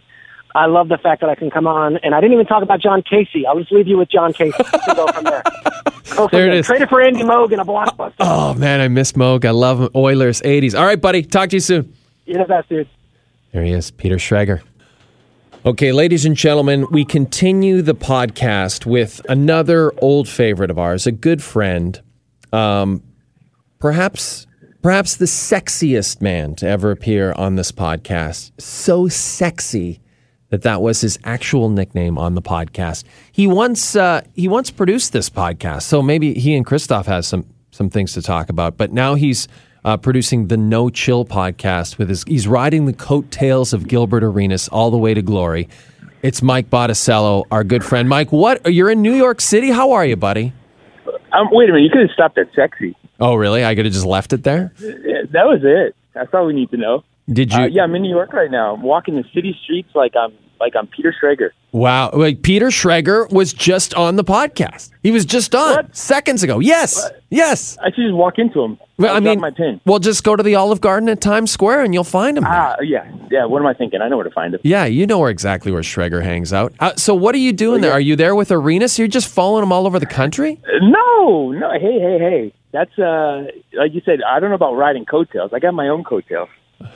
I 0.56 0.66
love 0.66 0.88
the 0.90 0.98
fact 0.98 1.22
that 1.22 1.30
I 1.30 1.36
can 1.36 1.50
come 1.52 1.68
on. 1.68 1.98
And 1.98 2.16
I 2.16 2.20
didn't 2.22 2.34
even 2.34 2.46
talk 2.46 2.64
about 2.64 2.82
Jon 2.82 3.02
Casey. 3.04 3.46
I'll 3.46 3.60
just 3.60 3.72
leave 3.72 3.88
you 3.88 3.98
with 3.98 4.10
Jon 4.10 4.34
Casey. 4.34 4.64
Can 4.64 4.96
go 4.96 5.08
from 5.08 5.24
there. 5.26 5.44
Go 6.16 6.28
from 6.28 6.30
There 6.38 6.48
it 6.48 6.50
there. 6.50 6.60
is. 6.60 6.66
Trade 6.66 6.82
it 6.82 6.90
for 6.90 7.02
Andy 7.02 7.22
Moog 7.22 7.52
in 7.52 7.60
a 7.60 7.66
blockbuster. 7.66 8.16
Oh 8.20 8.56
man, 8.56 8.82
I 8.82 8.88
miss 8.88 9.12
Moog. 9.14 9.46
I 9.46 9.52
love 9.52 9.80
him. 9.80 9.90
Oilers, 9.96 10.42
80s. 10.42 10.78
All 10.78 10.84
right, 10.84 11.00
buddy. 11.00 11.22
Talk 11.22 11.50
to 11.52 11.56
you 11.58 11.60
soon. 11.60 11.94
You're 12.26 12.40
the 12.40 12.46
best, 12.48 12.68
dude. 12.68 12.90
There 13.52 13.64
he 13.64 13.72
is, 13.72 13.92
Peter 13.92 14.16
Schrager. 14.18 14.62
Okay, 15.66 15.92
ladies 15.92 16.26
and 16.26 16.36
gentlemen, 16.36 16.88
we 16.90 17.06
continue 17.06 17.82
the 17.84 17.94
podcast 17.94 18.86
with 18.88 19.22
another 19.30 19.94
old 20.02 20.28
favorite 20.28 20.72
of 20.72 20.80
ours, 20.80 21.06
a 21.06 21.12
good 21.12 21.44
friend, 21.44 22.02
um, 22.52 23.04
perhaps 23.78 24.48
perhaps 24.82 25.16
the 25.18 25.26
sexiest 25.26 26.22
man 26.22 26.56
to 26.56 26.68
ever 26.68 26.90
appear 26.92 27.34
on 27.34 27.56
this 27.56 27.72
podcast. 27.72 28.52
So 28.60 29.08
sexy 29.08 30.00
that 30.50 30.64
that 30.64 30.82
was 30.82 31.02
his 31.02 31.20
actual 31.24 31.70
nickname 31.70 32.18
on 32.18 32.36
the 32.36 32.42
podcast. 32.42 33.04
He 33.32 33.48
once 33.48 33.96
uh, 33.96 34.22
he 34.36 34.48
once 34.48 34.72
produced 34.72 35.14
this 35.14 35.30
podcast, 35.30 35.84
so 35.84 36.02
maybe 36.02 36.34
he 36.34 36.56
and 36.56 36.66
Christoph 36.66 37.06
has 37.06 37.28
some 37.28 37.46
some 37.72 37.90
things 37.90 38.14
to 38.14 38.22
talk 38.22 38.50
about. 38.50 38.78
But 38.78 38.92
now 38.92 39.16
he's 39.16 39.48
uh, 39.86 39.98
producing 39.98 40.48
the 40.48 40.58
No 40.58 40.90
Chill 40.90 41.26
podcast 41.26 41.98
with 41.98 42.10
his. 42.10 42.24
He's 42.24 42.48
riding 42.48 42.86
the 42.86 42.94
coattails 42.94 43.74
of 43.74 43.88
Gilbert 43.88 44.24
Arenas 44.24 44.68
all 44.70 44.92
the 44.92 44.98
way 44.98 45.14
to 45.14 45.22
glory. 45.22 45.70
It's 46.22 46.42
Mike 46.42 46.70
Botticello, 46.70 47.46
our 47.50 47.64
good 47.64 47.84
friend. 47.84 48.10
Mike, 48.10 48.32
what? 48.32 48.72
You're 48.72 48.90
in 48.90 49.02
New 49.02 49.14
York 49.14 49.40
City. 49.40 49.72
How 49.72 49.94
are 49.94 50.06
you, 50.06 50.18
buddy? 50.18 50.52
Um, 51.32 51.48
wait 51.52 51.70
a 51.70 51.74
minute, 51.74 51.86
you 51.86 51.90
could 51.92 52.02
have 52.02 52.12
stopped 52.12 52.38
at 52.38 52.48
sexy. 52.56 52.96
Oh, 53.20 53.36
really? 53.36 53.64
I 53.64 53.76
could 53.76 53.86
have 53.86 53.94
just 53.94 54.06
left 54.06 54.34
it 54.34 54.44
there. 54.44 54.74
Yeah, 54.80 55.22
that 55.32 55.46
was 55.46 55.62
it. 55.64 55.96
That's 56.14 56.34
all 56.34 56.46
we 56.46 56.54
need 56.54 56.72
to 56.72 56.78
know. 56.78 57.04
Did 57.32 57.54
you? 57.54 57.60
Uh, 57.60 57.68
yeah, 57.68 57.84
I'm 57.84 57.94
in 57.96 58.02
New 58.02 58.10
York 58.10 58.34
right 58.34 58.50
now. 58.52 58.74
I'm 58.76 58.82
walking 58.82 59.16
the 59.16 59.24
city 59.34 59.58
streets 59.64 59.90
like 59.96 60.16
I'm 60.16 60.34
like 60.60 60.76
I'm 60.76 60.88
Peter 60.88 61.14
Schrager. 61.22 61.50
Wow. 61.72 62.10
Like 62.12 62.42
Peter 62.42 62.68
Schrager 62.68 63.32
was 63.32 63.54
just 63.54 63.94
on 63.94 64.16
the 64.16 64.24
podcast. 64.24 64.90
He 65.04 65.12
was 65.12 65.24
just 65.26 65.54
on 65.56 65.76
What? 65.76 65.96
seconds 65.96 66.42
ago. 66.44 66.60
Yes. 66.60 67.10
Yes. 67.30 67.78
I 67.82 67.92
should 67.92 68.04
just 68.04 68.16
walk 68.16 68.40
into 68.40 68.62
him. 68.64 68.80
Well, 68.98 69.16
I 69.16 69.20
mean, 69.22 69.40
my 69.40 69.52
pin. 69.52 69.80
well, 69.86 70.00
just 70.00 70.24
go 70.26 70.36
to 70.36 70.42
the 70.44 70.56
Olive 70.56 70.82
Garden 70.82 71.08
at 71.08 71.22
Times 71.22 71.52
Square 71.52 71.84
and 71.84 71.94
you'll 71.94 72.04
find 72.04 72.38
him. 72.38 72.44
Ah, 72.46 72.76
yeah, 72.82 73.10
yeah. 73.32 73.46
What 73.46 73.62
am 73.62 73.68
I 73.68 73.74
thinking? 73.74 74.02
I 74.02 74.10
know 74.10 74.18
where 74.18 74.26
to 74.26 74.32
find 74.32 74.54
him. 74.54 74.60
Yeah, 74.64 74.86
you 74.86 75.06
know 75.08 75.20
where 75.20 75.30
exactly 75.30 75.72
where 75.72 75.82
Schrager 75.84 76.22
hangs 76.24 76.52
out. 76.52 76.74
Uh, 76.82 76.94
so, 76.98 77.14
what 77.16 77.34
are 77.36 77.38
you 77.38 77.54
doing 77.54 77.80
there? 77.82 77.92
yeah. 77.92 77.96
Are 77.98 78.02
you 78.02 78.16
there 78.18 78.36
with 78.36 78.52
Arenas? 78.52 79.00
You're 79.00 79.08
just 79.08 79.30
following 79.30 79.64
him 79.64 79.72
all 79.72 79.86
over 79.88 80.00
the 80.00 80.06
country? 80.06 80.60
Uh, 80.66 80.86
No, 80.86 81.52
no. 81.52 81.72
Hey, 81.80 82.00
hey, 82.00 82.18
hey. 82.20 82.54
That's 82.74 82.98
uh, 83.00 83.46
like 83.74 83.94
you 83.94 84.02
said. 84.04 84.20
I 84.28 84.40
don't 84.42 84.50
know 84.50 84.56
about 84.56 84.74
riding 84.74 85.06
coattails. 85.06 85.52
I 85.54 85.60
got 85.60 85.74
my 85.74 85.88
own 85.88 86.04
coattails 86.04 86.50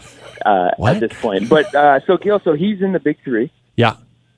uh, 0.46 0.72
at 0.88 1.00
this 1.00 1.14
point. 1.22 1.50
But 1.50 1.74
uh, 1.74 2.00
so 2.06 2.18
Gil, 2.18 2.40
so 2.44 2.54
he's 2.54 2.82
in 2.82 2.94
the 2.94 3.00
big 3.00 3.18
three. 3.24 3.52
Yeah. 3.76 3.96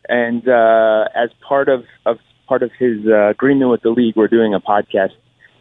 and 0.08 0.48
uh, 0.48 1.06
as 1.16 1.30
part 1.48 1.68
of, 1.68 1.84
of 2.06 2.20
part 2.48 2.64
of 2.64 2.72
his 2.78 3.06
uh, 3.08 3.30
agreement 3.30 3.72
with 3.72 3.82
the 3.82 3.90
league, 3.90 4.16
we're 4.16 4.28
doing 4.28 4.54
a 4.54 4.60
podcast 4.60 5.12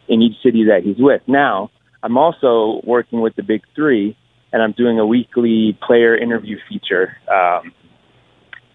in 0.07 0.21
each 0.21 0.37
city 0.43 0.65
that 0.65 0.83
he's 0.83 0.97
with. 0.97 1.21
Now, 1.27 1.71
I'm 2.03 2.17
also 2.17 2.81
working 2.85 3.21
with 3.21 3.35
the 3.35 3.43
Big 3.43 3.63
Three, 3.75 4.15
and 4.53 4.61
I'm 4.61 4.71
doing 4.73 4.99
a 4.99 5.05
weekly 5.05 5.77
player 5.85 6.15
interview 6.15 6.57
feature 6.69 7.17
um, 7.27 7.73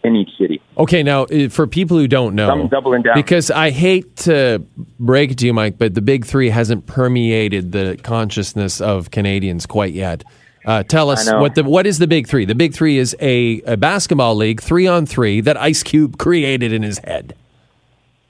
in 0.03 0.17
each 0.17 0.31
city. 0.39 0.61
Okay, 0.77 1.03
now 1.03 1.25
uh, 1.25 1.49
for 1.49 1.67
people 1.67 1.97
who 1.97 2.09
don't 2.09 2.35
know, 2.35 2.51
I'm 2.51 2.69
doubling 2.69 3.03
down. 3.03 3.15
because 3.15 3.51
I 3.51 3.71
hate 3.71 4.17
to 4.17 4.63
break 4.99 5.31
it 5.31 5.39
to 5.39 5.47
you, 5.47 5.53
Mike, 5.53 5.79
but 5.79 5.95
the 5.95 6.03
Big 6.03 6.25
Three 6.25 6.51
hasn't 6.51 6.87
permeated 6.87 7.73
the 7.73 7.99
consciousness 8.03 8.81
of 8.81 9.11
Canadians 9.11 9.67
quite 9.67 9.93
yet. 9.93 10.25
Uh, 10.65 10.83
tell 10.83 11.11
us 11.11 11.31
what 11.31 11.55
the 11.55 11.65
what 11.65 11.87
is 11.87 11.99
the 11.99 12.07
Big 12.07 12.27
Three? 12.27 12.45
The 12.45 12.55
Big 12.55 12.75
Three 12.75 12.99
is 12.99 13.17
a, 13.21 13.63
a 13.63 13.77
basketball 13.77 14.35
league, 14.35 14.61
three 14.61 14.87
on 14.87 15.07
three, 15.07 15.41
that 15.41 15.57
Ice 15.57 15.83
Cube 15.83 16.19
created 16.19 16.73
in 16.73 16.83
his 16.83 16.99
head. 16.99 17.35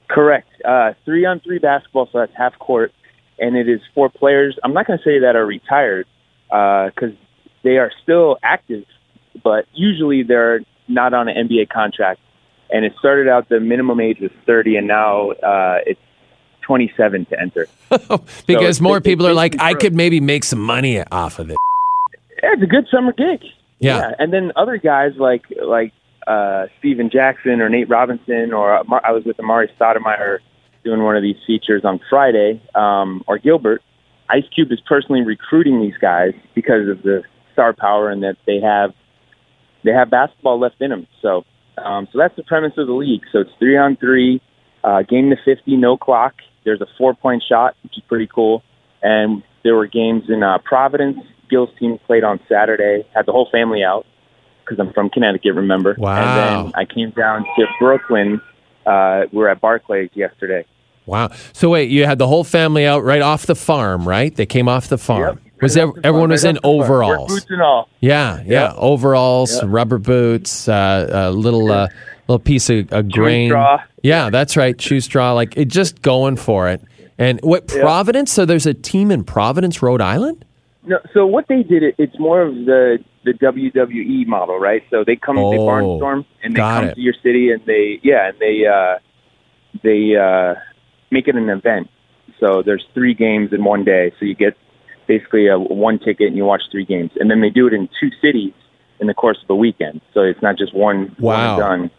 Correct. 0.09 0.47
Uh, 0.63 0.93
three 1.05 1.25
on 1.25 1.39
three 1.39 1.59
basketball, 1.59 2.07
so 2.11 2.19
that's 2.19 2.33
half 2.35 2.57
court. 2.59 2.93
and 3.39 3.57
it 3.57 3.67
is 3.67 3.81
for 3.95 4.09
players. 4.09 4.57
I'm 4.63 4.73
not 4.73 4.87
going 4.87 4.99
to 4.99 5.03
say 5.03 5.19
that 5.19 5.35
are 5.35 5.45
retired 5.45 6.05
because 6.47 7.13
they 7.63 7.77
are 7.77 7.91
still 8.03 8.37
active, 8.43 8.85
but 9.43 9.65
usually 9.73 10.23
they're 10.23 10.61
not 10.87 11.13
on 11.13 11.27
an 11.27 11.47
NBA 11.47 11.69
contract. 11.69 12.19
And 12.69 12.85
it 12.85 12.93
started 12.99 13.27
out 13.27 13.49
the 13.49 13.59
minimum 13.59 13.99
age 13.99 14.19
was 14.21 14.31
30, 14.45 14.77
and 14.77 14.87
now 14.87 15.31
uh, 15.31 15.79
it's 15.85 15.99
27 16.61 17.25
to 17.25 17.39
enter. 17.39 17.67
because 18.47 18.77
So 18.77 18.83
more 18.83 19.01
people 19.01 19.27
are 19.27 19.33
like, 19.33 19.59
I 19.59 19.73
could 19.73 19.93
maybe 19.93 20.21
make 20.21 20.45
some 20.45 20.59
money 20.61 21.03
off 21.11 21.39
of 21.39 21.49
it. 21.49 21.57
Yeah, 22.41 22.49
it's 22.53 22.63
a 22.63 22.67
good 22.67 22.87
summer 22.91 23.13
gig. 23.13 23.43
Yeah. 23.79 24.11
and 24.19 24.31
then 24.31 24.51
other 24.55 24.77
guys 24.77 25.13
like 25.17 25.45
like 25.63 25.93
uh, 26.27 26.67
Steven 26.79 27.09
Jackson 27.09 27.61
or 27.61 27.69
Nate 27.69 27.89
Robinson, 27.89 28.53
or 28.53 28.75
Amar- 28.75 29.01
I 29.03 29.11
was 29.11 29.23
with 29.25 29.37
Amar'e 29.37 29.67
Stoudemire 29.77 30.37
doing 30.83 31.03
one 31.03 31.15
of 31.15 31.23
these 31.23 31.37
features 31.45 31.83
on 31.83 31.99
Friday, 32.09 32.61
um, 32.75 33.23
or 33.27 33.37
Gilbert. 33.37 33.81
Ice 34.29 34.45
Cube 34.53 34.71
is 34.71 34.79
personally 34.87 35.21
recruiting 35.21 35.81
these 35.81 35.97
guys 35.99 36.33
because 36.55 36.87
of 36.87 37.01
the 37.03 37.23
star 37.53 37.73
power 37.73 38.09
and 38.09 38.23
that 38.23 38.37
they 38.45 38.59
have 38.61 38.93
they 39.83 39.91
have 39.91 40.09
basketball 40.09 40.59
left 40.59 40.79
in 40.79 40.91
them. 40.91 41.07
So, 41.21 41.43
um, 41.77 42.07
so 42.11 42.19
that's 42.19 42.35
the 42.35 42.43
premise 42.43 42.73
of 42.77 42.87
the 42.87 42.93
league. 42.93 43.23
So 43.31 43.39
it's 43.39 43.49
three 43.59 43.77
on 43.77 43.97
three, 43.97 44.41
uh, 44.83 45.01
game 45.01 45.29
to 45.31 45.37
fifty, 45.43 45.75
no 45.75 45.97
clock. 45.97 46.35
There's 46.63 46.81
a 46.81 46.87
four 46.97 47.13
point 47.13 47.43
shot, 47.47 47.75
which 47.83 47.97
is 47.97 48.03
pretty 48.07 48.27
cool. 48.33 48.63
And 49.01 49.43
there 49.63 49.75
were 49.75 49.87
games 49.87 50.23
in 50.29 50.43
uh, 50.43 50.59
Providence. 50.63 51.17
Gil's 51.51 51.69
team 51.77 51.99
played 52.07 52.23
on 52.23 52.39
Saturday. 52.49 53.05
Had 53.13 53.27
the 53.27 53.31
whole 53.31 53.47
family 53.51 53.83
out 53.83 54.07
because 54.65 54.79
I'm 54.79 54.91
from 54.93 55.09
Connecticut. 55.11 55.53
Remember? 55.53 55.95
Wow. 55.99 56.15
And 56.17 56.65
then 56.65 56.73
I 56.75 56.85
came 56.85 57.11
down 57.11 57.43
to 57.43 57.65
Brooklyn. 57.79 58.41
Uh, 58.85 59.25
we 59.31 59.37
we're 59.39 59.49
at 59.49 59.61
Barclays 59.61 60.09
yesterday. 60.15 60.65
Wow. 61.05 61.29
So 61.53 61.69
wait, 61.69 61.89
you 61.91 62.05
had 62.05 62.17
the 62.17 62.27
whole 62.27 62.43
family 62.43 62.85
out 62.87 63.03
right 63.03 63.21
off 63.21 63.45
the 63.45 63.55
farm, 63.55 64.07
right? 64.07 64.35
They 64.35 64.45
came 64.47 64.67
off 64.67 64.87
the 64.87 64.97
farm. 64.97 65.37
Yep. 65.37 65.37
Was 65.61 65.75
Right 65.75 65.81
ev- 65.83 65.89
off 65.89 65.95
the 65.95 66.05
everyone 66.07 66.29
was 66.29 66.43
in 66.43 66.57
off 66.57 66.61
the 66.61 66.67
farm. 66.67 66.77
Work 66.79 66.85
overalls? 66.85 67.27
boots 67.33 67.45
and 67.49 67.61
all. 67.61 67.89
Yeah, 67.99 68.37
yeah, 68.45 68.63
Yep. 68.69 68.73
overalls, 68.77 69.53
Yep. 69.55 69.63
rubber 69.67 69.97
boots, 69.99 70.67
uh, 70.67 71.07
a 71.11 71.31
little 71.31 71.71
uh, 71.71 71.87
little 72.27 72.39
piece 72.39 72.69
of 72.71 72.91
a 72.91 73.03
grain. 73.03 73.49
straw. 73.49 73.79
Yeah, 74.03 74.29
that's 74.31 74.55
right, 74.57 74.79
shoe 74.81 74.99
straw. 75.01 75.33
Like 75.33 75.57
it, 75.57 75.67
just 75.67 76.01
going 76.01 76.35
for 76.37 76.69
it. 76.69 76.81
And 77.19 77.39
what 77.43 77.67
Providence? 77.67 78.31
So 78.31 78.45
there's 78.45 78.65
a 78.65 78.73
team 78.73 79.11
in 79.11 79.23
Providence, 79.23 79.83
Rhode 79.83 80.01
Island. 80.01 80.45
No, 80.83 80.97
so 81.13 81.25
what 81.27 81.47
they 81.47 81.63
did, 81.63 81.83
it, 81.83 81.95
it's 81.97 82.17
more 82.19 82.41
of 82.41 82.53
the 82.55 82.97
the 83.23 83.33
WWE 83.33 84.25
model, 84.25 84.57
right? 84.59 84.81
So 84.89 85.03
they 85.05 85.15
come, 85.15 85.35
they 85.35 85.41
Oh, 85.41 85.67
barnstorm, 85.67 86.25
and 86.43 86.55
they 86.55 86.61
come 86.61 86.85
it. 86.85 86.95
to 86.95 87.01
your 87.01 87.13
city, 87.21 87.51
and 87.51 87.61
they, 87.67 87.99
yeah, 88.01 88.29
and 88.29 88.39
they, 88.39 88.65
uh, 88.65 88.97
they 89.83 90.15
uh, 90.15 90.55
make 91.11 91.27
it 91.27 91.35
an 91.35 91.49
event. 91.49 91.87
So 92.39 92.63
there's 92.65 92.83
three 92.95 93.13
games 93.13 93.53
in 93.53 93.63
one 93.63 93.83
day, 93.83 94.11
so 94.19 94.25
you 94.25 94.33
get 94.33 94.57
basically 95.07 95.47
a 95.47 95.59
one 95.59 95.99
ticket 95.99 96.27
and 96.29 96.35
you 96.37 96.45
watch 96.45 96.63
three 96.71 96.85
games, 96.85 97.11
and 97.19 97.29
then 97.29 97.41
they 97.41 97.51
do 97.51 97.67
it 97.67 97.73
in 97.73 97.87
two 97.99 98.09
cities 98.19 98.53
in 98.99 99.05
the 99.05 99.13
course 99.13 99.37
of 99.43 99.49
a 99.51 99.55
weekend. 99.55 100.01
So 100.15 100.21
it's 100.21 100.41
not 100.41 100.57
just 100.57 100.73
one 100.73 101.15
Wow. 101.19 101.57
one 101.57 101.59
done. 101.59 101.91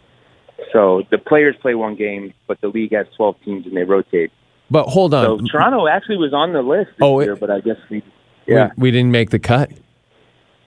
So 0.72 1.02
the 1.12 1.18
players 1.18 1.54
play 1.62 1.74
one 1.76 1.94
game, 1.94 2.34
but 2.48 2.60
the 2.60 2.68
league 2.68 2.92
has 2.94 3.06
12 3.16 3.36
teams 3.44 3.66
and 3.66 3.76
they 3.76 3.84
rotate. 3.84 4.32
But 4.70 4.86
hold 4.88 5.12
on, 5.14 5.38
So 5.38 5.46
Toronto 5.46 5.86
actually 5.86 6.16
was 6.16 6.32
on 6.32 6.52
the 6.52 6.62
list 6.62 6.90
this 6.96 6.98
Oh, 7.02 7.20
it- 7.20 7.26
year, 7.26 7.36
but 7.36 7.50
I 7.50 7.60
guess 7.60 7.76
we, 7.90 8.02
yeah, 8.46 8.70
we 8.76 8.90
didn't 8.90 9.10
make 9.12 9.30
the 9.30 9.38
cut. 9.38 9.70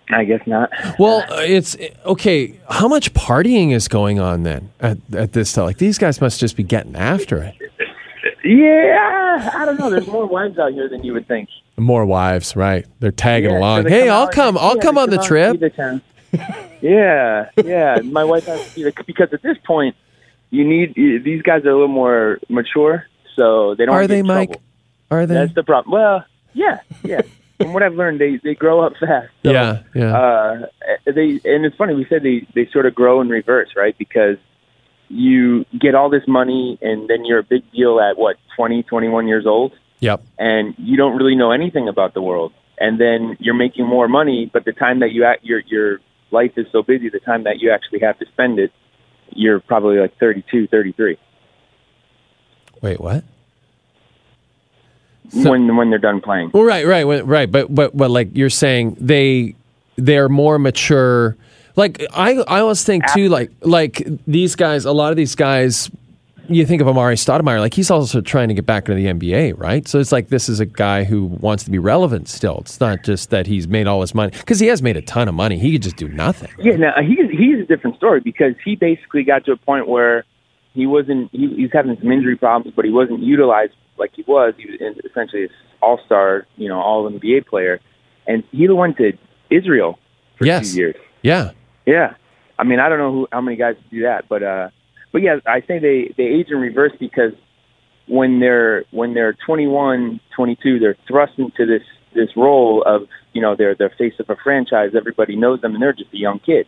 I 0.10 0.24
guess 0.24 0.46
not. 0.46 0.70
Well, 1.00 1.26
it's 1.40 1.76
okay. 2.06 2.60
How 2.70 2.88
much 2.88 3.14
partying 3.14 3.72
is 3.72 3.88
going 3.88 4.20
on 4.20 4.44
then 4.44 4.72
at, 4.80 4.98
at 5.14 5.34
this 5.34 5.52
time? 5.52 5.66
Like 5.66 5.80
these 5.80 5.98
guys 5.98 6.22
must 6.22 6.40
just 6.40 6.56
be 6.56 6.64
getting 6.64 6.96
after 6.96 7.38
it. 7.42 7.56
Yeah, 8.44 9.50
I 9.56 9.66
don't 9.66 9.80
know. 9.80 9.90
There's 9.90 10.08
more 10.08 10.28
wives 10.28 10.60
out 10.60 10.74
here 10.74 10.88
than 10.88 11.04
you 11.04 11.14
would 11.14 11.28
think. 11.28 11.50
More 11.78 12.06
wives, 12.06 12.56
right? 12.56 12.86
They're 13.00 13.12
tagging 13.12 13.50
Yeah, 13.50 13.56
so 13.56 13.60
along. 13.60 13.84
they 13.86 13.90
Hey, 13.90 14.08
come 14.08 14.12
I'll 14.16 14.28
come. 14.28 14.58
I'll 14.60 14.78
come 14.78 14.98
on 15.00 15.10
the 15.10 15.18
trip. 15.18 15.60
yeah, 16.82 17.50
yeah. 17.64 17.98
My 18.04 18.24
wife 18.24 18.46
has 18.46 18.74
to 18.76 18.92
because 19.08 19.34
at 19.34 19.42
this 19.42 19.58
point, 19.66 19.96
you 20.52 20.64
need 20.64 20.94
these 20.96 21.42
guys 21.42 21.66
are 21.66 21.70
a 21.70 21.74
little 21.74 21.88
more 21.88 22.40
mature, 22.50 23.08
so 23.36 23.74
they 23.76 23.86
don't. 23.86 23.96
Are 23.96 24.06
they, 24.08 24.22
Mike? 24.22 24.50
trouble. 24.50 24.64
Are 25.12 25.26
they? 25.26 25.34
That's 25.34 25.56
the 25.56 25.64
problem. 25.64 25.94
Well, 25.94 26.24
yeah, 26.54 26.82
yeah. 27.04 27.22
From 27.58 27.74
what 27.74 27.84
I've 27.84 27.94
learned, 27.94 28.20
they 28.20 28.40
they 28.44 28.56
grow 28.56 28.82
up 28.82 28.94
fast. 29.00 29.30
So, 29.44 29.52
yeah, 29.52 29.84
yeah. 29.94 30.18
uh, 30.18 30.66
they 31.06 31.40
and 31.46 31.66
it's 31.66 31.76
funny. 31.78 31.94
We 31.94 32.06
said 32.10 32.24
they 32.24 32.48
they 32.54 32.70
sort 32.72 32.86
of 32.86 32.94
grow 32.94 33.22
in 33.22 33.30
reverse, 33.30 33.70
right? 33.76 33.98
Because 33.98 34.38
you 35.08 35.66
get 35.80 35.96
all 35.96 36.10
this 36.10 36.28
money, 36.28 36.78
and 36.82 37.08
then 37.08 37.26
you're 37.26 37.40
a 37.40 37.44
big 37.44 37.64
deal 37.72 38.00
at 38.00 38.18
what 38.18 38.38
20, 38.58 38.84
21 38.84 39.28
years 39.28 39.46
old 39.46 39.74
yep. 40.00 40.22
and 40.38 40.76
you 40.78 40.98
don't 40.98 41.16
really 41.18 41.36
know 41.36 41.52
anything 41.52 41.88
about 41.88 42.14
the 42.14 42.22
world. 42.22 42.54
And 42.78 43.00
then 43.00 43.38
you're 43.40 43.56
making 43.56 43.86
more 43.86 44.08
money, 44.08 44.50
but 44.52 44.66
the 44.66 44.74
time 44.74 45.00
that 45.00 45.12
you 45.12 45.24
act, 45.24 45.44
your 45.44 45.60
your 45.62 46.00
life 46.32 46.52
is 46.58 46.68
so 46.72 46.84
busy, 46.84 47.10
the 47.10 47.20
time 47.20 47.44
that 47.46 47.60
you 47.60 47.72
actually 47.72 48.00
have 48.00 48.20
to 48.20 48.26
spend 48.26 48.60
it, 48.60 48.72
you're 49.30 49.60
probably 49.60 49.98
like 49.98 50.18
32, 50.20 50.68
33 50.68 51.18
Wait, 52.82 53.00
what? 53.00 53.24
So- 55.30 55.52
when 55.52 55.76
when 55.76 55.90
they're 55.90 56.00
done 56.00 56.22
playing. 56.22 56.52
Well, 56.54 56.64
right, 56.64 56.86
right, 56.86 57.04
right. 57.26 57.52
But 57.52 57.74
but 57.74 57.96
but 57.96 58.12
like 58.12 58.30
you're 58.36 58.50
saying, 58.50 58.98
they 59.00 59.56
they're 59.96 60.30
more 60.30 60.60
mature. 60.60 61.36
Like 61.76 62.06
I 62.14 62.36
I 62.48 62.60
always 62.62 62.84
think 62.84 63.04
too, 63.14 63.30
like 63.30 63.52
like 63.62 64.08
these 64.28 64.56
guys. 64.56 64.86
A 64.86 64.92
lot 64.94 65.12
of 65.12 65.18
these 65.18 65.36
guys, 65.36 65.92
you 66.48 66.66
think 66.66 66.82
of 66.82 66.88
Amar'e 66.88 67.16
Stoudemire, 67.16 67.60
like 67.60 67.74
he's 67.74 67.92
also 67.92 68.22
trying 68.22 68.48
to 68.48 68.54
get 68.54 68.66
back 68.66 68.88
into 68.88 69.02
the 69.02 69.08
NBA, 69.12 69.60
right? 69.60 69.86
So 69.88 70.00
it's 70.00 70.12
like 70.12 70.30
this 70.30 70.48
is 70.48 70.60
a 70.62 70.66
guy 70.66 71.04
who 71.04 71.26
wants 71.26 71.66
to 71.66 71.72
be 71.72 71.80
relevant 71.80 72.30
still. 72.30 72.60
It's 72.62 72.80
not 72.80 73.04
just 73.04 73.30
that 73.32 73.46
he's 73.48 73.68
made 73.68 73.88
all 73.88 74.00
his 74.02 74.16
money 74.16 74.32
because 74.32 74.60
he 74.60 74.68
has 74.68 74.82
made 74.82 74.96
a 74.96 75.02
ton 75.02 75.28
of 75.28 75.36
money. 75.36 75.58
He 75.58 75.74
could 75.74 75.82
just 75.82 75.98
do 75.98 76.08
nothing. 76.08 76.52
Yeah, 76.60 76.78
now 76.78 76.94
he's 77.02 77.30
he's 77.30 77.60
a 77.60 77.66
different 77.66 77.98
story 77.98 78.22
because 78.22 78.54
he 78.64 78.76
basically 78.76 79.24
got 79.24 79.44
to 79.46 79.52
a 79.52 79.58
point 79.58 79.88
where 79.90 80.24
he 80.74 80.86
wasn't 80.88 81.30
he, 81.34 81.54
he's 81.56 81.72
having 81.74 81.98
some 82.00 82.10
injury 82.12 82.38
problems, 82.38 82.74
but 82.76 82.86
he 82.86 82.92
wasn't 82.92 83.22
utilized 83.22 83.74
like 83.98 84.12
he 84.14 84.24
was. 84.28 84.54
He 84.58 84.66
was 84.66 84.98
essentially 85.10 85.44
an 85.44 85.50
all 85.82 86.00
star, 86.06 86.46
you 86.58 86.68
know, 86.68 86.80
all 86.80 87.10
NBA 87.10 87.48
player, 87.48 87.80
and 88.28 88.44
he 88.52 88.68
went 88.70 88.98
to 88.98 89.14
Israel 89.50 90.00
for 90.38 90.46
Yes. 90.46 90.72
two 90.72 90.78
years. 90.78 90.96
Yeah, 91.22 91.52
Yeah, 91.86 92.16
I 92.60 92.64
mean, 92.64 92.80
I 92.80 92.90
don't 92.90 93.00
know 93.00 93.12
who, 93.12 93.28
how 93.32 93.42
many 93.42 93.58
guys 93.58 93.76
do 93.90 94.04
that, 94.04 94.28
but 94.30 94.44
uh, 94.44 94.70
but 95.12 95.22
yeah, 95.22 95.38
I 95.46 95.62
think 95.62 95.82
they 95.82 96.14
they 96.18 96.24
age 96.24 96.48
in 96.50 96.58
reverse 96.58 96.94
because 97.00 97.34
when 98.08 98.40
they're 98.40 98.86
when 98.92 99.14
they're 99.14 99.34
21, 99.46 100.20
22, 100.36 100.80
they're 100.80 100.98
thrust 101.08 101.34
into 101.38 101.66
this 101.66 101.84
this 102.14 102.30
role 102.36 102.84
of 102.86 103.08
you 103.34 103.42
know 103.42 103.56
they're 103.56 103.76
the 103.76 103.90
face 103.98 104.14
of 104.20 104.30
a 104.30 104.36
franchise. 104.36 104.92
Everybody 104.96 105.36
knows 105.36 105.62
them, 105.62 105.74
and 105.74 105.82
they're 105.82 105.94
just 105.94 106.14
a 106.14 106.18
young 106.18 106.40
kid, 106.40 106.68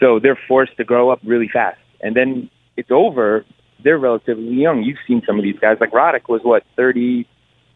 so 0.00 0.18
they're 0.18 0.38
forced 0.48 0.76
to 0.76 0.84
grow 0.84 1.10
up 1.10 1.20
really 1.24 1.48
fast. 1.48 1.78
And 2.00 2.14
then 2.14 2.50
it's 2.76 2.90
over. 2.90 3.44
They're 3.84 3.98
relatively 3.98 4.44
young. 4.54 4.82
You've 4.82 4.98
seen 5.06 5.22
some 5.26 5.38
of 5.38 5.42
these 5.44 5.58
guys. 5.60 5.76
Like 5.80 5.92
Roddick 5.92 6.28
was 6.28 6.40
what 6.42 6.64
thirty 6.76 7.26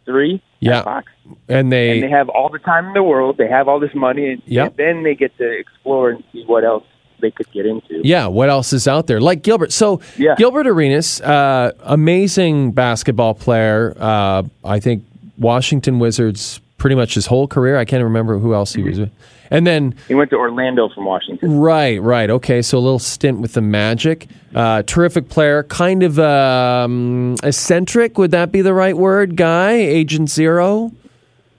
three. 0.05 0.43
Yeah. 0.61 1.01
And 1.49 1.73
they, 1.73 1.91
and 1.93 2.03
they 2.03 2.11
have 2.11 2.29
all 2.29 2.49
the 2.49 2.59
time 2.59 2.87
in 2.87 2.93
the 2.95 3.03
world. 3.03 3.37
They 3.37 3.49
have 3.49 3.69
all 3.69 3.79
this 3.81 3.95
money, 3.95 4.31
and, 4.33 4.43
Yep. 4.47 4.67
and 4.69 4.77
then 4.77 5.03
they 5.05 5.15
get 5.15 5.37
to 5.39 5.49
explore 5.49 6.11
and 6.11 6.23
see 6.33 6.45
what 6.47 6.65
else 6.65 6.85
they 7.21 7.31
could 7.31 7.51
get 7.53 7.67
into. 7.67 8.01
Yeah, 8.03 8.27
what 8.27 8.49
else 8.49 8.73
is 8.73 8.89
out 8.89 9.07
there? 9.07 9.21
Like 9.21 9.43
Gilbert. 9.43 9.73
So 9.73 10.01
Yeah. 10.19 10.35
Gilbert 10.37 10.67
Arenas, 10.67 11.21
uh, 11.21 11.71
amazing 11.85 12.73
basketball 12.73 13.35
player. 13.35 13.95
Uh, 13.99 14.43
I 14.65 14.81
think 14.81 15.05
Washington 15.39 15.99
Wizards 16.01 16.61
pretty 16.83 16.97
much 16.97 17.15
his 17.15 17.27
whole 17.27 17.47
career. 17.47 17.79
I 17.79 17.85
can't 17.85 18.03
remember 18.03 18.41
who 18.41 18.55
else 18.55 18.73
he 18.75 18.83
was 18.83 18.99
with. 18.99 19.13
And 19.53 19.65
then 19.65 19.95
He 20.09 20.15
went 20.17 20.31
to 20.31 20.37
Orlando 20.37 20.89
from 20.89 21.05
Washington. 21.05 21.61
right, 21.61 22.03
right, 22.03 22.29
okay. 22.29 22.61
So 22.61 22.77
a 22.77 22.81
little 22.81 22.99
stint 22.99 23.41
with 23.41 23.53
the 23.53 23.61
Magic. 23.61 24.27
Uh, 24.53 24.83
terrific 24.83 25.29
player, 25.29 25.63
kind 25.63 26.03
of 26.03 26.19
um, 26.19 27.37
eccentric. 27.45 28.19
Would 28.19 28.33
that 28.33 28.51
be 28.51 28.63
the 28.63 28.75
right 28.75 28.97
word? 28.97 29.37
Guy, 29.37 29.75
Agent 29.75 30.29
Zero. 30.29 30.91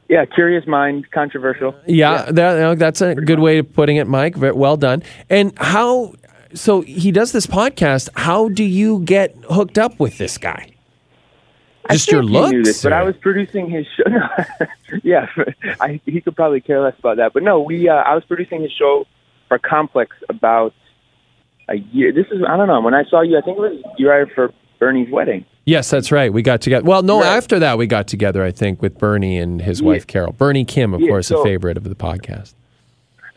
Yeah, 0.09 0.25
curious 0.25 0.67
mind, 0.67 1.09
controversial. 1.11 1.73
Yeah, 1.87 2.29
That, 2.29 2.53
you 2.55 2.59
know, 2.59 2.75
that's 2.75 2.99
a 2.99 3.15
good 3.15 3.39
way 3.39 3.59
of 3.59 3.73
putting 3.73 3.95
it, 3.95 4.07
Mike. 4.07 4.35
Well 4.37 4.75
done. 4.75 5.03
And 5.29 5.53
how? 5.57 6.15
So 6.53 6.81
he 6.81 7.13
does 7.13 7.31
this 7.31 7.47
podcast. 7.47 8.09
How 8.15 8.49
do 8.49 8.65
you 8.65 8.99
get 9.05 9.33
hooked 9.49 9.77
up 9.77 10.01
with 10.01 10.17
this 10.17 10.37
guy? 10.37 10.72
Just 11.91 12.11
your 12.11 12.23
looks? 12.23 12.51
Knew 12.51 12.63
this, 12.63 12.81
but 12.83 12.93
I 12.93 13.03
was 13.03 13.15
producing 13.17 13.69
his 13.69 13.85
show. 13.95 14.03
No, 14.09 14.67
yeah, 15.03 15.27
I, 15.81 15.99
he 16.05 16.21
could 16.21 16.35
probably 16.35 16.61
care 16.61 16.79
less 16.81 16.93
about 16.99 17.17
that. 17.17 17.33
But 17.33 17.43
no, 17.43 17.59
we. 17.59 17.89
Uh, 17.89 17.93
I 17.95 18.13
was 18.15 18.23
producing 18.25 18.61
his 18.61 18.71
show 18.71 19.05
for 19.47 19.57
Complex 19.59 20.15
about 20.29 20.73
a 21.67 21.75
year. 21.75 22.11
This 22.13 22.27
is 22.31 22.41
I 22.47 22.55
don't 22.57 22.67
know. 22.67 22.79
When 22.81 22.93
I 22.93 23.03
saw 23.05 23.21
you, 23.21 23.37
I 23.37 23.41
think 23.41 23.57
it 23.57 23.61
was 23.61 23.81
you 23.97 24.07
were 24.07 24.29
for 24.35 24.53
Bernie's 24.79 25.09
wedding. 25.11 25.45
Yes, 25.65 25.89
that's 25.89 26.11
right. 26.11 26.31
We 26.31 26.41
got 26.41 26.61
together. 26.61 26.85
Well, 26.85 27.01
no, 27.03 27.19
Right. 27.21 27.37
after 27.37 27.57
that 27.59 27.77
we 27.77 27.87
got 27.87 28.07
together. 28.07 28.43
I 28.43 28.51
think 28.51 28.81
with 28.81 28.97
Bernie 28.99 29.37
and 29.39 29.61
his 29.61 29.81
wife 29.81 30.05
Carol. 30.05 30.33
Bernie 30.33 30.65
Kim, 30.65 30.93
of 30.93 31.01
Yeah, 31.01 31.07
course, 31.07 31.31
a 31.31 31.41
favorite 31.43 31.77
of 31.77 31.85
the 31.85 31.95
podcast. 31.95 32.53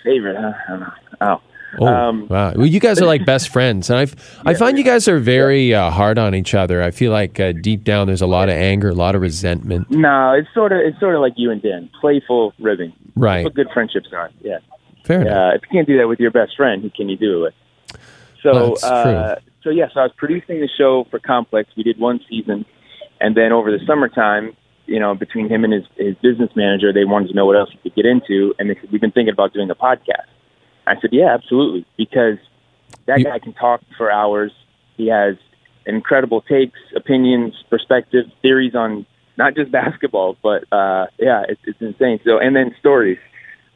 Favorite? 0.04 0.36
Huh? 0.36 0.52
I 0.66 0.70
don't 0.70 0.80
know. 0.80 0.92
Oh, 1.20 1.40
Oh, 1.78 1.86
Um, 1.86 2.28
wow. 2.28 2.52
Well, 2.54 2.66
you 2.66 2.80
guys 2.80 3.00
are 3.02 3.06
like 3.06 3.26
best 3.26 3.48
friends, 3.50 3.90
and 3.90 3.98
I 3.98 4.50
I 4.50 4.54
find 4.54 4.78
you 4.78 4.84
guys 4.84 5.08
are 5.08 5.18
very 5.18 5.74
uh, 5.74 5.90
hard 5.90 6.18
on 6.18 6.34
each 6.34 6.54
other. 6.54 6.82
I 6.82 6.90
feel 6.90 7.12
like 7.12 7.38
uh, 7.38 7.52
deep 7.52 7.84
down 7.84 8.06
there's 8.06 8.22
a 8.22 8.26
lot 8.26 8.48
of 8.48 8.54
anger, 8.54 8.88
a 8.88 8.94
lot 8.94 9.14
of 9.14 9.20
resentment. 9.20 9.90
No, 9.90 10.32
it's 10.32 10.48
sort 10.54 10.72
of 10.72 10.78
it's 10.78 10.98
sort 11.00 11.14
of 11.14 11.20
like 11.20 11.34
you 11.36 11.50
and 11.50 11.60
Dan, 11.60 11.90
playful 12.00 12.54
ribbing. 12.58 12.92
Right. 13.14 13.38
That's 13.38 13.44
what 13.44 13.54
good 13.54 13.68
friendships 13.74 14.08
are. 14.12 14.30
Yeah. 14.40 14.58
Fair 15.04 15.20
enough. 15.22 15.36
Uh, 15.36 15.56
if 15.56 15.62
you 15.62 15.68
can't 15.70 15.86
do 15.86 15.98
that 15.98 16.08
with 16.08 16.18
your 16.18 16.30
best 16.30 16.56
friend, 16.56 16.82
who 16.82 16.90
can 16.90 17.08
you 17.08 17.16
do 17.16 17.38
it 17.38 17.42
with? 17.42 17.54
So, 18.42 18.68
That's 18.70 18.84
uh, 18.84 19.40
so 19.62 19.70
yes, 19.70 19.90
I 19.96 20.02
was 20.02 20.12
producing 20.16 20.60
the 20.60 20.68
show 20.78 21.06
for 21.10 21.18
Complex. 21.18 21.70
We 21.76 21.82
did 21.82 21.98
one 21.98 22.20
season, 22.28 22.64
and 23.20 23.36
then 23.36 23.52
over 23.52 23.70
the 23.70 23.84
summertime, 23.86 24.56
you 24.86 25.00
know, 25.00 25.14
between 25.14 25.48
him 25.48 25.64
and 25.64 25.72
his 25.72 25.84
his 25.96 26.14
business 26.22 26.50
manager, 26.54 26.92
they 26.92 27.04
wanted 27.04 27.28
to 27.28 27.34
know 27.34 27.46
what 27.46 27.56
else 27.56 27.70
he 27.72 27.78
could 27.78 27.94
get 27.96 28.06
into, 28.06 28.54
and 28.58 28.70
they 28.70 28.74
said 28.74 28.90
we've 28.92 29.00
been 29.00 29.10
thinking 29.12 29.32
about 29.32 29.52
doing 29.52 29.68
a 29.70 29.74
podcast. 29.74 30.30
I 30.86 31.00
said, 31.00 31.10
yeah, 31.12 31.34
absolutely, 31.34 31.84
because 31.96 32.38
that 33.06 33.18
You- 33.18 33.24
guy 33.24 33.38
can 33.38 33.52
talk 33.52 33.80
for 33.96 34.10
hours. 34.10 34.52
He 34.96 35.08
has 35.08 35.36
incredible 35.84 36.40
takes, 36.42 36.78
opinions, 36.94 37.54
perspectives, 37.70 38.30
theories 38.42 38.74
on 38.74 39.06
not 39.36 39.54
just 39.54 39.70
basketball, 39.82 40.36
but 40.42 40.64
uh, 40.72 41.06
yeah, 41.18 41.44
it's, 41.48 41.60
it's 41.64 41.80
insane. 41.80 42.20
So, 42.24 42.38
and 42.38 42.54
then 42.56 42.74
stories, 42.78 43.18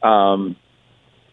um, 0.02 0.56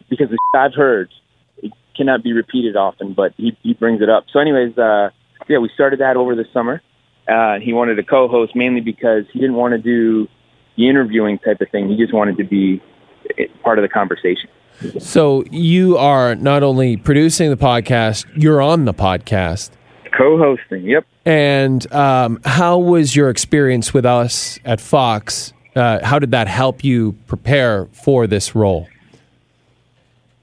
because 0.08 0.28
the 0.30 0.38
I've 0.54 0.74
heard 0.74 1.10
it 1.58 1.72
cannot 1.96 2.22
be 2.22 2.32
repeated 2.32 2.76
often, 2.76 3.12
but 3.12 3.32
he 3.36 3.56
he 3.62 3.74
brings 3.74 4.00
it 4.02 4.08
up. 4.08 4.24
So, 4.32 4.38
anyways, 4.38 4.76
uh, 4.78 5.10
yeah, 5.48 5.58
we 5.58 5.70
started 5.74 6.00
that 6.00 6.16
over 6.16 6.34
the 6.34 6.44
summer. 6.52 6.82
Uh, 7.28 7.58
he 7.60 7.72
wanted 7.72 7.96
to 7.96 8.02
co-host 8.02 8.56
mainly 8.56 8.80
because 8.80 9.24
he 9.32 9.38
didn't 9.38 9.56
want 9.56 9.72
to 9.72 9.78
do 9.78 10.26
the 10.76 10.88
interviewing 10.88 11.38
type 11.38 11.60
of 11.60 11.68
thing. 11.70 11.88
He 11.88 11.96
just 11.96 12.14
wanted 12.14 12.38
to 12.38 12.44
be 12.44 12.80
eh, 13.38 13.44
part 13.62 13.78
of 13.78 13.82
the 13.82 13.88
conversation. 13.88 14.48
So 14.98 15.44
you 15.50 15.96
are 15.98 16.34
not 16.34 16.62
only 16.62 16.96
producing 16.96 17.50
the 17.50 17.56
podcast, 17.56 18.26
you're 18.36 18.60
on 18.62 18.84
the 18.84 18.94
podcast. 18.94 19.70
Co-hosting, 20.16 20.82
yep. 20.84 21.06
And 21.24 21.90
um, 21.92 22.40
how 22.44 22.78
was 22.78 23.14
your 23.14 23.28
experience 23.30 23.92
with 23.92 24.06
us 24.06 24.58
at 24.64 24.80
Fox? 24.80 25.52
Uh, 25.76 26.04
how 26.04 26.18
did 26.18 26.30
that 26.30 26.48
help 26.48 26.82
you 26.82 27.12
prepare 27.26 27.86
for 27.92 28.26
this 28.26 28.54
role? 28.54 28.88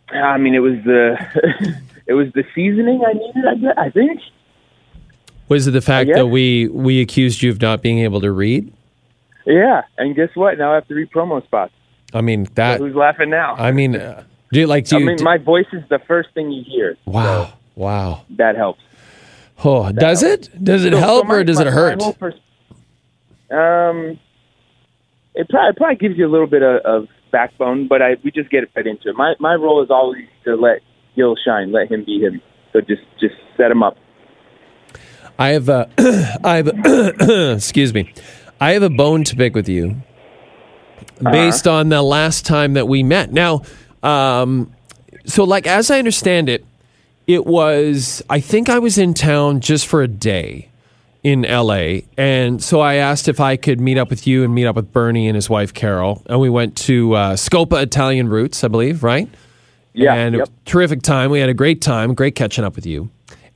I 0.10 0.38
mean, 0.38 0.54
it 0.56 0.60
was 0.60 0.76
the 0.86 1.18
it 2.08 2.14
was 2.14 2.32
the 2.34 2.44
seasoning 2.54 3.04
I 3.06 3.14
needed. 3.14 3.46
I, 3.46 3.56
guess- 3.56 3.74
I 3.78 3.90
think. 3.90 4.22
Was 5.50 5.68
it 5.68 5.72
the 5.72 5.82
fact 5.82 6.10
that 6.14 6.28
we 6.28 6.68
we 6.70 7.02
accused 7.02 7.42
you 7.42 7.52
of 7.52 7.62
not 7.62 7.82
being 7.82 8.00
able 8.00 8.22
to 8.22 8.32
read? 8.32 8.72
Yeah, 9.46 9.84
and 9.98 10.16
guess 10.16 10.30
what? 10.36 10.58
Now 10.58 10.72
I 10.72 10.76
have 10.76 10.88
to 10.88 10.96
read 10.96 11.12
promo 11.12 11.44
spots. 11.44 11.74
I 12.16 12.22
mean 12.22 12.48
that. 12.56 12.80
Who's 12.80 12.96
laughing 12.96 13.30
now? 13.30 13.56
I 13.56 13.72
mean, 13.72 13.96
uh, 13.96 14.24
do 14.52 14.60
you 14.62 14.68
like? 14.68 14.86
Do 14.86 14.96
I 14.96 15.00
you, 15.00 15.06
mean, 15.06 15.18
my 15.22 15.38
voice 15.38 15.66
is 15.74 15.84
the 15.90 16.00
first 16.08 16.30
thing 16.34 16.52
you 16.52 16.64
hear. 16.66 16.98
wow, 17.06 17.54
wow. 17.76 18.24
That 18.38 18.56
helps. 18.56 18.82
Oh, 19.64 19.92
does 19.92 20.24
it? 20.24 20.50
Does 20.64 20.84
it 20.86 20.94
So- 20.94 21.00
so 21.00 21.06
help 21.06 21.28
my- 21.28 21.36
or 21.36 21.44
does 21.44 21.58
my- 21.60 21.68
it 21.68 21.74
hurt? 21.74 22.00
pers- 22.20 22.34
um, 23.52 24.20
it 25.34 25.48
probably, 25.50 25.70
it 25.70 25.78
probably 25.78 25.96
gives 25.98 26.18
you 26.18 26.26
a 26.28 26.32
little 26.32 26.48
bit 26.48 26.64
of, 26.64 26.78
of 26.86 27.08
backbone, 27.32 27.88
but 27.88 28.02
I 28.02 28.16
we 28.24 28.32
just 28.32 28.50
get 28.50 28.64
right 28.76 28.88
into 28.88 29.10
it. 29.10 29.16
My 29.16 29.34
my 29.40 29.56
role 29.56 29.84
is 29.84 29.90
always 29.90 30.26
to 30.46 30.56
let 30.56 30.80
Gil 31.16 31.36
shine, 31.46 31.72
let 31.72 31.92
him 31.92 32.04
be 32.06 32.20
him. 32.22 32.42
So 32.74 32.82
just 32.82 33.02
just 33.20 33.36
set 33.58 33.72
him 33.72 33.84
up. 33.84 33.98
I 35.38 35.50
have 35.50 35.68
a, 35.68 35.90
I 36.46 36.56
have, 36.58 36.68
a, 36.70 37.52
excuse 37.56 37.94
me, 37.94 38.14
I 38.62 38.72
have 38.72 38.84
a 38.84 38.90
bone 38.90 39.26
to 39.26 39.36
pick 39.36 39.54
with 39.54 39.68
you, 39.68 40.02
based 41.22 41.68
on 41.68 41.90
the 41.90 42.02
last 42.02 42.46
time 42.46 42.74
that 42.74 42.88
we 42.88 43.04
met. 43.04 43.32
Now, 43.32 43.62
um, 44.04 44.74
so 45.26 45.44
like 45.44 45.68
as 45.68 45.92
I 45.92 46.00
understand 46.00 46.50
it, 46.50 46.66
it 47.28 47.46
was 47.46 48.24
I 48.30 48.40
think 48.40 48.70
I 48.70 48.80
was 48.80 48.98
in 48.98 49.14
town 49.14 49.60
just 49.62 49.88
for 49.88 50.02
a 50.02 50.08
day 50.08 50.70
in 51.24 51.42
LA, 51.42 52.02
and 52.18 52.64
so 52.64 52.82
I 52.82 52.96
asked 52.96 53.28
if 53.28 53.40
I 53.40 53.58
could 53.58 53.82
meet 53.82 53.98
up 53.98 54.10
with 54.10 54.28
you 54.28 54.44
and 54.44 54.54
meet 54.54 54.68
up 54.68 54.76
with 54.76 54.92
Bernie 54.94 55.28
and 55.28 55.36
his 55.36 55.50
wife 55.50 55.74
Carol, 55.74 56.22
and 56.28 56.40
we 56.40 56.50
went 56.50 56.78
to 56.78 57.14
uh, 57.14 57.34
Scopa 57.36 57.82
Italian 57.82 58.30
Roots, 58.30 58.64
I 58.64 58.68
believe, 58.68 59.04
right? 59.04 59.28
Yeah, 59.94 60.14
and 60.14 60.36
yep. 60.36 60.50
terrific 60.66 61.02
time. 61.02 61.32
We 61.32 61.40
had 61.40 61.50
a 61.50 61.54
great 61.54 61.82
time, 61.82 62.14
great 62.14 62.36
catching 62.36 62.64
up 62.64 62.76
with 62.76 62.86
you. 62.86 63.10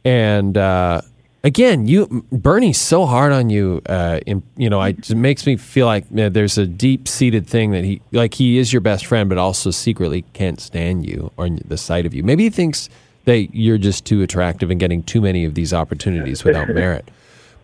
And 0.05 0.57
uh, 0.57 1.01
again, 1.44 1.88
you 1.88 2.26
Bernie's 2.32 2.80
so 2.80 3.06
hard 3.06 3.32
on 3.32 3.50
you. 3.50 3.82
Uh, 3.88 4.20
in 4.26 4.44
you 4.58 4.70
know, 4.70 4.80
I, 4.80 4.90
it 4.90 5.16
makes 5.16 5.46
me 5.46 5.58
feel 5.58 5.86
like 5.86 6.10
man, 6.12 6.34
there's 6.34 6.58
a 6.58 6.66
deep 6.66 7.08
seated 7.08 7.48
thing 7.48 7.72
that 7.72 7.84
he 7.84 8.02
like 8.12 8.34
he 8.34 8.58
is 8.58 8.74
your 8.74 8.82
best 8.82 9.06
friend, 9.06 9.30
but 9.30 9.38
also 9.38 9.72
secretly 9.72 10.24
can't 10.34 10.60
stand 10.60 11.06
you 11.06 11.32
or 11.38 11.50
the 11.50 11.78
sight 11.78 12.06
of 12.06 12.14
you. 12.14 12.24
Maybe 12.24 12.44
he 12.44 12.50
thinks 12.50 12.90
that 13.26 13.54
you're 13.54 13.78
just 13.78 14.06
too 14.06 14.22
attractive 14.22 14.72
and 14.72 14.80
getting 14.80 15.04
too 15.04 15.22
many 15.22 15.46
of 15.46 15.54
these 15.54 15.74
opportunities 15.74 16.44
without 16.44 16.70
merit. 16.74 17.10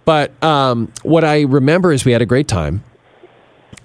But 0.03 0.31
um, 0.43 0.91
what 1.01 1.23
I 1.23 1.41
remember 1.41 1.91
is 1.91 2.05
we 2.05 2.11
had 2.11 2.21
a 2.21 2.27
great 2.27 2.47
time. 2.47 2.83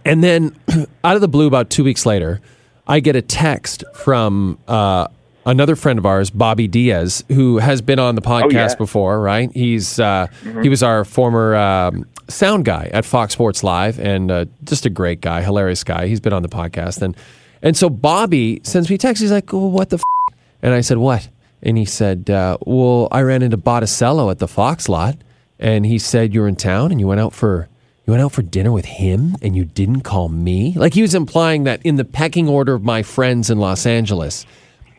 And 0.04 0.22
then 0.22 0.54
out 1.04 1.14
of 1.14 1.20
the 1.20 1.28
blue, 1.28 1.46
about 1.46 1.70
two 1.70 1.84
weeks 1.84 2.04
later, 2.04 2.40
I 2.86 3.00
get 3.00 3.16
a 3.16 3.22
text 3.22 3.84
from 3.94 4.58
uh, 4.68 5.08
another 5.46 5.76
friend 5.76 5.98
of 5.98 6.06
ours, 6.06 6.30
Bobby 6.30 6.68
Diaz, 6.68 7.24
who 7.28 7.58
has 7.58 7.82
been 7.82 7.98
on 7.98 8.14
the 8.14 8.22
podcast 8.22 8.52
yeah. 8.52 8.74
before, 8.76 9.20
right? 9.20 9.50
He's 9.52 9.98
uh, 9.98 10.28
he 10.62 10.68
was 10.68 10.82
our 10.82 11.04
former 11.04 11.54
um, 11.56 12.06
sound 12.28 12.64
guy 12.64 12.90
at 12.92 13.04
Fox 13.04 13.32
Sports 13.32 13.62
Live, 13.62 13.98
and 13.98 14.30
uh, 14.30 14.44
just 14.64 14.86
a 14.86 14.90
great 14.90 15.20
guy, 15.20 15.42
hilarious 15.42 15.84
guy. 15.84 16.06
He's 16.06 16.20
been 16.20 16.32
on 16.32 16.42
the 16.42 16.48
podcast, 16.48 17.02
and 17.02 17.16
and 17.62 17.76
so 17.76 17.90
Bobby 17.90 18.60
sends 18.64 18.88
me 18.88 18.94
a 18.94 18.98
text. 18.98 19.22
He's 19.22 19.32
like, 19.32 19.52
well, 19.52 19.70
"What 19.70 19.90
the?" 19.90 19.96
F-? 19.96 20.36
And 20.62 20.74
I 20.74 20.80
said, 20.80 20.98
"What?" 20.98 21.28
And 21.62 21.76
he 21.76 21.84
said, 21.84 22.30
uh, 22.30 22.58
"Well, 22.66 23.08
I 23.10 23.22
ran 23.22 23.42
into 23.42 23.56
Botticello 23.56 24.30
at 24.30 24.38
the 24.38 24.48
Fox 24.48 24.88
lot, 24.88 25.16
and 25.58 25.84
he 25.86 25.98
said 25.98 26.34
you 26.34 26.40
were 26.40 26.48
in 26.48 26.56
town 26.56 26.90
and 26.90 27.00
you 27.00 27.06
went 27.06 27.20
out 27.20 27.32
for." 27.32 27.68
You 28.06 28.12
went 28.12 28.24
out 28.24 28.32
for 28.32 28.42
dinner 28.42 28.72
with 28.72 28.86
him 28.86 29.36
and 29.40 29.54
you 29.54 29.64
didn't 29.64 30.00
call 30.00 30.30
me? 30.30 30.72
Like 30.74 30.94
he 30.94 31.02
was 31.02 31.14
implying 31.14 31.64
that 31.64 31.80
in 31.84 31.94
the 31.94 32.04
pecking 32.04 32.48
order 32.48 32.74
of 32.74 32.82
my 32.82 33.04
friends 33.04 33.50
in 33.50 33.58
Los 33.60 33.86
Angeles, 33.86 34.46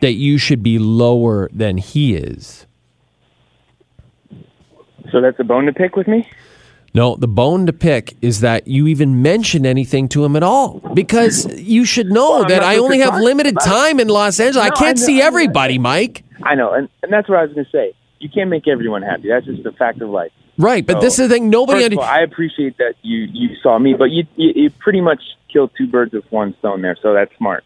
that 0.01 0.13
you 0.13 0.37
should 0.37 0.61
be 0.61 0.77
lower 0.77 1.49
than 1.53 1.77
he 1.77 2.15
is. 2.15 2.65
So 5.11 5.21
that's 5.21 5.39
a 5.39 5.43
bone 5.43 5.65
to 5.65 5.73
pick 5.73 5.95
with 5.95 6.07
me. 6.07 6.29
No, 6.93 7.15
the 7.15 7.27
bone 7.27 7.65
to 7.67 7.73
pick 7.73 8.15
is 8.21 8.41
that 8.41 8.67
you 8.67 8.87
even 8.87 9.21
mentioned 9.21 9.65
anything 9.65 10.09
to 10.09 10.25
him 10.25 10.35
at 10.35 10.43
all 10.43 10.79
because 10.93 11.45
you 11.59 11.85
should 11.85 12.07
know 12.07 12.31
Well, 12.39 12.45
that 12.49 12.63
I 12.63 12.77
only 12.77 12.99
have 12.99 13.15
limited 13.21 13.55
time 13.63 13.99
in 13.99 14.09
Los 14.09 14.39
Angeles. 14.41 14.65
I 14.65 14.69
can't 14.71 14.81
I 14.97 15.01
know- 15.01 15.05
see 15.05 15.21
I 15.21 15.25
everybody, 15.25 15.77
Mike. 15.77 16.23
I 16.43 16.55
know, 16.55 16.73
and, 16.73 16.89
and 17.03 17.13
that's 17.13 17.29
what 17.29 17.37
I 17.39 17.43
was 17.43 17.53
going 17.53 17.65
to 17.65 17.71
say. 17.71 17.93
You 18.19 18.29
can't 18.29 18.49
make 18.49 18.67
everyone 18.67 19.03
happy. 19.03 19.29
That's 19.29 19.45
just 19.45 19.65
a 19.65 19.71
fact 19.71 20.01
of 20.01 20.09
life. 20.09 20.31
Right, 20.57 20.85
but 20.85 20.95
So, 20.97 20.99
this 21.01 21.17
is 21.19 21.29
the 21.29 21.33
thing. 21.33 21.49
Nobody. 21.49 21.79
First 21.79 21.85
of 21.93 21.99
under- 21.99 22.01
all, 22.03 22.09
I 22.09 22.21
appreciate 22.21 22.77
that 22.77 22.95
you 23.03 23.19
you 23.31 23.55
saw 23.63 23.79
me, 23.79 23.93
but 23.93 24.11
you 24.11 24.25
you, 24.35 24.51
you 24.55 24.69
pretty 24.69 25.01
much 25.01 25.21
killed 25.51 25.71
two 25.77 25.87
birds 25.87 26.13
with 26.13 26.25
one 26.31 26.55
stone 26.59 26.81
there. 26.81 26.97
So 27.01 27.13
that's 27.13 27.35
smart. 27.37 27.63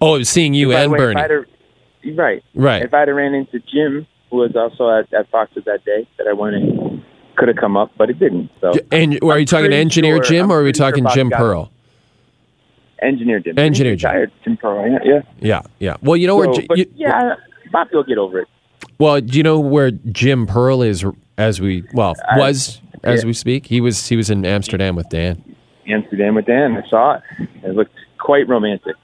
oh, 0.00 0.16
it 0.16 0.18
was 0.18 0.28
seeing 0.28 0.54
you 0.54 0.68
the 0.68 0.76
and 0.76 0.92
way, 0.92 0.98
if 0.98 1.00
Bernie. 1.00 1.20
I'd 1.20 1.30
have- 1.30 1.46
right, 2.16 2.42
Right. 2.54 2.82
If 2.82 2.94
I'd 2.94 3.08
have 3.08 3.16
ran 3.16 3.34
into 3.34 3.58
Jim, 3.60 4.06
who 4.30 4.36
was 4.38 4.54
also 4.56 4.90
at, 4.90 5.12
at 5.12 5.28
Fox's 5.30 5.64
that 5.64 5.84
day 5.84 6.06
that 6.18 6.26
I 6.26 6.32
went 6.32 6.56
in, 6.56 7.04
could 7.36 7.48
have 7.48 7.56
come 7.56 7.76
up, 7.76 7.90
but 7.96 8.10
it 8.10 8.18
didn't. 8.18 8.50
So 8.60 8.72
And 8.92 9.14
are 9.22 9.26
you 9.38 9.40
I'm 9.40 9.44
talking 9.46 9.72
engineer 9.72 10.16
sure- 10.16 10.24
Jim 10.24 10.50
or 10.50 10.56
are 10.60 10.62
we 10.62 10.72
pretty 10.72 10.78
sure 10.78 10.90
talking 10.90 11.06
Jim. 11.14 11.30
Pearl? 11.30 11.70
engineer 13.02 13.40
Jim, 13.40 13.58
Engineer 13.58 13.96
Jim. 13.96 14.10
retired, 14.10 14.32
Jim 14.44 14.56
Pearl. 14.58 15.00
Yeah, 15.04 15.22
yeah. 15.40 15.62
Yeah. 15.78 15.96
Well, 16.02 16.16
you 16.16 16.26
know 16.26 16.36
where. 16.36 16.52
So, 16.52 16.60
but 16.68 16.78
you- 16.78 16.92
yeah, 16.94 17.34
Bobby 17.72 17.90
will 17.94 18.02
get 18.04 18.18
over 18.18 18.40
it. 18.40 18.48
Well, 18.98 19.20
do 19.20 19.36
you 19.38 19.42
know 19.42 19.58
where 19.58 19.90
Jim 19.90 20.46
Pearl 20.46 20.82
is 20.82 21.04
as 21.38 21.60
we 21.60 21.84
well 21.94 22.14
was 22.36 22.80
as 23.02 23.22
yeah. 23.22 23.26
we 23.26 23.32
speak? 23.32 23.66
He 23.66 23.80
was 23.80 24.06
he 24.06 24.16
was 24.16 24.28
in 24.28 24.44
Amsterdam 24.44 24.96
with 24.96 25.08
Dan. 25.08 25.42
Amsterdam 25.88 26.34
with 26.34 26.44
Dan. 26.46 26.76
I 26.76 26.86
saw 26.90 27.14
it. 27.14 27.22
It 27.64 27.74
looked 27.74 27.94
quite 28.18 28.46
romantic. 28.48 28.96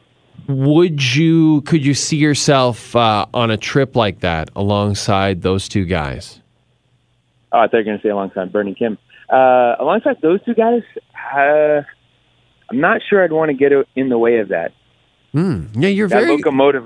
Would 0.49 1.14
you 1.16 1.61
could 1.62 1.84
you 1.84 1.94
see 1.94 2.16
yourself 2.16 2.94
uh, 2.94 3.26
on 3.34 3.51
a 3.51 3.57
trip 3.57 3.97
like 3.97 4.20
that 4.20 4.51
alongside 4.55 5.42
those 5.42 5.68
two 5.68 5.84
guys? 5.84 6.40
Oh, 7.53 7.59
I 7.61 7.66
thought 7.68 7.72
you 7.72 7.78
were 7.78 7.84
going 7.84 7.99
to 7.99 8.03
say 8.03 8.09
alongside 8.11 8.53
Bernie 8.53 8.74
Kim. 8.74 8.99
Uh, 9.32 9.74
alongside 9.80 10.16
those 10.22 10.42
two 10.44 10.55
guys, 10.55 10.82
uh, 11.34 11.82
I'm 12.70 12.80
not 12.80 13.01
sure 13.09 13.24
I'd 13.24 13.32
want 13.32 13.51
to 13.51 13.57
get 13.57 13.72
in 13.97 14.09
the 14.09 14.18
way 14.18 14.38
of 14.38 14.49
that. 14.49 14.72
Hmm. 15.32 15.66
Yeah, 15.74 15.88
you're 15.88 16.09
That 16.09 16.20
very 16.20 16.36
locomotive. 16.36 16.84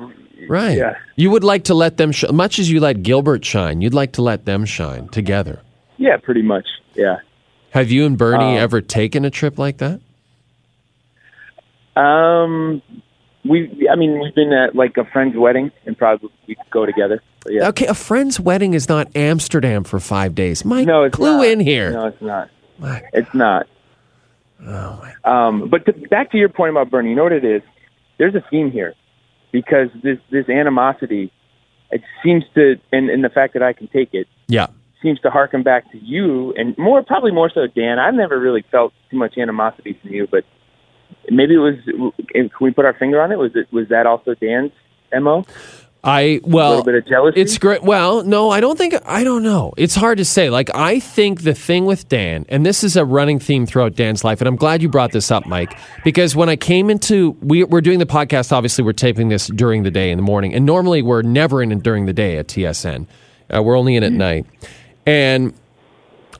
right. 0.48 0.76
Yeah. 0.78 0.96
You 1.16 1.30
would 1.30 1.44
like 1.44 1.64
to 1.64 1.74
let 1.74 1.96
them 1.98 2.12
sh- 2.12 2.24
much 2.32 2.58
as 2.58 2.70
you 2.70 2.80
let 2.80 3.02
Gilbert 3.02 3.44
shine. 3.44 3.80
You'd 3.82 3.94
like 3.94 4.12
to 4.12 4.22
let 4.22 4.44
them 4.46 4.64
shine 4.64 5.08
together. 5.08 5.60
Yeah, 5.98 6.16
pretty 6.16 6.42
much. 6.42 6.66
Yeah. 6.94 7.16
Have 7.70 7.90
you 7.90 8.06
and 8.06 8.16
Bernie 8.16 8.56
Um, 8.56 8.62
ever 8.62 8.80
taken 8.80 9.24
a 9.24 9.30
trip 9.30 9.58
like 9.58 9.78
that? 9.78 10.00
Um, 11.96 12.82
we, 13.44 13.88
I 13.90 13.96
mean, 13.96 14.20
we've 14.20 14.34
been 14.34 14.52
at 14.52 14.74
like 14.74 14.96
a 14.96 15.04
friend's 15.04 15.36
wedding 15.36 15.70
and 15.86 15.96
probably 15.96 16.30
we 16.46 16.54
could 16.54 16.70
go 16.70 16.84
together. 16.86 17.22
But 17.42 17.52
yeah. 17.54 17.68
Okay, 17.68 17.86
a 17.86 17.94
friend's 17.94 18.38
wedding 18.38 18.74
is 18.74 18.88
not 18.88 19.14
Amsterdam 19.16 19.84
for 19.84 19.98
five 20.00 20.34
days. 20.34 20.64
Mike, 20.64 20.86
No, 20.86 21.04
it's 21.04 21.14
clue 21.16 21.38
not. 21.38 21.46
in 21.46 21.60
here. 21.60 21.92
No, 21.92 22.06
it's 22.06 22.20
not. 22.22 22.50
Mike. 22.78 23.04
It's 23.12 23.32
not. 23.34 23.66
Oh 24.62 25.00
my. 25.02 25.14
Um, 25.24 25.68
but 25.68 25.86
to, 25.86 25.92
back 26.08 26.30
to 26.32 26.38
your 26.38 26.48
point 26.50 26.70
about 26.70 26.90
Bernie, 26.90 27.10
you 27.10 27.16
know 27.16 27.22
what 27.24 27.32
it 27.32 27.44
is? 27.44 27.62
There's 28.18 28.34
a 28.34 28.44
theme 28.50 28.70
here 28.70 28.94
because 29.52 29.88
this 30.02 30.18
this 30.30 30.48
animosity 30.48 31.32
it 31.90 32.02
seems 32.22 32.44
to, 32.54 32.76
and, 32.92 33.10
and 33.10 33.24
the 33.24 33.28
fact 33.30 33.54
that 33.54 33.64
I 33.64 33.72
can 33.72 33.88
take 33.88 34.14
it 34.14 34.28
Yeah. 34.46 34.68
seems 35.02 35.18
to 35.22 35.30
harken 35.30 35.64
back 35.64 35.90
to 35.90 35.98
you, 35.98 36.52
and 36.56 36.76
more 36.78 37.02
probably 37.02 37.32
more 37.32 37.50
so 37.52 37.66
Dan. 37.66 37.98
I've 37.98 38.14
never 38.14 38.38
really 38.38 38.64
felt 38.70 38.92
too 39.10 39.16
much 39.16 39.36
animosity 39.38 39.98
from 40.00 40.10
you, 40.12 40.28
but 40.30 40.44
maybe 41.30 41.54
it 41.54 41.58
was. 41.58 41.76
Can 42.28 42.50
we 42.60 42.70
put 42.70 42.84
our 42.84 42.94
finger 42.94 43.20
on 43.20 43.32
it? 43.32 43.38
Was 43.38 43.52
it 43.54 43.72
was 43.72 43.88
that 43.88 44.06
also 44.06 44.34
Dan's 44.34 44.72
mo? 45.18 45.44
I 46.02 46.40
well, 46.44 46.68
a 46.68 46.70
little 46.70 46.84
bit 46.84 46.94
of 46.94 47.06
jealousy. 47.06 47.40
It's 47.40 47.58
great. 47.58 47.82
Well, 47.82 48.24
no, 48.24 48.48
I 48.48 48.60
don't 48.60 48.78
think. 48.78 48.94
I 49.04 49.22
don't 49.22 49.42
know. 49.42 49.74
It's 49.76 49.94
hard 49.94 50.16
to 50.18 50.24
say. 50.24 50.48
Like, 50.48 50.74
I 50.74 50.98
think 50.98 51.42
the 51.42 51.52
thing 51.52 51.84
with 51.84 52.08
Dan, 52.08 52.46
and 52.48 52.64
this 52.64 52.82
is 52.82 52.96
a 52.96 53.04
running 53.04 53.38
theme 53.38 53.66
throughout 53.66 53.96
Dan's 53.96 54.24
life, 54.24 54.40
and 54.40 54.48
I'm 54.48 54.56
glad 54.56 54.80
you 54.80 54.88
brought 54.88 55.12
this 55.12 55.30
up, 55.30 55.44
Mike, 55.46 55.76
because 56.02 56.34
when 56.34 56.48
I 56.48 56.56
came 56.56 56.88
into, 56.88 57.32
we, 57.42 57.64
we're 57.64 57.82
doing 57.82 57.98
the 57.98 58.06
podcast. 58.06 58.50
Obviously, 58.50 58.82
we're 58.82 58.94
taping 58.94 59.28
this 59.28 59.48
during 59.48 59.82
the 59.82 59.90
day 59.90 60.10
in 60.10 60.16
the 60.16 60.22
morning, 60.22 60.54
and 60.54 60.64
normally 60.64 61.02
we're 61.02 61.22
never 61.22 61.62
in 61.62 61.70
it 61.70 61.82
during 61.82 62.06
the 62.06 62.14
day 62.14 62.38
at 62.38 62.46
TSN. 62.46 63.06
Uh, 63.54 63.62
we're 63.62 63.76
only 63.76 63.94
in 63.94 64.02
at 64.02 64.12
night, 64.12 64.46
and 65.04 65.52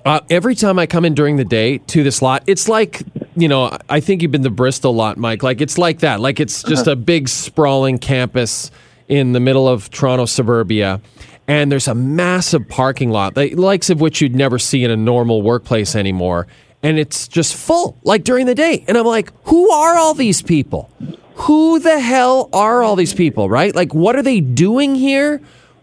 uh, 0.06 0.20
every 0.30 0.54
time 0.54 0.78
I 0.78 0.86
come 0.86 1.04
in 1.04 1.12
during 1.12 1.36
the 1.36 1.44
day 1.44 1.78
to 1.78 2.02
this 2.02 2.22
lot, 2.22 2.44
it's 2.46 2.66
like 2.66 3.02
you 3.36 3.48
know. 3.48 3.76
I 3.88 4.00
think 4.00 4.22
you've 4.22 4.30
been 4.30 4.42
to 4.42 4.50
Bristol 4.50 4.92
a 4.92 4.96
lot, 4.96 5.16
Mike. 5.16 5.42
Like 5.42 5.60
it's 5.60 5.78
like 5.78 6.00
that. 6.00 6.20
Like 6.20 6.40
it's 6.40 6.62
just 6.62 6.86
a 6.86 6.96
big 6.96 7.28
sprawling 7.28 7.98
campus 7.98 8.70
in 9.08 9.32
the 9.32 9.40
middle 9.40 9.68
of 9.68 9.90
Toronto 9.90 10.24
suburbia, 10.24 11.00
and 11.48 11.70
there's 11.70 11.88
a 11.88 11.94
massive 11.94 12.68
parking 12.68 13.10
lot, 13.10 13.34
the 13.34 13.54
likes 13.56 13.90
of 13.90 14.00
which 14.00 14.20
you'd 14.20 14.36
never 14.36 14.58
see 14.58 14.84
in 14.84 14.90
a 14.90 14.96
normal 14.96 15.42
workplace 15.42 15.96
anymore. 15.96 16.46
And 16.82 16.98
it's 16.98 17.28
just 17.28 17.54
full, 17.54 17.98
like 18.04 18.24
during 18.24 18.46
the 18.46 18.54
day. 18.54 18.84
And 18.88 18.96
I'm 18.96 19.04
like, 19.04 19.32
who 19.44 19.70
are 19.70 19.98
all 19.98 20.14
these 20.14 20.42
people? 20.42 20.90
Who 21.34 21.78
the 21.78 22.00
hell 22.00 22.48
are 22.52 22.82
all 22.82 22.96
these 22.96 23.12
people, 23.12 23.50
right? 23.50 23.74
Like, 23.74 23.92
what 23.92 24.16
are 24.16 24.22
they 24.22 24.40
doing 24.40 24.94
here? 24.94 25.40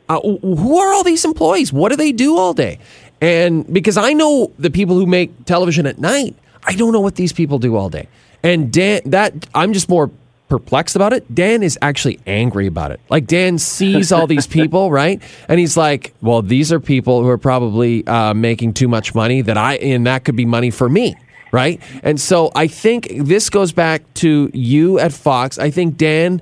Uh, 0.09 0.21
who 0.21 0.79
are 0.79 0.93
all 0.93 1.03
these 1.03 1.25
employees? 1.25 1.73
What 1.73 1.89
do 1.89 1.97
they 1.97 2.11
do 2.11 2.37
all 2.37 2.53
day? 2.53 2.79
And 3.21 3.71
because 3.71 3.97
I 3.97 4.13
know 4.13 4.51
the 4.57 4.69
people 4.69 4.95
who 4.95 5.05
make 5.05 5.45
television 5.45 5.85
at 5.85 5.99
night, 5.99 6.35
I 6.67 6.73
don't 6.73 6.91
know 6.91 6.99
what 6.99 7.15
these 7.15 7.33
people 7.33 7.57
do 7.59 7.75
all 7.75 7.89
day. 7.89 8.07
And 8.43 8.71
Dan, 8.71 9.01
that 9.05 9.33
I'm 9.55 9.73
just 9.73 9.89
more 9.89 10.11
perplexed 10.49 10.95
about 10.95 11.13
it. 11.13 11.33
Dan 11.33 11.63
is 11.63 11.77
actually 11.81 12.19
angry 12.27 12.67
about 12.67 12.91
it. 12.91 12.99
Like 13.09 13.25
Dan 13.25 13.57
sees 13.57 14.11
all 14.11 14.27
these 14.27 14.47
people, 14.57 14.91
right? 14.91 15.21
And 15.47 15.59
he's 15.59 15.75
like, 15.77 16.13
"Well, 16.21 16.41
these 16.41 16.71
are 16.71 16.79
people 16.79 17.23
who 17.23 17.29
are 17.29 17.37
probably 17.37 18.05
uh, 18.05 18.33
making 18.33 18.73
too 18.73 18.87
much 18.87 19.15
money 19.15 19.41
that 19.41 19.57
I, 19.57 19.75
and 19.75 20.05
that 20.05 20.25
could 20.25 20.35
be 20.35 20.45
money 20.45 20.69
for 20.69 20.89
me." 20.89 21.15
Right. 21.51 21.81
And 22.03 22.19
so 22.19 22.51
I 22.53 22.67
think 22.67 23.07
this 23.09 23.49
goes 23.49 23.71
back 23.71 24.13
to 24.15 24.51
you 24.53 24.99
at 24.99 25.13
Fox. 25.13 25.57
I 25.57 25.71
think 25.71 25.95
Dan 25.95 26.41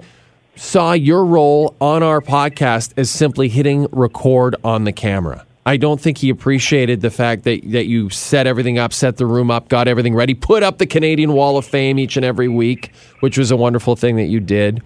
saw 0.56 0.94
your 0.94 1.24
role 1.24 1.76
on 1.80 2.02
our 2.02 2.22
podcast 2.22 2.94
as 2.98 3.12
simply 3.12 3.48
hitting 3.48 3.88
record 3.92 4.56
on 4.64 4.84
the 4.84 4.92
camera. 4.92 5.46
I 5.66 5.78
don't 5.78 6.00
think 6.00 6.20
he 6.20 6.30
appreciated 6.30 7.02
the 7.02 7.10
fact 7.10 7.44
that, 7.44 7.62
that 7.72 7.88
you 7.88 8.10
set 8.12 8.46
everything 8.46 8.78
up, 8.78 8.94
set 8.94 9.18
the 9.18 9.26
room 9.26 9.50
up, 9.50 9.68
got 9.68 9.88
everything 9.88 10.14
ready, 10.14 10.36
put 10.36 10.62
up 10.62 10.78
the 10.78 10.86
Canadian 10.86 11.34
Wall 11.34 11.58
of 11.58 11.66
Fame 11.66 11.98
each 11.98 12.18
and 12.18 12.26
every 12.26 12.48
week, 12.48 12.92
which 13.22 13.38
was 13.38 13.50
a 13.50 13.58
wonderful 13.58 13.96
thing 13.96 14.18
that 14.18 14.26
you 14.26 14.40
did. 14.40 14.84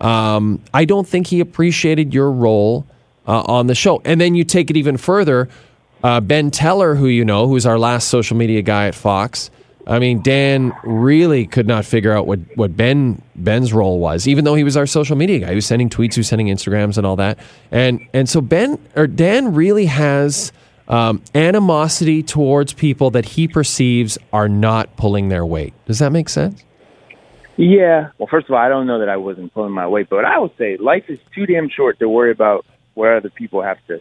Um, 0.00 0.60
I 0.74 0.84
don't 0.84 1.06
think 1.06 1.28
he 1.28 1.38
appreciated 1.38 2.12
your 2.12 2.30
role 2.32 2.86
uh, 3.26 3.42
on 3.42 3.68
the 3.68 3.74
show. 3.74 4.02
And 4.04 4.20
then 4.20 4.34
you 4.34 4.42
take 4.42 4.68
it 4.68 4.76
even 4.76 4.96
further. 4.96 5.48
Uh, 6.02 6.20
ben 6.20 6.50
Teller, 6.50 6.96
who 6.96 7.06
you 7.06 7.24
know, 7.24 7.46
who's 7.46 7.64
our 7.64 7.78
last 7.78 8.08
social 8.08 8.36
media 8.36 8.62
guy 8.62 8.88
at 8.88 8.94
Fox. 8.94 9.50
I 9.86 10.00
mean, 10.00 10.20
Dan 10.20 10.72
really 10.82 11.46
could 11.46 11.66
not 11.66 11.84
figure 11.84 12.12
out 12.12 12.26
what, 12.26 12.40
what 12.56 12.76
Ben 12.76 13.22
Ben's 13.36 13.72
role 13.72 14.00
was, 14.00 14.26
even 14.26 14.44
though 14.44 14.56
he 14.56 14.64
was 14.64 14.76
our 14.76 14.86
social 14.86 15.14
media 15.14 15.38
guy. 15.40 15.50
He 15.50 15.54
was 15.54 15.66
sending 15.66 15.88
tweets, 15.88 16.14
he 16.14 16.20
was 16.20 16.28
sending 16.28 16.48
Instagrams 16.48 16.98
and 16.98 17.06
all 17.06 17.16
that. 17.16 17.38
And 17.70 18.04
and 18.12 18.28
so 18.28 18.40
Ben 18.40 18.78
or 18.96 19.06
Dan 19.06 19.54
really 19.54 19.86
has 19.86 20.52
um, 20.88 21.22
animosity 21.34 22.22
towards 22.22 22.72
people 22.72 23.10
that 23.12 23.24
he 23.24 23.46
perceives 23.46 24.18
are 24.32 24.48
not 24.48 24.96
pulling 24.96 25.28
their 25.28 25.46
weight. 25.46 25.72
Does 25.86 26.00
that 26.00 26.10
make 26.10 26.28
sense? 26.28 26.64
Yeah. 27.56 28.10
Well, 28.18 28.28
first 28.28 28.48
of 28.48 28.54
all, 28.54 28.58
I 28.60 28.68
don't 28.68 28.86
know 28.86 28.98
that 28.98 29.08
I 29.08 29.16
wasn't 29.16 29.54
pulling 29.54 29.72
my 29.72 29.86
weight, 29.86 30.08
but 30.10 30.24
I 30.24 30.38
would 30.38 30.56
say 30.58 30.76
life 30.76 31.04
is 31.08 31.18
too 31.34 31.46
damn 31.46 31.68
short 31.68 31.98
to 32.00 32.08
worry 32.08 32.30
about 32.30 32.66
where 32.94 33.16
other 33.16 33.30
people 33.30 33.62
have 33.62 33.78
to 33.86 34.00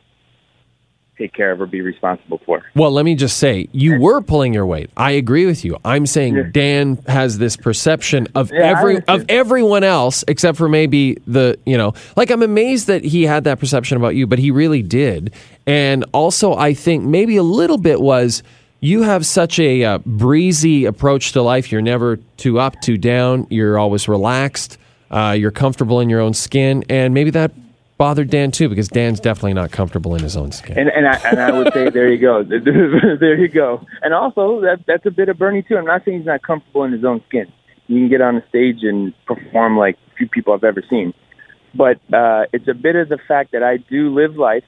take 1.18 1.34
care 1.34 1.52
of 1.52 1.62
or 1.62 1.66
be 1.66 1.82
responsible 1.82 2.40
for. 2.46 2.64
Well, 2.76 2.92
let 2.92 3.06
me 3.06 3.16
just 3.16 3.38
say, 3.38 3.68
you 3.72 4.00
were 4.00 4.22
pulling 4.22 4.54
your 4.54 4.66
weight. 4.66 4.90
I 4.98 5.12
agree 5.12 5.46
with 5.46 5.64
you. 5.64 5.78
I'm 5.86 6.06
saying 6.06 6.36
Yeah. 6.36 6.44
Dan 6.52 6.98
has 7.08 7.38
this 7.38 7.56
perception 7.58 8.28
of 8.36 8.52
Yeah, 8.52 8.78
every 8.78 9.02
of 9.08 9.26
everyone 9.30 9.84
else 9.84 10.24
except 10.28 10.58
for 10.58 10.68
maybe 10.68 11.18
the, 11.28 11.58
you 11.66 11.78
know, 11.78 11.94
like 12.16 12.32
I'm 12.32 12.42
amazed 12.42 12.88
that 12.88 13.04
he 13.04 13.24
had 13.24 13.44
that 13.46 13.60
perception 13.60 13.98
about 13.98 14.16
you, 14.16 14.28
but 14.28 14.40
he 14.40 14.52
really 14.52 14.82
did. 14.82 15.34
And 15.66 16.06
also 16.14 16.54
I 16.54 16.74
think 16.74 17.04
maybe 17.04 17.38
a 17.38 17.44
little 17.44 17.78
bit 17.78 18.02
was 18.02 18.44
you 18.82 19.02
have 19.02 19.26
such 19.26 19.58
a 19.58 19.84
uh, 19.84 19.98
breezy 20.00 20.86
approach 20.86 21.32
to 21.32 21.42
life. 21.42 21.72
You're 21.72 21.82
never 21.82 22.18
too 22.38 22.60
up, 22.60 22.80
too 22.82 22.98
down. 22.98 23.48
You're 23.50 23.80
always 23.80 24.08
relaxed. 24.08 24.78
Uh, 25.10 25.36
you're 25.38 25.52
comfortable 25.52 26.02
in 26.02 26.10
your 26.10 26.20
own 26.20 26.34
skin, 26.34 26.84
and 26.90 27.14
maybe 27.14 27.30
that 27.32 27.52
bothered 27.98 28.30
Dan 28.30 28.52
too 28.52 28.70
because 28.70 28.88
Dan's 28.88 29.20
definitely 29.20 29.54
not 29.54 29.72
comfortable 29.72 30.16
in 30.16 30.24
his 30.24 30.36
own 30.36 30.52
skin. 30.52 30.78
And 30.78 30.90
and 30.90 31.08
I, 31.08 31.16
and 31.30 31.40
I 31.40 31.52
would 31.52 31.74
say 31.74 31.90
there 31.90 32.12
you 32.12 32.20
go, 32.20 32.44
there 33.20 33.38
you 33.38 33.48
go. 33.48 33.86
And 34.02 34.14
also 34.14 34.62
that 34.62 34.84
that's 34.88 35.06
a 35.06 35.12
bit 35.12 35.30
of 35.30 35.38
Bernie 35.38 35.64
too. 35.64 35.78
I'm 35.78 35.86
not 35.86 36.04
saying 36.06 36.20
he's 36.20 36.26
not 36.26 36.42
comfortable 36.44 36.84
in 36.84 36.92
his 36.92 37.04
own 37.04 37.22
skin. 37.28 37.52
You 37.88 38.02
can 38.02 38.10
get 38.10 38.22
on 38.22 38.36
the 38.36 38.44
stage 38.50 38.80
and 38.82 39.14
perform 39.26 39.78
like 39.78 39.98
few 40.18 40.28
people 40.28 40.54
I've 40.54 40.64
ever 40.64 40.84
seen, 40.90 41.14
but 41.74 41.98
uh, 42.14 42.46
it's 42.54 42.68
a 42.68 42.74
bit 42.74 42.96
of 42.96 43.10
the 43.10 43.20
fact 43.28 43.52
that 43.52 43.64
I 43.64 43.78
do 43.78 44.14
live 44.14 44.36
life. 44.36 44.64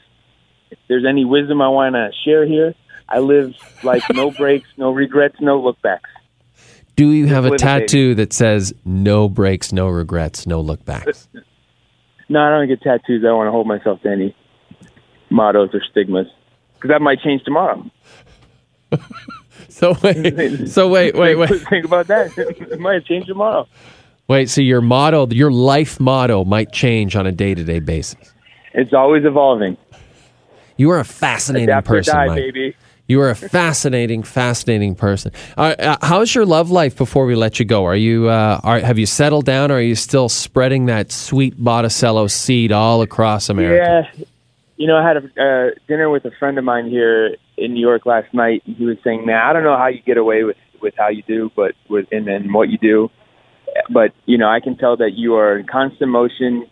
If 0.70 0.78
there's 0.90 1.06
any 1.08 1.24
wisdom 1.24 1.62
I 1.62 1.70
want 1.70 1.96
to 1.96 2.12
share 2.26 2.46
here, 2.46 2.76
I 3.08 3.20
live 3.20 3.56
like 3.84 4.04
no 4.14 4.32
breaks, 4.38 4.68
no 4.78 4.92
regrets, 4.92 5.38
no 5.40 5.60
look 5.60 5.82
backs. 5.82 6.10
Do 6.98 7.12
you 7.12 7.28
have 7.28 7.46
a 7.46 7.56
tattoo 7.58 8.16
that 8.16 8.34
says 8.34 8.74
no 8.84 9.30
breaks, 9.30 9.72
no 9.72 9.88
regrets, 9.88 10.48
no 10.48 10.60
look 10.60 10.84
backs? 10.84 11.30
No, 12.30 12.42
I 12.42 12.50
don't 12.50 12.68
get 12.68 12.82
tattoos. 12.82 13.24
I 13.24 13.28
don't 13.28 13.38
want 13.38 13.48
to 13.48 13.52
hold 13.52 13.68
myself 13.68 14.02
to 14.04 14.10
any 14.10 14.36
mottos 15.30 15.70
or 15.74 15.82
stigmas 15.92 16.28
because 16.76 16.90
that 16.90 17.02
might 17.02 17.22
change 17.22 17.44
tomorrow. 17.44 17.84
So 19.70 19.96
wait, 20.02 20.68
so 20.70 20.88
wait, 20.88 21.14
wait, 21.16 21.36
wait, 21.36 21.50
Think 21.70 21.86
about 21.86 22.08
that. 22.08 22.32
it 22.38 22.80
might 22.80 23.06
change 23.06 23.28
tomorrow. 23.28 23.68
wait. 24.28 24.50
So 24.50 24.62
your 24.62 24.82
motto, 24.82 25.28
your 25.28 25.52
life 25.52 26.00
motto, 26.00 26.44
might 26.46 26.72
change 26.72 27.16
on 27.16 27.28
a 27.28 27.32
day-to-day 27.32 27.80
basis. 27.82 28.34
It's 28.74 28.94
always 28.94 29.24
evolving. 29.26 29.78
You 30.78 30.90
are 30.92 31.00
a 31.00 31.06
fascinating 31.06 31.70
Adapt 31.70 31.88
person, 31.88 32.16
die, 32.16 32.28
Mike. 32.28 32.38
baby. 32.38 32.76
You 33.08 33.22
are 33.22 33.30
a 33.30 33.36
fascinating, 33.36 34.24
fascinating 34.24 34.94
person. 34.94 35.32
Uh, 35.56 35.96
how's 36.02 36.36
your 36.36 36.46
love 36.46 36.72
life? 36.72 36.98
Before 36.98 37.26
we 37.26 37.36
let 37.36 37.58
you 37.58 37.64
go, 37.64 37.86
are 37.86 37.96
you 37.96 38.28
uh, 38.28 38.60
are 38.64 38.80
have 38.80 39.00
you 39.00 39.06
settled 39.06 39.46
down, 39.46 39.72
or 39.72 39.76
are 39.76 39.82
you 39.82 39.96
still 39.96 40.28
spreading 40.28 40.88
that 40.88 41.14
sweet 41.14 41.56
Botticello 41.58 42.28
seed 42.28 42.74
all 42.74 43.02
across 43.02 43.48
America? 43.48 44.10
Yeah. 44.18 44.26
You 44.76 44.88
know, 44.88 44.98
I 44.98 45.08
had 45.08 45.18
a 45.18 45.20
uh, 45.20 45.70
dinner 45.88 46.10
with 46.10 46.26
a 46.26 46.32
friend 46.32 46.58
of 46.58 46.66
mine 46.66 46.90
here 46.90 47.38
in 47.58 47.74
New 47.74 47.80
York 47.80 48.06
last 48.06 48.32
night, 48.34 48.62
and 48.66 48.76
he 48.76 48.86
was 48.86 48.98
saying, 49.06 49.26
"Man, 49.26 49.42
I 49.42 49.54
don't 49.54 49.64
know 49.64 49.78
how 49.78 49.88
you 49.88 50.02
get 50.02 50.18
away 50.18 50.44
with 50.44 50.58
with 50.82 50.94
how 50.98 51.08
you 51.08 51.24
do, 51.24 51.50
but 51.56 51.76
with 51.90 52.08
and 52.12 52.28
and 52.28 52.54
what 52.54 52.68
you 52.68 52.78
do, 52.78 53.10
but 53.90 54.14
you 54.26 54.38
know, 54.38 54.50
I 54.50 54.60
can 54.60 54.78
tell 54.78 54.98
that 54.98 55.14
you 55.14 55.36
are 55.36 55.58
in 55.58 55.66
constant 55.66 56.12
motion, 56.12 56.68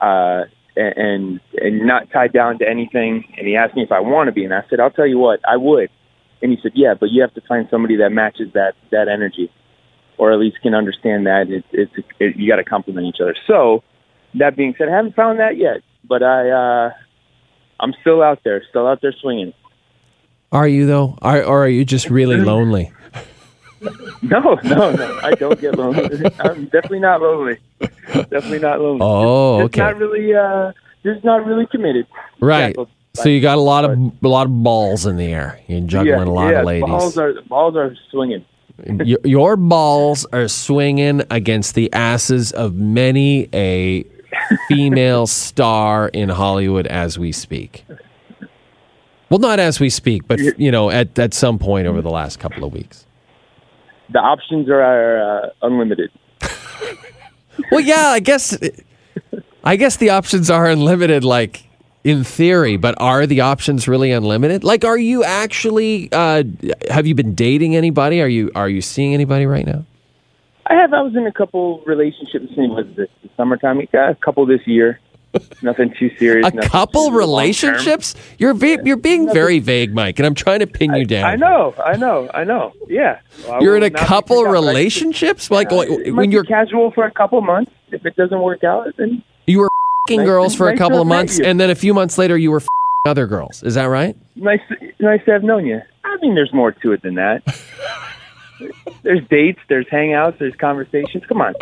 uh, 0.00 0.44
and 0.76 1.40
and 1.54 1.86
not 1.86 2.10
tied 2.10 2.32
down 2.32 2.58
to 2.58 2.68
anything." 2.68 3.24
And 3.36 3.46
he 3.46 3.56
asked 3.56 3.74
me 3.74 3.82
if 3.82 3.92
I 3.92 4.00
want 4.00 4.28
to 4.28 4.32
be, 4.32 4.44
and 4.44 4.54
I 4.54 4.62
said, 4.68 4.80
"I'll 4.80 4.90
tell 4.90 5.06
you 5.06 5.18
what, 5.18 5.40
I 5.48 5.56
would." 5.56 5.90
And 6.42 6.50
he 6.50 6.58
said, 6.62 6.72
"Yeah, 6.74 6.94
but 6.94 7.10
you 7.10 7.20
have 7.22 7.34
to 7.34 7.42
find 7.42 7.68
somebody 7.70 7.96
that 7.96 8.10
matches 8.10 8.52
that 8.54 8.74
that 8.90 9.08
energy, 9.08 9.50
or 10.18 10.32
at 10.32 10.38
least 10.38 10.60
can 10.62 10.74
understand 10.74 11.26
that 11.26 11.50
it, 11.50 11.64
it's 11.72 11.92
it, 12.18 12.36
you 12.36 12.48
got 12.48 12.56
to 12.56 12.64
complement 12.64 13.06
each 13.06 13.20
other." 13.20 13.36
So, 13.46 13.82
that 14.34 14.56
being 14.56 14.74
said, 14.78 14.88
I 14.88 14.96
haven't 14.96 15.16
found 15.16 15.38
that 15.40 15.56
yet, 15.56 15.82
but 16.08 16.22
I 16.22 16.50
uh, 16.50 16.92
I'm 17.80 17.94
still 18.00 18.22
out 18.22 18.40
there, 18.44 18.62
still 18.68 18.86
out 18.86 19.00
there 19.02 19.14
swinging. 19.20 19.52
Are 20.52 20.66
you 20.66 20.86
though, 20.86 21.16
are, 21.22 21.42
or 21.42 21.64
are 21.64 21.68
you 21.68 21.84
just 21.84 22.10
really 22.10 22.36
lonely? 22.52 22.92
No, 24.22 24.58
no, 24.62 24.92
no, 24.92 25.20
I 25.22 25.32
don't 25.32 25.58
get 25.60 25.76
lonely. 25.76 26.02
I'm 26.40 26.66
definitely 26.66 27.00
not 27.00 27.22
lonely. 27.22 27.58
Definitely 28.06 28.58
not 28.58 28.80
lonely. 28.80 29.00
Oh, 29.00 29.60
just 29.62 29.64
okay. 29.66 29.80
not 29.80 29.96
really. 29.96 30.34
Uh, 30.34 30.72
just 31.02 31.24
not 31.24 31.46
really 31.46 31.66
committed. 31.66 32.06
Right. 32.40 32.68
Shackled 32.68 32.88
So 33.14 33.28
you 33.28 33.40
got 33.40 33.58
a 33.58 33.62
lot 33.62 33.84
of 33.84 33.98
a 34.22 34.28
lot 34.28 34.46
of 34.46 34.62
balls 34.62 35.06
in 35.06 35.16
the 35.16 35.32
air. 35.32 35.58
You're 35.66 35.80
juggling 35.80 36.18
yeah, 36.18 36.24
a 36.24 36.30
lot 36.30 36.52
yeah, 36.52 36.60
of 36.60 36.66
ladies. 36.66 36.88
Balls 36.88 37.18
are 37.18 37.34
balls 37.48 37.76
are 37.76 37.96
swinging. 38.10 38.44
Y- 38.86 39.16
Your 39.24 39.56
balls 39.56 40.26
are 40.32 40.48
swinging 40.48 41.22
against 41.30 41.74
the 41.74 41.92
asses 41.92 42.52
of 42.52 42.74
many 42.74 43.48
a 43.52 44.04
female 44.68 45.26
star 45.26 46.08
in 46.08 46.28
Hollywood 46.28 46.86
as 46.86 47.18
we 47.18 47.32
speak. 47.32 47.84
Well, 49.28 49.38
not 49.38 49.60
as 49.60 49.80
we 49.80 49.90
speak, 49.90 50.26
but 50.26 50.40
you 50.58 50.70
know, 50.70 50.90
at 50.90 51.18
at 51.18 51.34
some 51.34 51.58
point 51.58 51.86
over 51.86 52.02
the 52.02 52.10
last 52.10 52.38
couple 52.38 52.64
of 52.64 52.72
weeks. 52.72 53.06
The 54.12 54.18
options 54.18 54.68
are 54.68 55.44
uh, 55.44 55.48
unlimited. 55.62 56.10
Well, 57.70 57.80
yeah, 57.80 58.08
I 58.08 58.20
guess 58.20 58.56
I 59.62 59.76
guess 59.76 59.96
the 59.98 60.10
options 60.10 60.50
are 60.50 60.66
unlimited. 60.66 61.24
Like 61.24 61.68
in 62.04 62.24
theory, 62.24 62.76
but 62.76 62.94
are 62.98 63.26
the 63.26 63.42
options 63.42 63.86
really 63.86 64.10
unlimited? 64.10 64.64
Like, 64.64 64.84
are 64.84 64.98
you 64.98 65.22
actually? 65.24 66.08
Uh, 66.12 66.44
have 66.88 67.06
you 67.06 67.14
been 67.14 67.34
dating 67.34 67.76
anybody? 67.76 68.22
Are 68.22 68.28
you 68.28 68.50
are 68.54 68.68
you 68.68 68.80
seeing 68.80 69.14
anybody 69.14 69.46
right 69.46 69.66
now? 69.66 69.84
I 70.66 70.74
have. 70.74 70.92
I 70.92 71.02
was 71.02 71.14
in 71.14 71.26
a 71.26 71.32
couple 71.32 71.82
relationships. 71.86 72.46
In 72.56 72.70
was 72.70 72.86
this 72.96 73.08
the 73.22 73.28
summertime? 73.36 73.80
A 73.80 74.14
couple 74.14 74.46
this 74.46 74.66
year. 74.66 75.00
Nothing 75.62 75.94
too 75.98 76.10
serious. 76.18 76.46
A 76.46 76.52
couple 76.68 77.12
relationships? 77.12 78.14
You're 78.38 78.56
you're 78.56 78.96
being 78.96 79.32
very 79.32 79.58
vague, 79.60 79.94
Mike, 79.94 80.18
and 80.18 80.26
I'm 80.26 80.34
trying 80.34 80.60
to 80.60 80.66
pin 80.66 80.94
you 80.94 81.04
down. 81.04 81.24
I 81.24 81.36
know. 81.36 81.74
I 81.84 81.96
know. 81.96 82.28
I 82.34 82.44
know. 82.44 82.72
Yeah. 82.88 83.20
Well, 83.46 83.62
You're 83.62 83.76
in 83.76 83.82
a 83.82 83.90
couple 83.90 84.44
relationships? 84.44 85.50
Like 85.50 85.70
Yeah, 85.70 86.10
when 86.10 86.32
you're 86.32 86.44
casual 86.44 86.90
for 86.90 87.04
a 87.04 87.10
couple 87.12 87.40
months. 87.40 87.70
If 87.92 88.06
it 88.06 88.16
doesn't 88.16 88.40
work 88.40 88.62
out, 88.64 88.86
then 88.96 89.22
you 89.46 89.60
were 89.60 89.68
fing 90.08 90.20
Nice 90.20 90.26
girls 90.26 90.54
for 90.54 90.68
a 90.68 90.70
nice 90.70 90.78
to 90.78 90.84
couple 90.84 91.00
of 91.00 91.06
months, 91.06 91.38
you. 91.38 91.44
and 91.44 91.60
then 91.60 91.70
a 91.70 91.74
few 91.74 91.92
months 91.92 92.18
later 92.18 92.36
you 92.36 92.50
were 92.50 92.60
fing 92.60 92.68
other 93.04 93.26
girls. 93.26 93.62
Is 93.62 93.74
that 93.74 93.86
right? 93.86 94.16
nice. 94.36 94.60
Nice 94.98 95.24
to 95.24 95.32
have 95.32 95.42
known 95.42 95.66
you. 95.66 95.80
I 96.04 96.16
mean, 96.22 96.34
there's 96.34 96.52
more 96.52 96.72
to 96.72 96.92
it 96.92 97.02
than 97.02 97.14
that. 97.16 97.42
there's 99.02 99.26
dates. 99.28 99.60
There's 99.68 99.86
hangouts. 99.86 100.38
There's 100.38 100.54
conversations. 100.56 101.24
Come 101.26 101.40
on. 101.40 101.54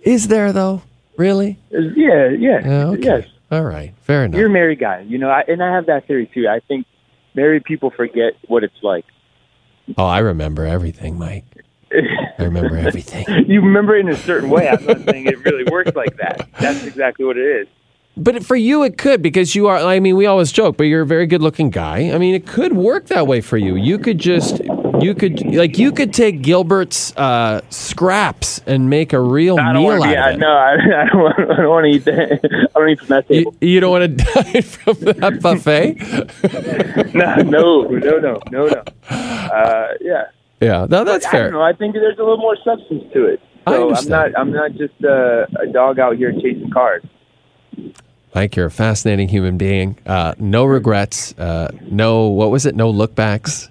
Is 0.00 0.28
there 0.28 0.52
though? 0.52 0.82
Really? 1.16 1.58
Yeah. 1.70 2.28
Yeah. 2.30 2.60
Yeah, 2.64 2.86
okay. 2.88 3.02
Yes. 3.02 3.26
All 3.50 3.62
right. 3.62 3.94
Fair 4.02 4.24
enough. 4.24 4.38
You're 4.38 4.48
a 4.48 4.52
married 4.52 4.80
guy. 4.80 5.00
You 5.00 5.18
know, 5.18 5.28
I, 5.30 5.42
and 5.46 5.62
I 5.62 5.72
have 5.72 5.86
that 5.86 6.06
theory 6.06 6.30
too. 6.32 6.48
I 6.48 6.60
think 6.66 6.86
married 7.34 7.64
people 7.64 7.90
forget 7.90 8.32
what 8.48 8.64
it's 8.64 8.82
like. 8.82 9.04
oh, 9.96 10.04
I 10.06 10.18
remember 10.18 10.64
everything, 10.64 11.18
Mike. 11.18 11.44
I 11.92 12.42
remember 12.42 12.76
everything. 12.76 13.24
you 13.46 13.60
remember 13.60 13.96
it 13.96 14.00
in 14.00 14.08
a 14.08 14.16
certain 14.16 14.50
way. 14.50 14.68
I'm 14.68 14.84
not 14.84 15.04
saying 15.04 15.26
it 15.26 15.38
really 15.44 15.64
works 15.70 15.94
like 15.94 16.16
that. 16.16 16.48
That's 16.58 16.84
exactly 16.84 17.24
what 17.24 17.36
it 17.36 17.62
is. 17.62 17.68
But 18.16 18.44
for 18.44 18.56
you, 18.56 18.82
it 18.82 18.98
could 18.98 19.22
because 19.22 19.54
you 19.54 19.66
are. 19.68 19.76
I 19.76 20.00
mean, 20.00 20.16
we 20.16 20.26
always 20.26 20.50
joke, 20.50 20.76
but 20.76 20.84
you're 20.84 21.02
a 21.02 21.06
very 21.06 21.26
good-looking 21.26 21.70
guy. 21.70 22.10
I 22.12 22.18
mean, 22.18 22.34
it 22.34 22.46
could 22.46 22.72
work 22.72 23.06
that 23.08 23.26
way 23.28 23.40
for 23.40 23.56
you. 23.58 23.76
You 23.76 23.98
could 23.98 24.18
just, 24.18 24.60
you 25.00 25.14
could 25.14 25.44
like, 25.54 25.78
you 25.78 25.92
could 25.92 26.12
take 26.14 26.42
Gilbert's 26.42 27.14
uh, 27.16 27.60
scraps 27.70 28.60
and 28.66 28.88
make 28.90 29.12
a 29.12 29.20
real 29.20 29.58
I 29.58 29.72
meal 29.72 30.02
out 30.02 30.02
be. 30.08 30.16
Of 30.16 30.34
it. 30.34 30.38
no, 30.38 30.48
I, 30.48 30.72
I 31.02 31.06
don't 31.06 31.22
want. 31.22 31.38
I 31.50 31.56
don't 31.56 31.68
want 31.68 31.84
to 31.84 31.90
eat 31.90 32.04
that. 32.04 32.68
I 32.74 32.78
don't 32.78 32.88
eat 32.90 32.98
from 32.98 33.08
that 33.08 33.30
You, 33.30 33.36
table. 33.44 33.56
you 33.60 33.80
don't 33.80 33.90
want 33.90 34.18
to 34.18 34.24
die 34.34 34.60
from 34.60 34.94
that 35.00 35.40
buffet. 35.42 37.14
no, 37.14 37.36
no, 37.36 37.82
no, 37.88 38.18
no, 38.18 38.40
no, 38.50 38.66
no. 38.66 38.82
Uh, 39.10 39.88
yeah. 40.00 40.24
yeah, 40.60 40.86
no, 40.88 41.04
that's 41.04 41.26
I 41.26 41.30
fair. 41.30 41.42
don't 41.44 41.52
know. 41.54 41.62
I 41.62 41.72
think 41.72 41.94
there's 41.94 42.18
a 42.18 42.22
little 42.22 42.36
more 42.38 42.56
substance 42.64 43.04
to 43.12 43.26
it. 43.26 43.40
I 43.66 43.72
So 43.72 43.94
I'm 43.94 44.08
not. 44.08 44.38
I'm 44.38 44.52
not 44.52 44.72
just 44.72 44.94
uh, 45.04 45.46
a 45.60 45.66
dog 45.72 45.98
out 45.98 46.16
here 46.16 46.32
chasing 46.32 46.70
cars. 46.70 47.02
Mike, 48.34 48.56
you're 48.56 48.66
a 48.66 48.70
fascinating 48.70 49.28
human 49.28 49.56
being. 49.56 49.96
Uh, 50.04 50.34
no 50.38 50.64
regrets. 50.64 51.32
Uh, 51.38 51.70
no, 51.90 52.26
what 52.28 52.50
was 52.50 52.66
it? 52.66 52.74
No 52.74 52.92
lookbacks. 52.92 53.68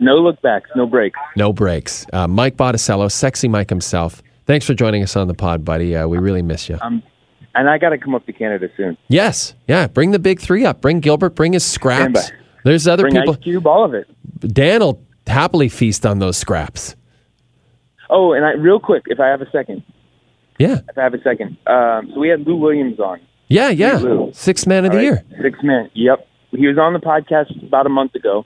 No 0.00 0.16
look 0.16 0.40
backs. 0.42 0.70
No 0.74 0.86
breaks. 0.86 1.18
No 1.36 1.52
breaks. 1.52 2.06
Uh, 2.12 2.26
Mike 2.26 2.56
Botticello, 2.56 3.08
sexy 3.08 3.48
Mike 3.48 3.68
himself. 3.68 4.22
Thanks 4.46 4.66
for 4.66 4.74
joining 4.74 5.02
us 5.02 5.14
on 5.16 5.28
the 5.28 5.34
pod, 5.34 5.64
buddy. 5.64 5.94
Uh, 5.94 6.06
we 6.08 6.18
really 6.18 6.42
miss 6.42 6.68
you. 6.68 6.78
Um, 6.80 7.02
and 7.54 7.68
I 7.68 7.78
got 7.78 7.90
to 7.90 7.98
come 7.98 8.14
up 8.14 8.24
to 8.26 8.32
Canada 8.32 8.68
soon. 8.76 8.96
Yes, 9.08 9.54
yeah. 9.68 9.86
Bring 9.88 10.10
the 10.12 10.18
big 10.18 10.40
three 10.40 10.64
up. 10.64 10.80
Bring 10.80 11.00
Gilbert. 11.00 11.30
Bring 11.34 11.52
his 11.52 11.64
scraps. 11.64 12.30
There's 12.64 12.86
other 12.88 13.02
Bring 13.04 13.14
people. 13.14 13.34
Ice 13.34 13.40
Cube, 13.40 13.66
all 13.66 13.84
of 13.84 13.94
it. 13.94 14.06
Dan 14.54 14.80
will 14.80 15.02
happily 15.26 15.68
feast 15.68 16.06
on 16.06 16.18
those 16.18 16.36
scraps. 16.36 16.96
Oh, 18.08 18.32
and 18.32 18.44
I, 18.44 18.52
real 18.52 18.80
quick, 18.80 19.04
if 19.06 19.20
I 19.20 19.28
have 19.28 19.40
a 19.40 19.50
second, 19.50 19.82
Yeah, 20.58 20.78
if 20.88 20.98
I 20.98 21.02
have 21.02 21.14
a 21.14 21.22
second. 21.22 21.56
Um, 21.66 22.10
so 22.12 22.20
we 22.20 22.28
had 22.28 22.46
Lou 22.46 22.56
Williams 22.56 22.98
on. 22.98 23.20
yeah, 23.48 23.68
yeah. 23.70 24.00
Sixth 24.32 24.66
man 24.66 24.84
of 24.84 24.92
All 24.92 24.98
the 24.98 25.10
right? 25.10 25.24
year. 25.30 25.42
Six 25.42 25.58
man. 25.62 25.90
Yep. 25.94 26.26
He 26.52 26.66
was 26.66 26.78
on 26.78 26.92
the 26.92 26.98
podcast 26.98 27.64
about 27.66 27.86
a 27.86 27.88
month 27.88 28.14
ago, 28.16 28.44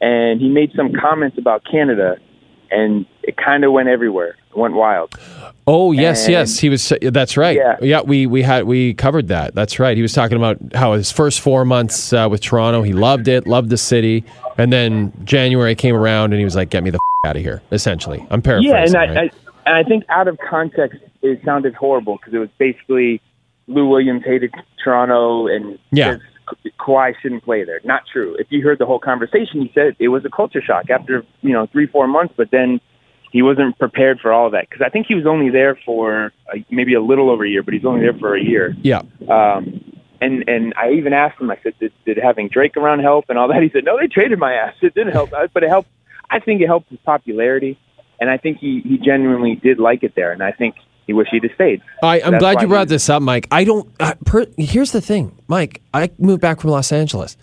and 0.00 0.40
he 0.40 0.48
made 0.48 0.72
some 0.76 0.92
comments 0.92 1.38
about 1.38 1.62
Canada, 1.70 2.16
and 2.70 3.06
it 3.22 3.36
kind 3.36 3.64
of 3.64 3.72
went 3.72 3.88
everywhere. 3.88 4.36
It 4.50 4.56
went 4.56 4.74
wild. 4.74 5.14
Oh 5.66 5.92
yes, 5.92 6.24
And- 6.24 6.32
yes. 6.32 6.58
He 6.58 6.68
was. 6.68 6.92
That's 7.02 7.36
right. 7.36 7.56
Yeah. 7.56 7.76
yeah, 7.80 8.00
We 8.02 8.26
we 8.26 8.42
had 8.42 8.64
we 8.64 8.94
covered 8.94 9.28
that. 9.28 9.54
That's 9.54 9.78
right. 9.78 9.96
He 9.96 10.02
was 10.02 10.12
talking 10.12 10.36
about 10.36 10.56
how 10.74 10.94
his 10.94 11.10
first 11.12 11.40
four 11.40 11.64
months 11.64 12.12
uh, 12.12 12.26
with 12.30 12.40
Toronto, 12.40 12.82
he 12.82 12.92
loved 12.92 13.28
it, 13.28 13.46
loved 13.46 13.70
the 13.70 13.76
city, 13.76 14.24
and 14.58 14.72
then 14.72 15.12
January 15.24 15.74
came 15.74 15.94
around 15.94 16.32
and 16.32 16.38
he 16.40 16.44
was 16.44 16.56
like, 16.56 16.70
"Get 16.70 16.82
me 16.82 16.90
the 16.90 16.96
f- 17.24 17.28
out 17.30 17.36
of 17.36 17.42
here." 17.42 17.62
Essentially, 17.70 18.26
I'm 18.30 18.42
paraphrasing. 18.42 18.72
Yeah, 18.74 18.84
and 18.84 18.96
I, 18.96 19.14
right? 19.14 19.34
I 19.66 19.70
and 19.70 19.76
I 19.76 19.88
think 19.88 20.04
out 20.08 20.26
of 20.26 20.38
context, 20.38 20.98
it 21.22 21.40
sounded 21.44 21.74
horrible 21.74 22.16
because 22.16 22.34
it 22.34 22.38
was 22.38 22.48
basically 22.58 23.20
Lou 23.68 23.86
Williams 23.86 24.24
hated 24.24 24.52
Toronto 24.82 25.46
and 25.46 25.78
Yeah. 25.92 26.14
Ka- 26.16 26.20
Kawhi 26.78 27.14
shouldn't 27.20 27.44
play 27.44 27.64
there. 27.64 27.80
Not 27.84 28.02
true. 28.12 28.36
If 28.38 28.48
you 28.50 28.62
heard 28.62 28.78
the 28.78 28.86
whole 28.86 28.98
conversation, 28.98 29.60
he 29.60 29.70
said 29.74 29.96
it 29.98 30.08
was 30.08 30.24
a 30.24 30.30
culture 30.30 30.62
shock 30.62 30.90
after 30.90 31.24
you 31.42 31.52
know 31.52 31.66
three 31.66 31.86
four 31.86 32.06
months, 32.06 32.34
but 32.36 32.50
then 32.50 32.80
he 33.32 33.42
wasn't 33.42 33.78
prepared 33.78 34.18
for 34.20 34.32
all 34.32 34.46
of 34.46 34.52
that 34.52 34.68
because 34.68 34.82
I 34.84 34.88
think 34.88 35.06
he 35.06 35.14
was 35.14 35.26
only 35.26 35.50
there 35.50 35.78
for 35.86 36.32
uh, 36.52 36.58
maybe 36.70 36.94
a 36.94 37.00
little 37.00 37.30
over 37.30 37.44
a 37.44 37.48
year, 37.48 37.62
but 37.62 37.74
he's 37.74 37.84
only 37.84 38.00
there 38.00 38.18
for 38.18 38.36
a 38.36 38.42
year. 38.42 38.74
yeah. 38.82 39.02
Um, 39.28 39.80
and 40.20 40.44
and 40.48 40.74
I 40.76 40.90
even 40.92 41.12
asked 41.12 41.40
him. 41.40 41.50
I 41.50 41.58
said, 41.62 41.74
did, 41.78 41.92
did 42.04 42.18
having 42.18 42.48
Drake 42.48 42.76
around 42.76 43.00
help 43.00 43.26
and 43.28 43.38
all 43.38 43.48
that? 43.48 43.62
He 43.62 43.70
said, 43.70 43.84
no, 43.84 43.98
they 43.98 44.06
traded 44.06 44.38
my 44.38 44.54
ass. 44.54 44.74
It 44.82 44.94
didn't 44.94 45.12
help, 45.12 45.30
but 45.30 45.62
it 45.62 45.68
helped. 45.68 45.88
I 46.28 46.40
think 46.40 46.60
it 46.60 46.66
helped 46.66 46.90
his 46.90 46.98
popularity, 47.00 47.78
and 48.20 48.30
I 48.30 48.36
think 48.36 48.58
he 48.58 48.80
he 48.84 48.98
genuinely 48.98 49.56
did 49.56 49.78
like 49.78 50.02
it 50.02 50.14
there, 50.14 50.32
and 50.32 50.42
I 50.42 50.52
think 50.52 50.76
he 51.06 51.12
wished 51.12 51.30
he'd 51.32 51.42
have 51.42 51.52
stayed. 51.54 51.82
I, 52.02 52.20
I'm 52.20 52.38
glad 52.38 52.60
you 52.62 52.68
brought 52.68 52.88
this 52.88 53.08
up, 53.08 53.22
Mike. 53.22 53.48
I 53.50 53.64
don't. 53.64 53.88
Uh, 53.98 54.14
per, 54.24 54.46
here's 54.56 54.92
the 54.92 55.00
thing, 55.00 55.36
Mike. 55.48 55.82
I 55.92 56.10
moved 56.18 56.40
back 56.40 56.60
from 56.60 56.70
Los 56.70 56.92
Angeles. 56.92 57.36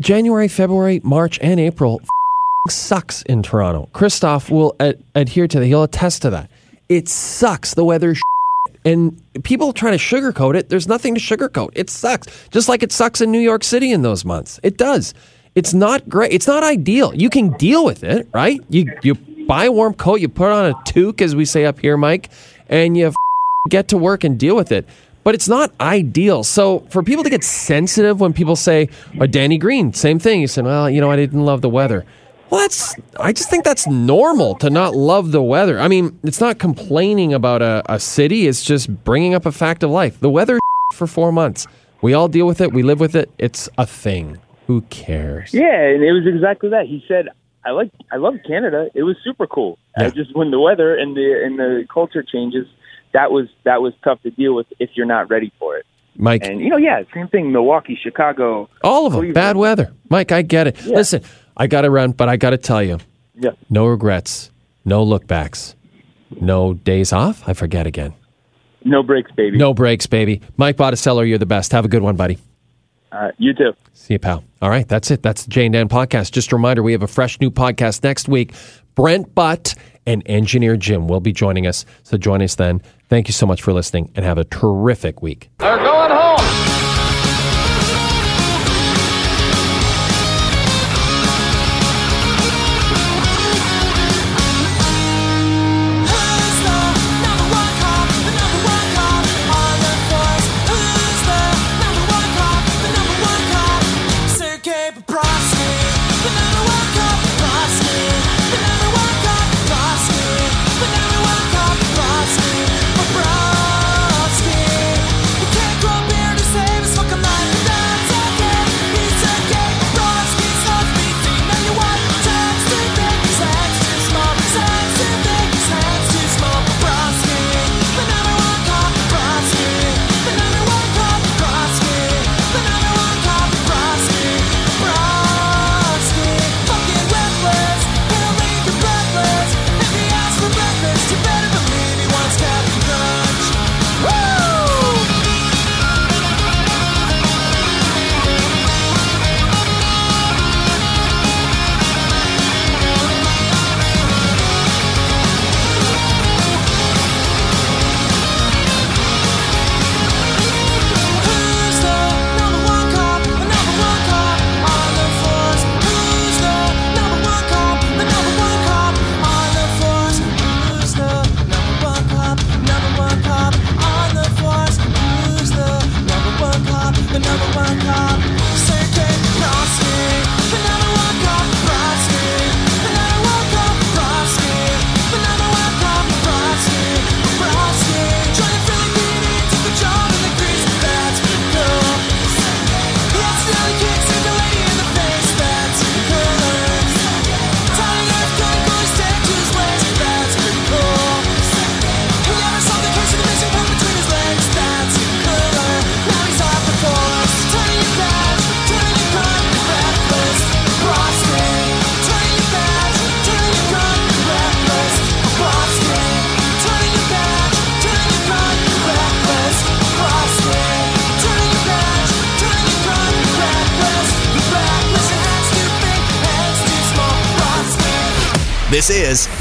January, 0.00 0.48
February, 0.48 1.00
March, 1.04 1.38
and 1.40 1.60
April 1.60 2.00
sucks 2.68 3.22
in 3.22 3.42
Toronto. 3.42 3.88
Christoph 3.92 4.50
will 4.50 4.74
ad- 4.80 5.02
adhere 5.14 5.46
to 5.46 5.60
that. 5.60 5.66
He'll 5.66 5.82
attest 5.84 6.22
to 6.22 6.30
that. 6.30 6.50
It 6.88 7.08
sucks. 7.08 7.74
The 7.74 7.84
weather. 7.84 8.14
And 8.86 9.22
people 9.44 9.72
try 9.72 9.92
to 9.92 9.96
sugarcoat 9.96 10.56
it. 10.56 10.68
There's 10.68 10.86
nothing 10.86 11.14
to 11.14 11.20
sugarcoat. 11.20 11.70
It 11.74 11.88
sucks. 11.88 12.26
Just 12.50 12.68
like 12.68 12.82
it 12.82 12.92
sucks 12.92 13.22
in 13.22 13.30
New 13.30 13.40
York 13.40 13.64
City 13.64 13.92
in 13.92 14.02
those 14.02 14.26
months. 14.26 14.60
It 14.62 14.76
does. 14.76 15.14
It's 15.54 15.72
not 15.72 16.06
great. 16.06 16.32
It's 16.32 16.46
not 16.46 16.62
ideal. 16.62 17.14
You 17.14 17.30
can 17.30 17.52
deal 17.52 17.84
with 17.84 18.04
it, 18.04 18.28
right? 18.34 18.60
You 18.68 18.92
you 19.02 19.14
buy 19.46 19.66
a 19.66 19.72
warm 19.72 19.94
coat, 19.94 20.20
you 20.20 20.28
put 20.28 20.50
on 20.50 20.66
a 20.66 20.74
toque, 20.84 21.22
as 21.22 21.36
we 21.36 21.44
say 21.44 21.64
up 21.64 21.78
here, 21.78 21.96
Mike, 21.96 22.30
and 22.68 22.96
you 22.96 23.08
f- 23.08 23.14
get 23.68 23.88
to 23.88 23.98
work 23.98 24.24
and 24.24 24.38
deal 24.38 24.56
with 24.56 24.72
it. 24.72 24.86
But 25.22 25.34
it's 25.34 25.48
not 25.48 25.72
ideal. 25.80 26.44
So 26.44 26.80
for 26.90 27.02
people 27.02 27.24
to 27.24 27.30
get 27.30 27.42
sensitive 27.42 28.20
when 28.20 28.34
people 28.34 28.56
say, 28.56 28.90
oh, 29.20 29.26
Danny 29.26 29.56
Green, 29.56 29.92
same 29.94 30.18
thing. 30.18 30.40
He 30.40 30.46
said, 30.46 30.64
well, 30.64 30.88
you 30.90 31.00
know, 31.00 31.10
I 31.10 31.16
didn't 31.16 31.44
love 31.44 31.62
the 31.62 31.70
weather. 31.70 32.04
Well, 32.50 32.60
that's, 32.60 32.94
I 33.18 33.32
just 33.32 33.48
think 33.48 33.64
that's 33.64 33.86
normal 33.86 34.54
to 34.56 34.68
not 34.68 34.94
love 34.94 35.32
the 35.32 35.42
weather. 35.42 35.80
I 35.80 35.88
mean, 35.88 36.18
it's 36.22 36.40
not 36.40 36.58
complaining 36.58 37.32
about 37.32 37.62
a, 37.62 37.82
a 37.88 37.98
city, 37.98 38.46
it's 38.46 38.62
just 38.62 39.04
bringing 39.04 39.34
up 39.34 39.46
a 39.46 39.52
fact 39.52 39.82
of 39.82 39.90
life. 39.90 40.20
The 40.20 40.30
weather 40.30 40.58
for 40.94 41.06
four 41.06 41.32
months. 41.32 41.66
We 42.02 42.12
all 42.12 42.28
deal 42.28 42.46
with 42.46 42.60
it, 42.60 42.72
we 42.72 42.82
live 42.82 43.00
with 43.00 43.16
it. 43.16 43.30
It's 43.38 43.68
a 43.78 43.86
thing. 43.86 44.38
Who 44.66 44.82
cares? 44.82 45.54
Yeah, 45.54 45.74
and 45.74 46.02
it 46.02 46.12
was 46.12 46.26
exactly 46.26 46.68
that. 46.70 46.86
He 46.86 47.02
said, 47.08 47.28
"I 47.64 47.70
like, 47.70 47.90
I 48.12 48.16
love 48.16 48.34
Canada. 48.46 48.88
It 48.94 49.02
was 49.02 49.16
super 49.24 49.46
cool. 49.46 49.78
I 49.96 50.10
just 50.10 50.34
when 50.36 50.50
the 50.50 50.60
weather 50.60 50.94
and 50.96 51.16
the 51.16 51.40
and 51.44 51.58
the 51.58 51.86
culture 51.92 52.22
changes, 52.22 52.66
that 53.12 53.30
was 53.32 53.46
that 53.64 53.80
was 53.82 53.92
tough 54.02 54.20
to 54.22 54.30
deal 54.30 54.54
with 54.54 54.66
if 54.78 54.90
you're 54.94 55.06
not 55.06 55.30
ready 55.30 55.52
for 55.58 55.76
it. 55.76 55.86
Mike, 56.16 56.44
And 56.44 56.60
you 56.60 56.68
know, 56.68 56.76
yeah, 56.76 57.02
same 57.12 57.26
thing. 57.28 57.50
Milwaukee, 57.52 57.98
Chicago, 58.00 58.68
all 58.84 59.06
of 59.06 59.12
them, 59.12 59.20
Cleveland. 59.22 59.34
bad 59.34 59.56
weather. 59.56 59.92
Mike, 60.10 60.30
I 60.30 60.42
get 60.42 60.68
it. 60.68 60.84
Listen, 60.86 61.22
I 61.56 61.66
got 61.66 61.80
to 61.82 61.90
run, 61.90 62.12
but 62.12 62.28
I 62.28 62.36
got 62.36 62.50
to 62.50 62.56
tell 62.58 62.82
you, 62.82 62.98
Yeah, 63.34 63.50
no 63.68 63.86
regrets, 63.86 64.50
no 64.84 65.04
lookbacks, 65.04 65.74
no 66.40 66.74
days 66.74 67.12
off. 67.12 67.48
I 67.48 67.52
forget 67.52 67.86
again. 67.88 68.14
no 68.84 69.02
breaks, 69.02 69.32
baby. 69.32 69.58
No 69.58 69.74
breaks, 69.74 70.06
baby. 70.06 70.40
Mike 70.56 70.76
Botticello, 70.76 71.22
you're 71.22 71.38
the 71.38 71.46
best. 71.46 71.72
Have 71.72 71.84
a 71.84 71.88
good 71.88 72.02
one, 72.02 72.14
buddy. 72.16 72.38
Uh, 73.14 73.30
you 73.38 73.54
too. 73.54 73.72
See 73.92 74.14
you, 74.14 74.18
pal. 74.18 74.42
All 74.60 74.70
right, 74.70 74.88
that's 74.88 75.10
it. 75.10 75.22
That's 75.22 75.44
the 75.44 75.50
Jane 75.50 75.72
Dan 75.72 75.88
podcast. 75.88 76.32
Just 76.32 76.50
a 76.52 76.56
reminder, 76.56 76.82
we 76.82 76.92
have 76.92 77.02
a 77.02 77.06
fresh 77.06 77.40
new 77.40 77.50
podcast 77.50 78.02
next 78.02 78.28
week. 78.28 78.52
Brent 78.96 79.34
Butt 79.34 79.74
and 80.06 80.22
Engineer 80.26 80.76
Jim 80.76 81.06
will 81.06 81.20
be 81.20 81.32
joining 81.32 81.66
us. 81.66 81.86
So 82.02 82.16
join 82.16 82.42
us 82.42 82.56
then. 82.56 82.82
Thank 83.08 83.28
you 83.28 83.32
so 83.32 83.46
much 83.46 83.62
for 83.62 83.72
listening 83.72 84.10
and 84.16 84.24
have 84.24 84.38
a 84.38 84.44
terrific 84.44 85.22
week. 85.22 85.50
They're 85.58 85.76
going 85.76 86.10
home. 86.10 86.73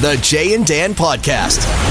The 0.03 0.17
Jay 0.17 0.53
and 0.53 0.65
Dan 0.65 0.93
Podcast. 0.93 1.82